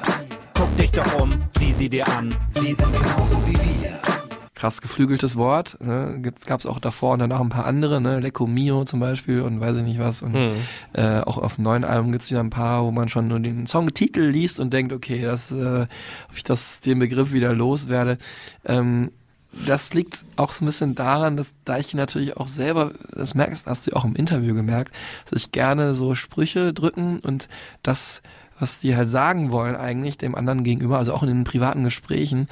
[0.53, 2.35] Guck dich doch um, sieh sie dir an.
[2.49, 4.24] Sie sind genauso wie wir.
[4.55, 5.77] Krass geflügeltes Wort.
[5.81, 6.21] Ne?
[6.45, 8.19] Gab es auch davor und danach ein paar andere, ne?
[8.21, 10.21] Lecco Mio zum Beispiel und weiß ich nicht was.
[10.21, 10.53] Und Hm.
[10.93, 13.67] äh, auch auf neuen Album gibt es wieder ein paar, wo man schon nur den
[13.67, 15.81] Songtitel liest und denkt, okay, das, äh,
[16.29, 18.17] ob ich das den Begriff wieder loswerde.
[18.65, 19.11] Ähm,
[19.65, 23.87] das liegt auch so ein bisschen daran, dass Deiche natürlich auch selber, das merkst, hast
[23.87, 24.93] du auch im Interview gemerkt,
[25.29, 27.47] dass ich gerne so Sprüche drücken und
[27.81, 28.21] das,
[28.59, 32.49] was die halt sagen wollen eigentlich dem anderen gegenüber, also auch in den privaten Gesprächen,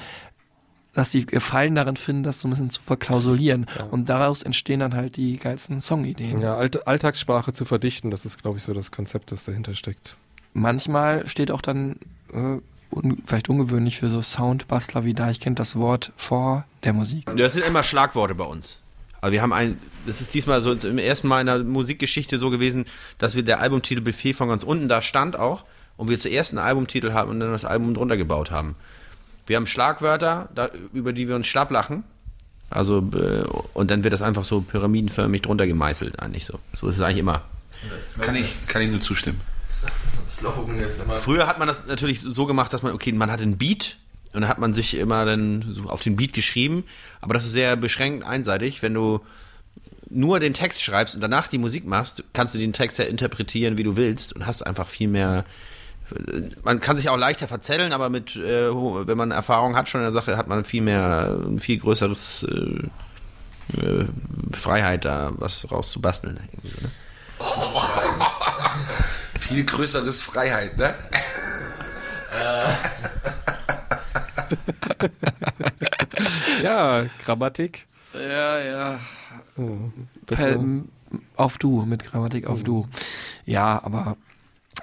[0.94, 3.66] dass die Gefallen darin finden, das so ein bisschen zu verklausulieren.
[3.90, 6.40] Und daraus entstehen dann halt die geilsten Songideen.
[6.40, 10.16] Ja, Alt Alltagssprache zu verdichten, das ist, glaube ich, so das Konzept, das dahinter steckt.
[10.52, 11.96] Manchmal steht auch dann,
[12.32, 12.58] äh,
[12.94, 17.28] un vielleicht ungewöhnlich für so Soundbastler wie da, ich kennt das Wort vor der Musik.
[17.36, 18.80] Das sind immer Schlagworte bei uns.
[19.20, 22.50] Aber wir haben ein, das ist diesmal so im ersten Mal in der Musikgeschichte so
[22.50, 22.84] gewesen,
[23.18, 25.64] dass wir der Albumtitel Buffet von ganz unten da stand auch
[25.96, 28.76] und wir zuerst einen Albumtitel haben und dann das Album drunter gebaut haben.
[29.46, 32.04] Wir haben Schlagwörter, da, über die wir uns schlapp lachen.
[32.70, 36.58] Also, äh, und dann wird das einfach so pyramidenförmig drunter gemeißelt, eigentlich so.
[36.74, 37.42] So ist es eigentlich immer.
[38.20, 39.40] Kann ich, kann ich nur zustimmen.
[40.26, 41.18] Slogan jetzt immer.
[41.18, 43.96] Früher hat man das natürlich so gemacht, dass man, okay, man hat einen Beat
[44.32, 46.84] und dann hat man sich immer dann so auf den Beat geschrieben,
[47.20, 48.82] aber das ist sehr beschränkt einseitig.
[48.82, 49.20] Wenn du
[50.08, 53.76] nur den Text schreibst und danach die Musik machst, kannst du den Text ja interpretieren,
[53.76, 55.44] wie du willst und hast einfach viel mehr.
[56.62, 60.06] Man kann sich auch leichter verzetteln, aber mit, äh, wenn man Erfahrung hat schon in
[60.06, 64.06] der Sache, hat man viel mehr, ein viel größeres äh, äh,
[64.52, 66.34] Freiheit, da was rauszubasteln.
[66.34, 66.40] Ne?
[69.38, 70.94] Viel größeres Freiheit, ne?
[76.62, 77.86] ja, Grammatik.
[78.14, 79.00] Ja, ja.
[79.56, 79.90] Oh,
[80.26, 80.58] Per,
[81.36, 82.88] auf du, mit Grammatik auf du.
[83.44, 84.16] Ja, aber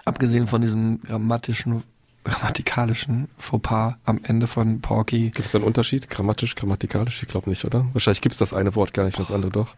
[0.06, 1.84] abgesehen von diesem grammatischen,
[2.24, 5.30] grammatikalischen Fauxpas am Ende von Porky.
[5.30, 6.10] Gibt es da einen Unterschied?
[6.10, 7.24] Grammatisch, grammatikalisch?
[7.24, 7.86] Ich glaube nicht, oder?
[7.94, 9.76] Wahrscheinlich gibt es das eine Wort gar nicht, das andere doch.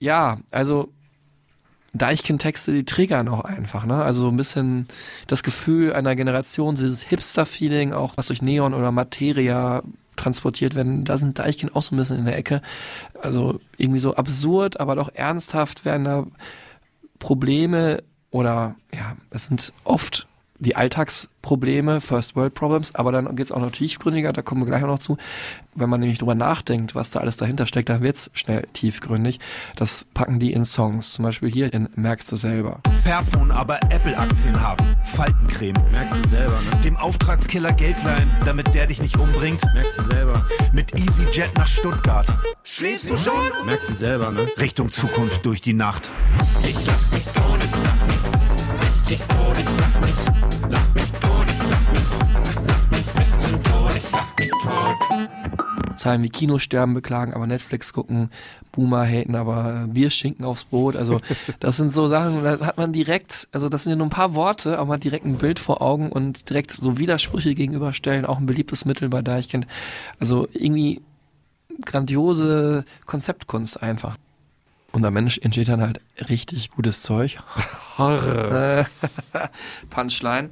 [0.00, 0.92] Ja, also
[1.92, 4.02] Deichkind-Texte, die triggern auch einfach, ne?
[4.02, 4.88] Also so ein bisschen
[5.28, 9.82] das Gefühl einer Generation, dieses Hipster-Feeling, auch was durch Neon oder Materia
[10.16, 12.62] transportiert werden, da sind Deichkind auch so ein bisschen in der Ecke.
[13.20, 16.26] Also irgendwie so absurd, aber doch ernsthaft werden da
[17.18, 18.02] Probleme
[18.34, 20.26] oder ja, es sind oft
[20.58, 24.82] die Alltagsprobleme, First World Problems, aber dann geht's auch noch tiefgründiger, da kommen wir gleich
[24.82, 25.16] auch noch zu.
[25.76, 29.38] Wenn man nämlich drüber nachdenkt, was da alles dahinter steckt, dann wird's schnell tiefgründig.
[29.76, 32.80] Das packen die in Songs, zum Beispiel hier in Merkst du selber.
[33.04, 34.84] Fairphone, aber Apple-Aktien haben.
[35.04, 35.76] Faltencreme.
[35.92, 36.80] Merkst du selber, ne?
[36.82, 39.62] Dem Auftragskiller Geld leihen, damit der dich nicht umbringt.
[39.74, 40.44] Merkst du selber.
[40.72, 42.26] Mit EasyJet nach Stuttgart.
[42.64, 43.34] Schläfst du schon?
[43.64, 44.46] Merkst du selber, ne?
[44.58, 46.12] Richtung Zukunft durch die Nacht.
[46.62, 47.13] Ich lach
[55.96, 58.30] Zahlen wie Kinosterben beklagen, aber Netflix gucken,
[58.72, 60.96] Boomer haten, aber Bier schinken aufs Brot.
[60.96, 61.20] Also
[61.60, 64.34] das sind so Sachen, da hat man direkt, also das sind ja nur ein paar
[64.34, 68.38] Worte, aber man hat direkt ein Bild vor Augen und direkt so Widersprüche gegenüberstellen, auch
[68.38, 69.66] ein beliebtes Mittel bei Deichkind.
[70.18, 71.00] Also irgendwie
[71.84, 74.16] grandiose Konzeptkunst einfach.
[74.92, 77.38] Und am Ende entsteht dann halt richtig gutes Zeug.
[77.98, 78.84] Äh,
[79.90, 80.50] Punchline.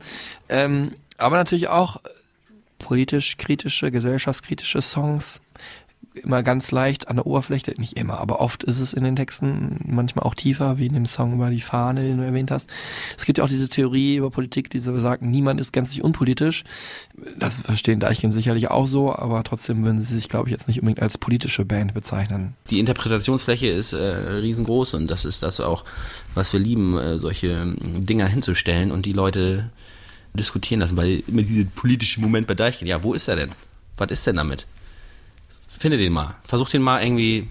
[0.49, 2.01] Ähm, aber natürlich auch
[2.79, 5.41] politisch kritische, gesellschaftskritische Songs.
[6.15, 9.81] Immer ganz leicht an der Oberfläche, nicht immer, aber oft ist es in den Texten
[9.87, 12.69] manchmal auch tiefer, wie in dem Song über die Fahne, den du erwähnt hast.
[13.17, 16.65] Es gibt ja auch diese Theorie über Politik, die sagt, niemand ist gänzlich unpolitisch.
[17.39, 20.81] Das verstehen Deichkind sicherlich auch so, aber trotzdem würden sie sich, glaube ich, jetzt nicht
[20.81, 22.55] unbedingt als politische Band bezeichnen.
[22.69, 25.85] Die Interpretationsfläche ist äh, riesengroß und das ist das auch,
[26.35, 29.71] was wir lieben, äh, solche Dinger hinzustellen und die Leute
[30.35, 33.51] diskutieren lassen, weil immer dieser politische Moment bei Deichkind, ja, wo ist er denn?
[33.97, 34.67] Was ist denn damit?
[35.79, 36.35] Finde den mal.
[36.45, 37.49] Versuch den mal irgendwie.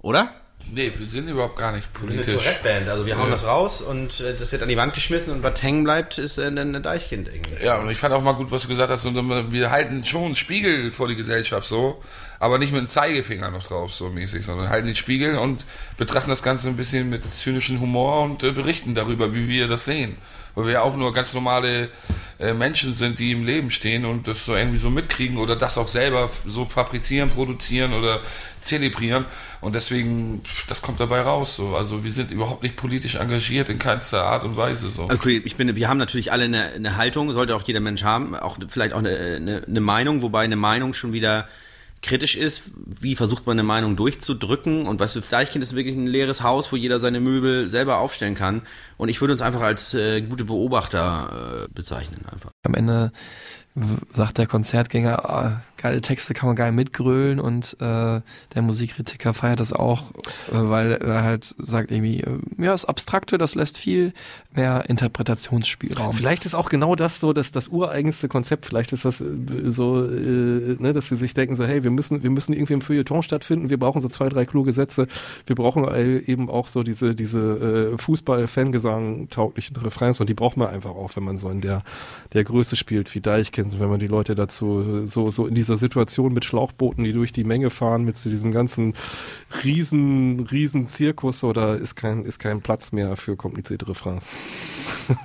[0.00, 0.34] Oder?
[0.74, 2.44] Nee, wir sind überhaupt gar nicht Wir sind eine politisch.
[2.44, 3.32] Tourette-Band, also wir hauen Ja.
[3.32, 6.38] das raus und äh, das wird an die Wand geschmissen und was hängen bleibt, ist
[6.38, 7.62] äh, dann ein Deichkind irgendwie.
[7.62, 9.04] Ja, und ich fand auch mal gut, was du gesagt hast.
[9.04, 12.00] Und wir halten schon einen Spiegel vor die Gesellschaft so,
[12.38, 15.66] aber nicht mit dem Zeigefinger noch drauf so mäßig, sondern halten den Spiegel und
[15.98, 19.84] betrachten das Ganze ein bisschen mit zynischem Humor und äh, berichten darüber, wie wir das
[19.84, 20.16] sehen.
[20.54, 21.88] Weil wir ja auch nur ganz normale
[22.42, 25.78] äh, Menschen sind, die im Leben stehen und das so irgendwie so mitkriegen oder das
[25.78, 28.18] auch selber so fabrizieren, produzieren oder
[28.60, 29.26] zelebrieren.
[29.60, 31.76] Und deswegen, das kommt dabei raus so.
[31.76, 35.04] Also wir sind überhaupt nicht politisch engagiert in keinster Art und Weise so.
[35.04, 38.34] Okay, ich bin, wir haben natürlich alle eine, eine Haltung, sollte auch jeder Mensch haben,
[38.34, 41.46] auch vielleicht auch eine, eine, eine Meinung, wobei eine Meinung schon wieder
[42.02, 42.64] kritisch ist.
[42.74, 44.86] Wie versucht man eine Meinung durchzudrücken?
[44.86, 48.34] Und weißt du, Fleischkind ist wirklich ein leeres Haus, wo jeder seine Möbel selber aufstellen
[48.34, 48.62] kann.
[48.96, 52.50] Und ich würde uns einfach als äh, gute Beobachter äh, bezeichnen einfach.
[52.64, 53.12] Am Ende
[54.12, 59.60] sagt der Konzertgänger, ah, geile Texte kann man geil mitgrölen und äh, der Musikkritiker feiert
[59.60, 60.10] das auch,
[60.50, 64.12] äh, weil er halt sagt irgendwie, äh, ja, das Abstrakte, das lässt viel
[64.54, 66.12] mehr Interpretationsspielraum.
[66.12, 68.66] Vielleicht ist auch genau das so das, das ureigenste Konzept.
[68.66, 69.24] Vielleicht ist das äh,
[69.66, 72.80] so, äh, ne, dass sie sich denken so, hey, wir müssen, wir müssen irgendwie im
[72.80, 73.70] Feuilleton stattfinden.
[73.70, 75.08] Wir brauchen so zwei, drei kluge Sätze.
[75.46, 80.56] Wir brauchen äh, eben auch so diese, diese äh, Fußball-Fangesang tauglichen Refrains und die braucht
[80.56, 81.82] man einfach auch, wenn man so in der,
[82.32, 86.32] der Größe spielt wie Deichkind, wenn man die Leute dazu so, so in dieser Situation
[86.32, 88.94] mit Schlauchbooten, die durch die Menge fahren, mit so diesem ganzen
[89.64, 94.34] riesen, riesen Zirkus oder ist kein, ist kein Platz mehr für komplizierte Refrains.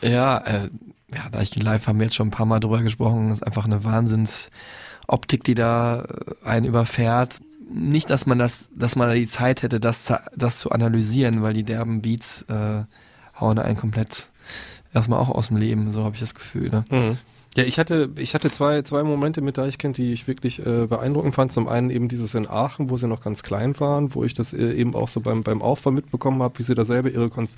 [0.00, 0.70] Ja, äh,
[1.14, 3.44] ja, da ich die live haben wir jetzt schon ein paar Mal drüber gesprochen, ist
[3.46, 7.38] einfach eine Wahnsinnsoptik, die da äh, einen überfährt.
[7.72, 11.42] nicht, dass man das, dass man da die Zeit hätte, das, zu- das zu analysieren,
[11.42, 12.84] weil die derben Beats äh,
[13.40, 14.28] hauen einen komplett
[14.94, 16.68] erstmal auch aus dem Leben, so habe ich das Gefühl.
[16.70, 16.84] Ne?
[16.90, 17.18] Mhm.
[17.54, 21.34] Ja, ich hatte, ich hatte zwei, zwei Momente mit Deichkind, die ich wirklich äh, beeindruckend
[21.34, 21.52] fand.
[21.52, 24.54] Zum einen eben dieses in Aachen, wo sie noch ganz klein waren, wo ich das
[24.54, 27.54] äh, eben auch so beim, beim Aufbau mitbekommen habe, wie sie da selber ihre Kons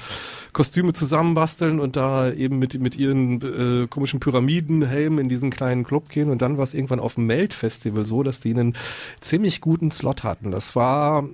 [0.53, 6.09] Kostüme zusammenbasteln und da eben mit, mit ihren äh, komischen Pyramidenhelmen in diesen kleinen Club
[6.09, 6.29] gehen.
[6.29, 8.75] Und dann war es irgendwann auf dem Melt-Festival so, dass die einen
[9.21, 10.51] ziemlich guten Slot hatten.
[10.51, 11.27] Das war äh,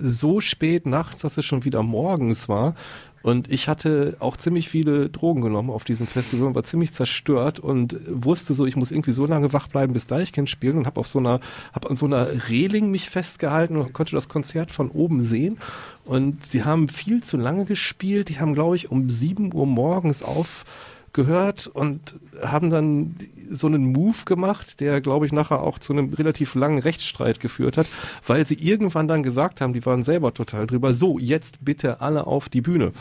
[0.00, 2.76] so spät nachts, dass es schon wieder morgens war.
[3.24, 7.58] Und ich hatte auch ziemlich viele Drogen genommen auf diesem Festival und war ziemlich zerstört
[7.58, 11.00] und wusste so, ich muss irgendwie so lange wach bleiben, bis Deichkind spielen und habe
[11.00, 11.40] auf so einer,
[11.72, 15.56] habe an so einer Reling mich festgehalten und konnte das Konzert von oben sehen.
[16.04, 18.28] Und sie haben viel zu lange gespielt.
[18.28, 23.16] Die haben, glaube ich, um 7 Uhr morgens aufgehört und haben dann
[23.50, 27.76] so einen Move gemacht, der, glaube ich, nachher auch zu einem relativ langen Rechtsstreit geführt
[27.76, 27.86] hat,
[28.26, 32.26] weil sie irgendwann dann gesagt haben, die waren selber total drüber, so, jetzt bitte alle
[32.26, 32.92] auf die Bühne.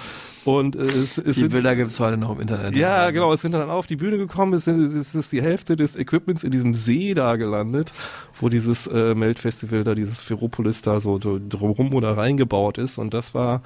[0.46, 2.76] Und äh, es, es Die sind- Bilder gibt's heute noch im Internet.
[2.76, 3.32] ja, genau.
[3.32, 4.54] Es sind dann auf die Bühne gekommen.
[4.54, 7.94] Es, sind, es ist die Hälfte des Equipments in diesem See da gelandet,
[8.42, 12.98] wo dieses äh, Melt-Festival da, dieses Ferropolis da so so drumherum oder reingebaut ist.
[12.98, 13.62] Und das war,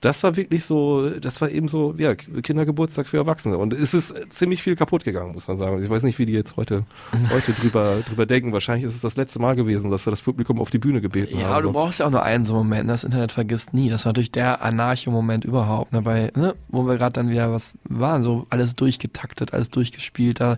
[0.00, 3.58] das war wirklich so, das war eben so, ja, Kindergeburtstag für Erwachsene.
[3.58, 5.82] Und es ist ziemlich viel kaputt gegangen, muss man sagen.
[5.82, 6.84] Ich weiß nicht, wie die jetzt heute,
[7.32, 8.52] heute drüber, drüber denken.
[8.52, 11.36] Wahrscheinlich ist es das letzte Mal gewesen, dass sie das Publikum auf die Bühne gebeten
[11.38, 11.52] Ja, haben.
[11.54, 12.86] aber du brauchst ja auch nur einen so Moment.
[12.86, 12.92] ne?
[12.92, 13.90] Das Internet vergisst nie.
[13.90, 15.92] Das war natürlich der Anarcho-Moment überhaupt.
[15.92, 16.02] Ne?
[16.02, 16.54] Bei, ne?
[16.68, 20.38] Wo wir gerade dann wieder was waren, so alles durchgetaktet, alles durchgespielt.
[20.40, 20.56] Da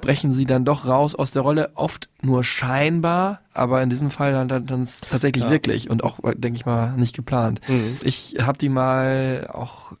[0.00, 1.70] brechen sie dann doch raus aus der Rolle.
[1.74, 5.50] Oft nur scheinbar, aber in diesem Fall dann, dann, dann tatsächlich Ja.
[5.50, 7.60] wirklich und auch, denke ich mal, nicht geplant.
[7.68, 7.96] Mhm.
[8.02, 9.92] Ich habe die mal auch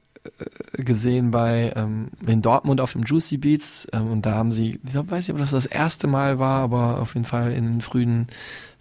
[0.72, 4.94] gesehen bei ähm, in Dortmund auf dem Juicy Beats ähm, und da haben sie, ich
[4.94, 8.26] weiß nicht, ob das das erste Mal war, aber auf jeden Fall in den frühen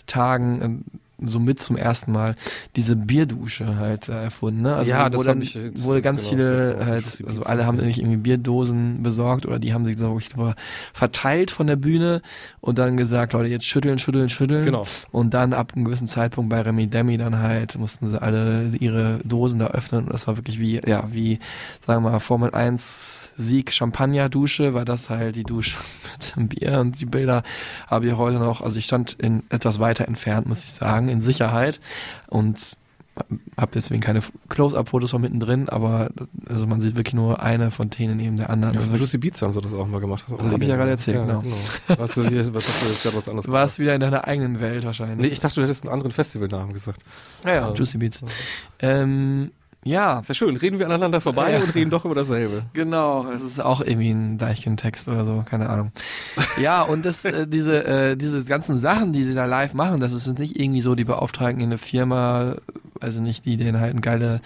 [0.08, 0.84] Tagen
[1.20, 2.36] ähm, so mit zum ersten Mal
[2.76, 4.62] diese Bierdusche halt äh, erfunden.
[4.64, 4.76] Ne?
[4.76, 7.12] Also Ja, wo das dann, hab ich jetzt- wo ganz genau, viele das halt, auf
[7.20, 10.56] Juicy also alle haben sich irgendwie Bierdosen besorgt oder die haben sich so ich glaube,
[10.94, 12.22] verteilt von der Bühne
[12.62, 14.66] und dann gesagt, Leute, jetzt schütteln, schütteln, schütteln.
[14.66, 14.86] Genau.
[15.12, 19.20] Und dann ab einem gewissen Zeitpunkt bei Remy Demi dann halt mussten sie alle ihre
[19.24, 21.40] Dosen da öffnen und das war wirklich wie, ja, wie,
[21.86, 25.78] sagen wir mal, Formel 1 Sieg Champagner Dusche, war das halt die Dusche
[26.14, 27.44] mit dem Bier und die Bilder
[27.88, 31.22] habe ich heute noch, also ich stand in etwas weiter entfernt, muss ich sagen, in
[31.22, 31.80] Sicherheit
[32.28, 32.78] und
[33.58, 34.20] habe deswegen keine
[34.50, 36.10] Close-Up-Fotos von mittendrin, aber
[36.50, 38.74] also man sieht wirklich nur eine Fontäne neben der anderen.
[38.74, 40.26] Ja, Also von Juicy Beats haben sie das auch mal gemacht.
[40.28, 41.42] Das ist auch Hab ich ja gerade erzählt, ja, genau.
[41.98, 45.18] Was, hier- was du jetzt gerade was anderes warst wieder in deiner eigenen Welt wahrscheinlich.
[45.20, 47.00] Nee, ich dachte, du hättest einen anderen Festivalnamen gesagt.
[47.46, 48.22] Ja, ja, Juicy Beats.
[48.80, 49.52] Ähm,
[49.86, 50.22] ja.
[50.26, 50.58] Sehr schön.
[50.58, 51.60] Reden wir aneinander vorbei Ja.
[51.60, 52.64] und reden doch über dasselbe.
[52.74, 55.92] Genau, das ist auch irgendwie ein Deichkind-Text oder so, keine Ahnung.
[56.60, 60.12] Ja, und das, äh, diese, äh, diese ganzen Sachen, die sie da live machen, das
[60.12, 62.56] ist nicht irgendwie so, die beauftragen in eine Firma,
[63.00, 64.42] also nicht, die denen halt geile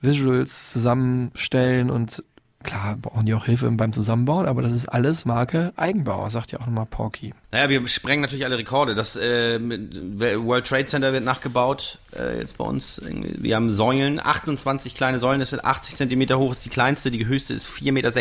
[0.00, 2.22] Visuals zusammenstellen und
[2.64, 6.60] klar brauchen die auch Hilfe beim Zusammenbauen, aber das ist alles Marke Eigenbau, sagt ja
[6.60, 7.32] auch nochmal Porky.
[7.52, 8.94] Naja, wir sprengen natürlich alle Rekorde.
[8.94, 13.00] Das äh, World Trade Center wird nachgebaut äh, jetzt bei uns.
[13.04, 17.26] Wir haben Säulen, 28 kleine Säulen, das sind 80 Zentimeter hoch, ist die kleinste, die
[17.26, 18.12] höchste ist 4,60 Meter.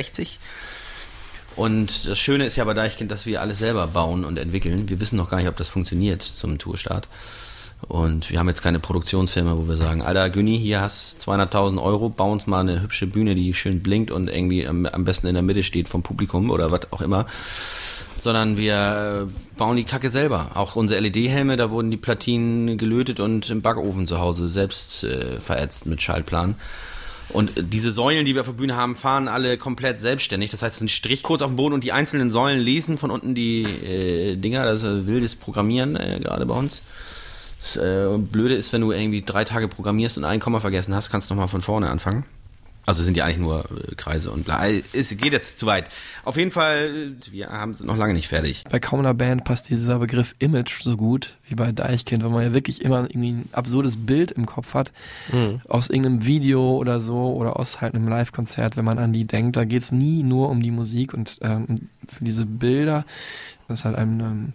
[1.56, 4.90] Und das Schöne ist ja bei Deichkind, dass wir alles selber bauen und entwickeln.
[4.90, 7.08] Wir wissen noch gar nicht, ob das funktioniert zum Tourstart.
[7.88, 12.10] Und wir haben jetzt keine Produktionsfirma, wo wir sagen, Alter, Günni, hier hast 200.000 Euro,
[12.10, 15.34] bau uns mal eine hübsche Bühne, die schön blinkt und irgendwie am, am besten in
[15.34, 17.26] der Mitte steht vom Publikum oder was auch immer.
[18.22, 20.52] Sondern wir äh, bauen die Kacke selber.
[20.56, 25.40] Auch unsere LED-Helme, da wurden die Platinen gelötet und im Backofen zu Hause selbst äh,
[25.42, 26.56] verätzt mit Schaltplan.
[27.30, 30.52] Und äh, diese Säulen, die wir auf der Bühne haben, fahren alle komplett selbstständig.
[30.52, 33.36] Das heißt, es sind Strichcodes auf dem Boden und die einzelnen Säulen lesen von unten
[33.36, 34.64] die äh, Dinger.
[34.64, 36.84] Das ist wildes Programmieren äh, gerade bei uns.
[37.64, 41.10] Das äh, Blöde ist, wenn du irgendwie drei Tage programmierst und ein Komma vergessen hast,
[41.10, 42.26] kannst du nochmal von vorne anfangen.
[42.86, 44.68] Also sind ja eigentlich nur äh, Kreise und bla.
[44.68, 45.86] Es geht jetzt zu weit.
[46.26, 48.66] Auf jeden Fall, äh, wir haben sind noch lange nicht fertig.
[48.70, 52.44] Bei kaum einer Band passt dieser Begriff Image so gut wie bei Deichkind, weil man
[52.44, 54.92] ja wirklich immer irgendwie ein absurdes Bild im Kopf hat,
[55.32, 55.62] Mhm.
[55.70, 59.56] aus irgendeinem Video oder so oder aus halt einem Live-Konzert, wenn man an die denkt.
[59.56, 63.06] Da geht's nie nur um die Musik und ähm, für diese Bilder
[63.70, 64.54] das ist halt ein ähm,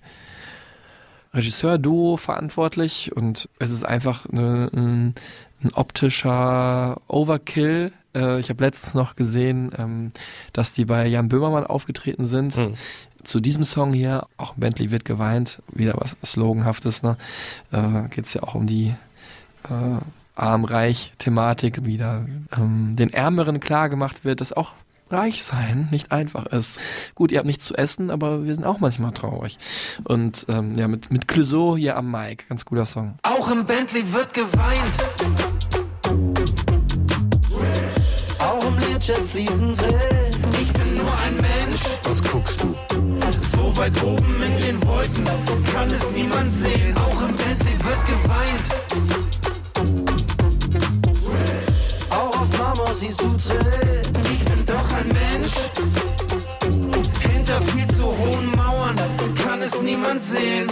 [1.39, 5.15] Regisseur-Duo verantwortlich und es ist einfach eine, ein,
[5.63, 7.93] ein optischer Overkill.
[8.15, 10.13] Äh, ich habe letztens noch gesehen, ähm,
[10.53, 12.61] dass die bei Jan Böhmermann aufgetreten sind.
[13.25, 17.17] Zu diesem Song hier, auch Bentley wird geweint, wieder was Sloganhaftes, ne?
[17.73, 18.95] Äh, Geht es ja auch um die
[19.65, 19.99] äh,
[20.35, 22.25] Arm-Reich-Thematik, wie da
[22.57, 24.75] ähm, den Ärmeren klar gemacht wird, dass auch
[25.11, 26.79] reich sein nicht einfach ist.
[27.15, 29.59] Gut, ihr habt nichts zu essen, aber wir sind auch manchmal traurig.
[30.05, 33.19] Und ähm, ja, mit, mit Clouseau hier am Mic, ganz guter Song.
[33.23, 34.99] Auch im Bentley wird geweint.
[38.39, 39.99] Auch im Learjet fließen Tränen.
[40.61, 41.81] Ich bin nur ein Mensch.
[42.05, 42.75] Was guckst du?
[43.39, 45.25] So weit oben in den Wolken
[45.73, 46.97] kann es niemand sehen.
[46.97, 48.67] Auch im Bentley wird geweint.
[52.11, 54.13] Auch auf Marmor siehst du Tränen.
[54.33, 54.58] Ich bin
[54.99, 55.53] doch ein Mensch.
[57.21, 58.97] Hinter viel zu hohen Mauern
[59.43, 60.69] kann es niemand sehen.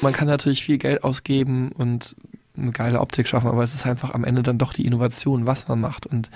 [0.00, 2.16] Man kann natürlich viel Geld ausgeben und
[2.56, 5.68] eine geile Optik schaffen, aber es ist einfach am Ende dann doch die Innovation, was
[5.68, 6.06] man macht.
[6.06, 6.30] Und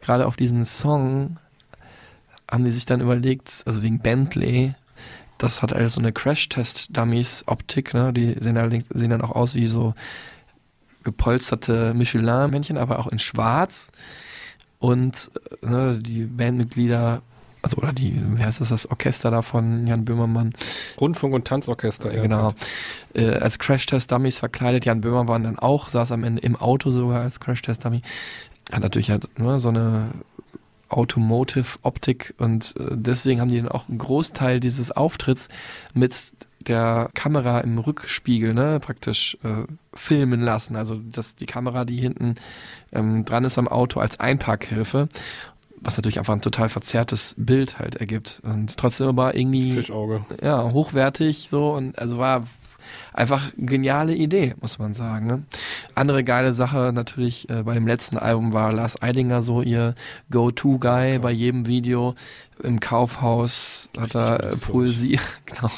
[0.00, 1.38] gerade auf diesen Song
[2.50, 4.74] haben die sich dann überlegt, also wegen Bentley,
[5.38, 8.12] das hat alles so eine Crash-Test-Dummies-Optik, ne?
[8.12, 9.94] Die sehen allerdings sehen dann auch aus wie so
[11.02, 13.90] gepolsterte Michelin-Männchen, aber auch in schwarz.
[14.84, 15.30] Und
[15.62, 17.22] äh, ne, die Bandmitglieder,
[17.62, 20.52] also oder die, wie heißt das, das Orchester da von Jan Böhmermann.
[21.00, 22.20] Rundfunk- und Tanzorchester, ja.
[22.20, 22.52] Genau.
[23.14, 24.84] Äh, als Crash-Test-Dummies verkleidet.
[24.84, 28.02] Jan Böhmermann dann auch, saß am Ende im Auto sogar als Crash-Test-Dummy.
[28.70, 30.10] Hat natürlich halt ne, so eine
[30.90, 35.48] Automotive-Optik und äh, deswegen haben die dann auch einen Großteil dieses Auftritts
[35.94, 36.14] mit
[36.68, 39.64] der Kamera im Rückspiegel, ne, praktisch äh,
[39.94, 40.76] filmen lassen.
[40.76, 42.36] Also dass die Kamera, die hinten
[42.92, 45.08] ähm, dran ist am Auto, als Einparkhilfe,
[45.80, 48.40] was natürlich einfach ein total verzerrtes Bild halt ergibt.
[48.44, 50.24] Und trotzdem aber irgendwie Fischauge.
[50.42, 52.44] ja, hochwertig so und also war
[53.12, 55.26] einfach geniale Idee, muss man sagen.
[55.26, 55.42] Ne?
[55.94, 59.94] Andere geile Sache natürlich äh, bei dem letzten Album war Lars Eidinger so ihr
[60.30, 62.14] Go-To-Guy bei jedem Video
[62.62, 65.70] im Kaufhaus hat er äh, Poesie, genau,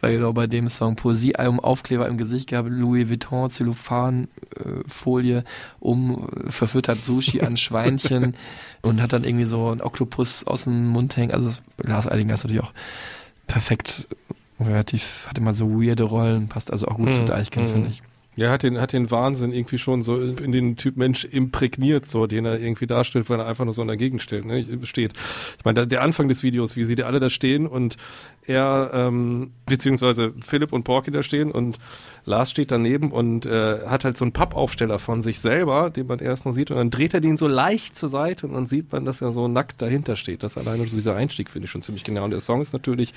[0.00, 5.42] weil genau bei dem Song Poesiealbum Aufkleber im Gesicht gehabt, Louis Vuitton Zellophan äh, Folie
[5.80, 8.34] um, verfüttert Sushi an Schweinchen
[8.82, 11.32] und hat dann irgendwie so ein Oktopus aus dem Mund hängen.
[11.32, 12.72] Also es- Lars Eidinger ist natürlich auch
[13.48, 14.06] perfekt
[14.60, 17.72] relativ, hat immer so weirde Rollen, passt also auch gut zu Mhm, Deichkind, mhm.
[17.72, 18.02] finde ich.
[18.34, 22.26] Ja, hat den, hat den Wahnsinn irgendwie schon so in den Typ Mensch imprägniert, so,
[22.26, 25.12] den er irgendwie darstellt, weil er einfach nur so dagegen steht, ne, steht.
[25.58, 27.98] Ich meine, der, der Anfang des Videos, wie sie da alle da stehen und
[28.46, 31.78] er, ähm, beziehungsweise Philipp und Porky da stehen und
[32.24, 36.20] Lars steht daneben und äh, hat halt so einen Pappaufsteller von sich selber, den man
[36.20, 38.92] erst noch sieht und dann dreht er den so leicht zur Seite und dann sieht
[38.92, 40.42] man, dass er so nackt dahinter steht.
[40.42, 42.24] Das alleine so dieser Einstieg finde ich schon ziemlich genau.
[42.24, 43.12] Und der Song ist natürlich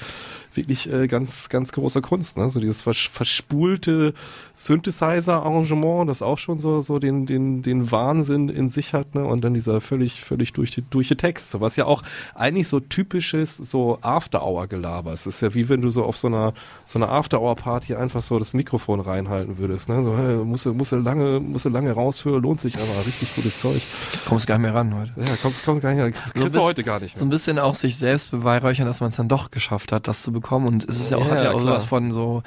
[0.54, 2.50] wirklich äh, ganz, ganz großer Kunst, ne?
[2.50, 4.14] So dieses vers verspulte
[4.56, 9.24] Synthesizer-Arrangement, das auch schon so, so den, den, den Wahnsinn in sich hat, ne?
[9.26, 12.04] Und dann dieser völlig, völlig durch die, durch die Text, so, was ja auch
[12.34, 15.14] eigentlich so typisches, so After-Hour-Gelaber.
[15.14, 16.54] Es ist ja wie wenn du so auf so einer,
[16.86, 20.04] so einer After-Hour-Party einfach so das Mikrofon reinhalten würdest, ne?
[20.04, 23.06] So, hey, musst du, musst du lange, musst du lange raus für, lohnt sich aber,
[23.06, 23.82] richtig gutes Zeug.
[24.28, 25.12] Kommst gar nicht mehr ran heute.
[25.18, 27.30] Ja, kommst, kommst gar nicht, So ein kriegst du bisschen- heute gar nicht So ein
[27.30, 30.68] bisschen auch sich selbst beweihräuchern, dass man es dann doch geschafft hat, das zu bekommen.
[30.68, 31.64] Und es ist ja auch, Ja, hat ja auch klar.
[31.74, 32.44] sowas von so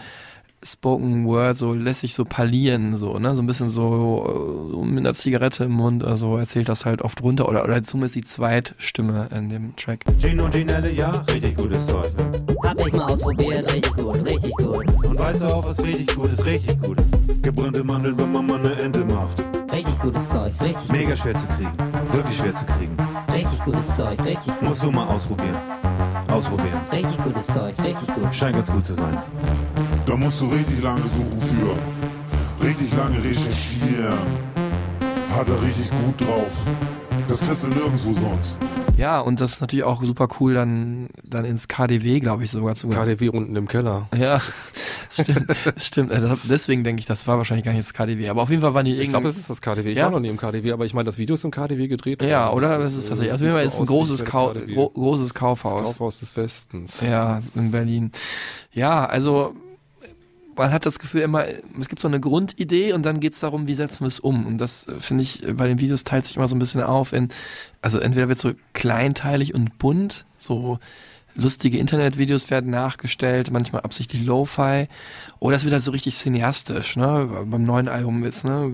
[0.61, 3.35] Spoken Word, so lässt sich so parlieren, so, ne?
[3.35, 7.23] So ein bisschen so äh, mit einer Zigarette im Mund, also erzählt das halt oft
[7.23, 7.49] runter.
[7.49, 10.05] Oder, oder zumindest die Zweitstimme in dem Track.
[10.19, 12.11] Gino Ginelle, ja, richtig gutes Zeug.
[12.17, 12.57] Ne?
[12.65, 14.85] Hab ich mal ausprobiert, richtig gut, richtig gut.
[15.05, 17.15] Und weißt du auch, was richtig gut ist, richtig gut ist?
[17.43, 19.45] Gebrannte Mandeln, wenn Mama eine Ente macht.
[19.73, 21.73] Richtig gutes Zeug, richtig Mega schwer zu kriegen,
[22.11, 22.97] wirklich schwer zu kriegen.
[23.33, 24.63] Richtig gutes Zeug, richtig gut.
[24.63, 25.57] Musst du mal ausprobieren.
[26.29, 26.81] Ausprobieren.
[26.91, 28.35] Richtig gutes Zeug, richtig gut.
[28.35, 29.17] Scheint ganz gut zu sein.
[30.09, 32.65] Da musst du richtig lange suchen für.
[32.67, 34.19] Richtig lange recherchieren.
[35.31, 36.65] Hat er richtig gut drauf.
[37.29, 38.57] Das kriegst du nirgendwo sonst.
[38.97, 42.75] Ja, und das ist natürlich auch super cool, dann, dann ins KDW, glaube ich, sogar
[42.75, 44.09] zu KDW unten im Keller.
[44.19, 44.41] Ja,
[45.11, 46.11] stimmt, stimmt.
[46.11, 48.31] Also deswegen denke ich, das war wahrscheinlich gar nicht das KDW.
[48.31, 49.03] Aber auf jeden Fall waren die irgendwie.
[49.05, 49.91] Ich glaube, es ist das KDW.
[49.91, 50.05] Ich Ja?
[50.05, 52.23] war noch nie im KDW, aber ich meine, das Video ist im KDW gedreht.
[52.23, 52.79] Ja, oder?
[52.79, 53.33] Das Es ist äh, tatsächlich.
[53.33, 54.55] Also auf jeden Fall ist ein aus, großes, Kau
[54.95, 55.83] großes Kaufhaus.
[55.83, 57.01] Das Kaufhaus des Westens.
[57.03, 58.11] Ja, in Berlin.
[58.73, 59.55] Ja, also
[60.59, 61.45] man hat das Gefühl immer,
[61.81, 64.47] es gibt so eine Grundidee und dann geht es darum, wie setzen wir es um.
[64.47, 66.83] Und das äh, finde ich, äh, bei den Videos teilt sich immer so ein bisschen
[66.83, 67.29] auf in,
[67.81, 70.79] also entweder wird so kleinteilig und bunt, so
[71.35, 74.89] lustige Internetvideos werden nachgestellt, manchmal absichtlich Lo-Fi,
[75.39, 77.29] oder es wird halt so richtig cineastisch, ne?
[77.47, 78.73] Beim neuen Album wird's, ne?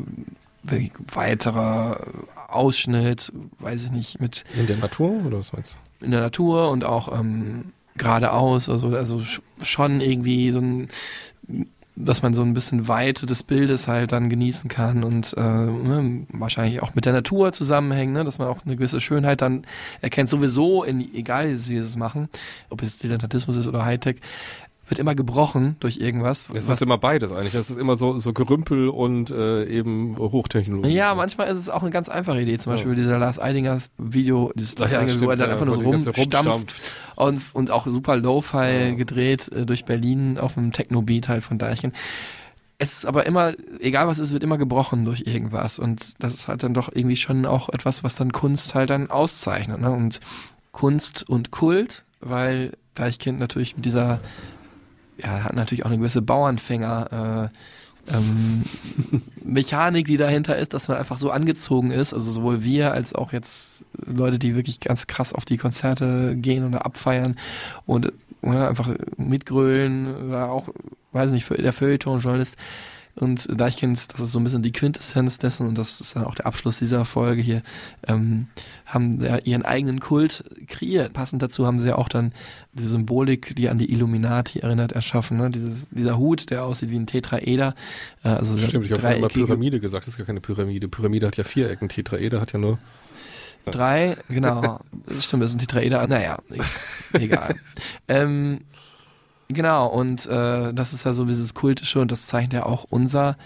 [1.13, 2.01] Weiterer
[2.49, 6.85] Ausschnitt, weiß ich nicht, mit In der Natur oder was meinst in der Natur und
[6.85, 10.89] auch ähm, geradeaus, also, also sch- schon irgendwie so ein,
[11.97, 16.27] dass man so ein bisschen Weite des Bildes halt dann genießen kann und äh, ne,
[16.31, 19.63] wahrscheinlich auch mit der Natur zusammenhängen, ne, dass man auch eine gewisse Schönheit dann
[20.01, 22.29] erkennt, sowieso, in, egal wie sie es machen,
[22.69, 24.17] ob es Dilettantismus ist oder Hightech.
[24.89, 26.49] Wird immer gebrochen durch irgendwas.
[26.55, 27.53] Es ist immer beides eigentlich.
[27.53, 30.95] Das ist immer so, so Gerümpel und äh, eben Hochtechnologie.
[30.95, 32.59] Ja, manchmal ist es auch eine ganz einfache Idee.
[32.59, 32.77] Zum Ja.
[32.77, 35.67] Beispiel dieser Lars Eidingers Video, dieses Lars Ja, Eidinger, wo er stimmt, dann ja, einfach
[35.67, 36.73] nur so ganze rumstampft
[37.17, 41.95] und, und auch super Lo-Fi gedreht äh, durch Berlin auf einem Techno-Beat halt von Deichkind.
[42.77, 46.49] Es ist aber immer, egal was ist, wird immer gebrochen durch irgendwas und das ist
[46.49, 49.81] halt dann doch irgendwie schon auch etwas, was dann Kunst halt dann auszeichnet.
[49.81, 49.91] Ne?
[49.91, 50.21] Und
[50.73, 54.21] Kunst und Kult, weil Deichkind natürlich mit dieser,
[55.19, 58.65] ja, hat natürlich auch eine gewisse Bauernfänger, äh, ähm,
[59.45, 63.33] Mechanik, die dahinter ist, dass man einfach so angezogen ist, also sowohl wir als auch
[63.33, 67.37] jetzt Leute, die wirklich ganz krass auf die Konzerte gehen oder abfeiern
[67.87, 68.13] und
[68.43, 70.69] ja, einfach mitgrölen oder auch,
[71.13, 72.57] weiß nicht, der Feuilleton-Journalist.
[73.17, 76.35] Und Deichkind, das ist so ein bisschen die Quintessenz dessen und das ist dann auch
[76.35, 77.63] der Abschluss dieser Folge hier,
[78.09, 78.49] ähm,
[78.87, 81.13] haben ja ihren eigenen Kult kreiert.
[81.13, 82.33] Passend dazu haben sie ja auch dann
[82.73, 85.37] die Symbolik, die an die Illuminati erinnert, erschaffen.
[85.37, 85.51] Ne?
[85.51, 87.77] Dieses, dieser Hut, der aussieht wie ein Tetraeder.
[88.25, 90.07] Äh, also Stimmt, ich habe dreieckige- Pyramide gesagt.
[90.07, 90.89] Das ist gar keine Pyramide.
[90.89, 91.89] Pyramide hat ja vier Ecken.
[91.89, 92.79] Tetraeder hat ja nur.
[93.67, 94.81] Drei, genau.
[95.07, 96.07] Das stimmt, das ist ein Tetraeder.
[96.09, 96.39] Naja,
[97.13, 97.55] egal.
[98.09, 98.61] ähm,
[99.49, 103.37] genau, und äh, das ist ja so dieses Kultische und das zeichnet ja auch unser,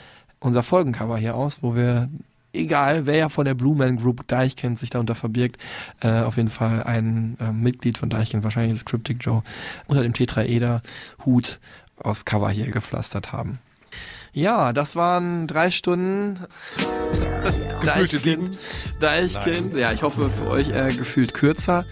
[0.40, 2.08] unser Folgencover hier aus, wo wir,
[2.52, 5.60] egal wer ja von der Blue Man Group Deichkind sich darunter verbirgt,
[6.00, 9.42] äh, auf jeden Fall ein äh, Mitglied von Deichkind, wahrscheinlich das Cryptic Joe,
[9.86, 11.58] unter dem Tetraeder-Hut
[11.98, 13.58] aufs Cover hier gepflastert haben.
[14.32, 16.38] Ja, das waren drei Stunden.
[17.84, 18.56] Deichkind.
[19.00, 19.74] Deichkind.
[19.74, 21.84] Ja, ich hoffe für euch äh, gefühlt kürzer.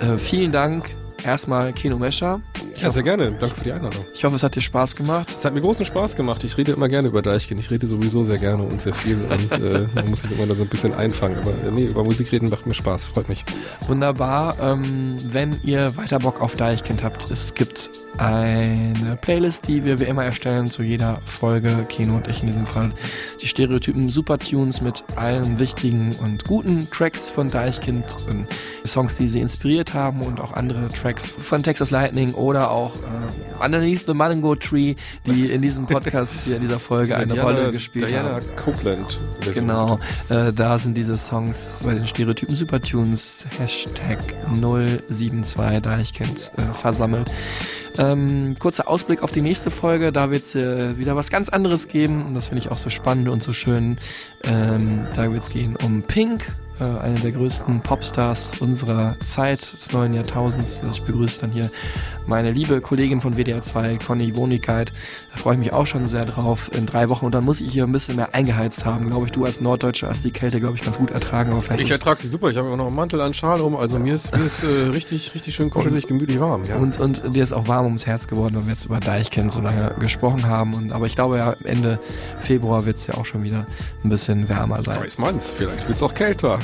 [0.00, 0.88] Äh, vielen Dank
[1.24, 2.40] erstmal Keno Mescher.
[2.76, 3.32] Ja, sehr gerne.
[3.32, 4.04] Danke für die Einladung.
[4.14, 5.32] Ich hoffe, es hat dir Spaß gemacht.
[5.36, 6.44] Es hat mir großen Spaß gemacht.
[6.44, 7.60] Ich rede immer gerne über Deichkind.
[7.60, 10.54] Ich rede sowieso sehr gerne und sehr viel und äh, man muss sich immer da
[10.54, 11.38] so ein bisschen einfangen.
[11.38, 13.06] Aber äh, nee, über Musik reden macht mir Spaß.
[13.06, 13.44] Freut mich.
[13.86, 14.56] Wunderbar.
[14.60, 20.04] Ähm, wenn ihr weiter Bock auf Deichkind habt, es gibt eine Playlist, die wir wie
[20.04, 22.92] immer erstellen zu jeder Folge, Keno und ich in diesem Fall.
[23.40, 28.46] Die Stereotypen Supertunes mit allen wichtigen und guten Tracks von Deichkind und
[28.86, 33.64] Songs, die sie inspiriert haben und auch andere Tracks von Texas Lightning oder auch äh,
[33.64, 34.94] Underneath the Mango Tree,
[35.26, 38.46] die in diesem Podcast hier in dieser Folge eine Diana- Rolle gespielt Diana haben.
[38.56, 39.18] Copeland.
[39.54, 44.18] Genau, äh, da sind diese Songs bei den Stereotypen Supertunes Hashtag
[44.52, 47.30] 072 Deichkind äh, versammelt.
[47.96, 51.86] Ähm, kurzer Ausblick auf die nächste Folge, da wird es äh, wieder was ganz anderes
[51.86, 53.98] geben und das finde ich auch so spannend und so schön.
[54.42, 56.44] Ähm, da wird es gehen um Pink,
[56.80, 60.82] äh, eine der größten Popstars unserer Zeit, des neuen Jahrtausends.
[60.90, 61.70] Ich begrüße dann hier
[62.26, 64.92] meine liebe Kollegin von WDR 2, Conny Wohnigkeit.
[65.32, 67.26] Da freue ich mich auch schon sehr drauf in drei Wochen.
[67.26, 69.08] Und dann muss ich hier ein bisschen mehr eingeheizt haben.
[69.08, 71.52] Glaube ich, du als Norddeutscher hast die Kälte, glaube ich, ganz gut ertragen.
[71.78, 72.50] Ich ertrage sie super.
[72.50, 73.76] Ich habe auch noch einen Mantel an Schal um.
[73.76, 76.64] Also mir ist, mir ist äh, richtig, richtig schön kuschelig, gemütlich warm.
[76.64, 76.76] Ja.
[76.76, 79.60] Und, und dir ist auch warm ums Herz geworden, weil wir jetzt über Deichkind so
[79.60, 80.74] lange gesprochen haben.
[80.74, 81.98] Und, aber ich glaube ja, Ende
[82.40, 83.66] Februar wird es ja auch schon wieder
[84.02, 85.00] ein bisschen wärmer sein.
[85.00, 86.58] Weiß man's, vielleicht wird's auch kälter.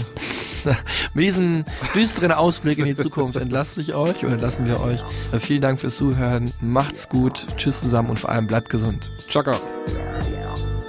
[1.15, 1.65] Mit diesem
[1.95, 5.01] düsteren Ausblick in die Zukunft entlasse ich euch oder lassen wir euch.
[5.39, 6.53] Vielen Dank fürs Zuhören.
[6.61, 7.47] Macht's gut.
[7.57, 9.11] Tschüss zusammen und vor allem bleibt gesund.
[9.29, 9.59] Chaka.
[9.89, 10.80] Yeah.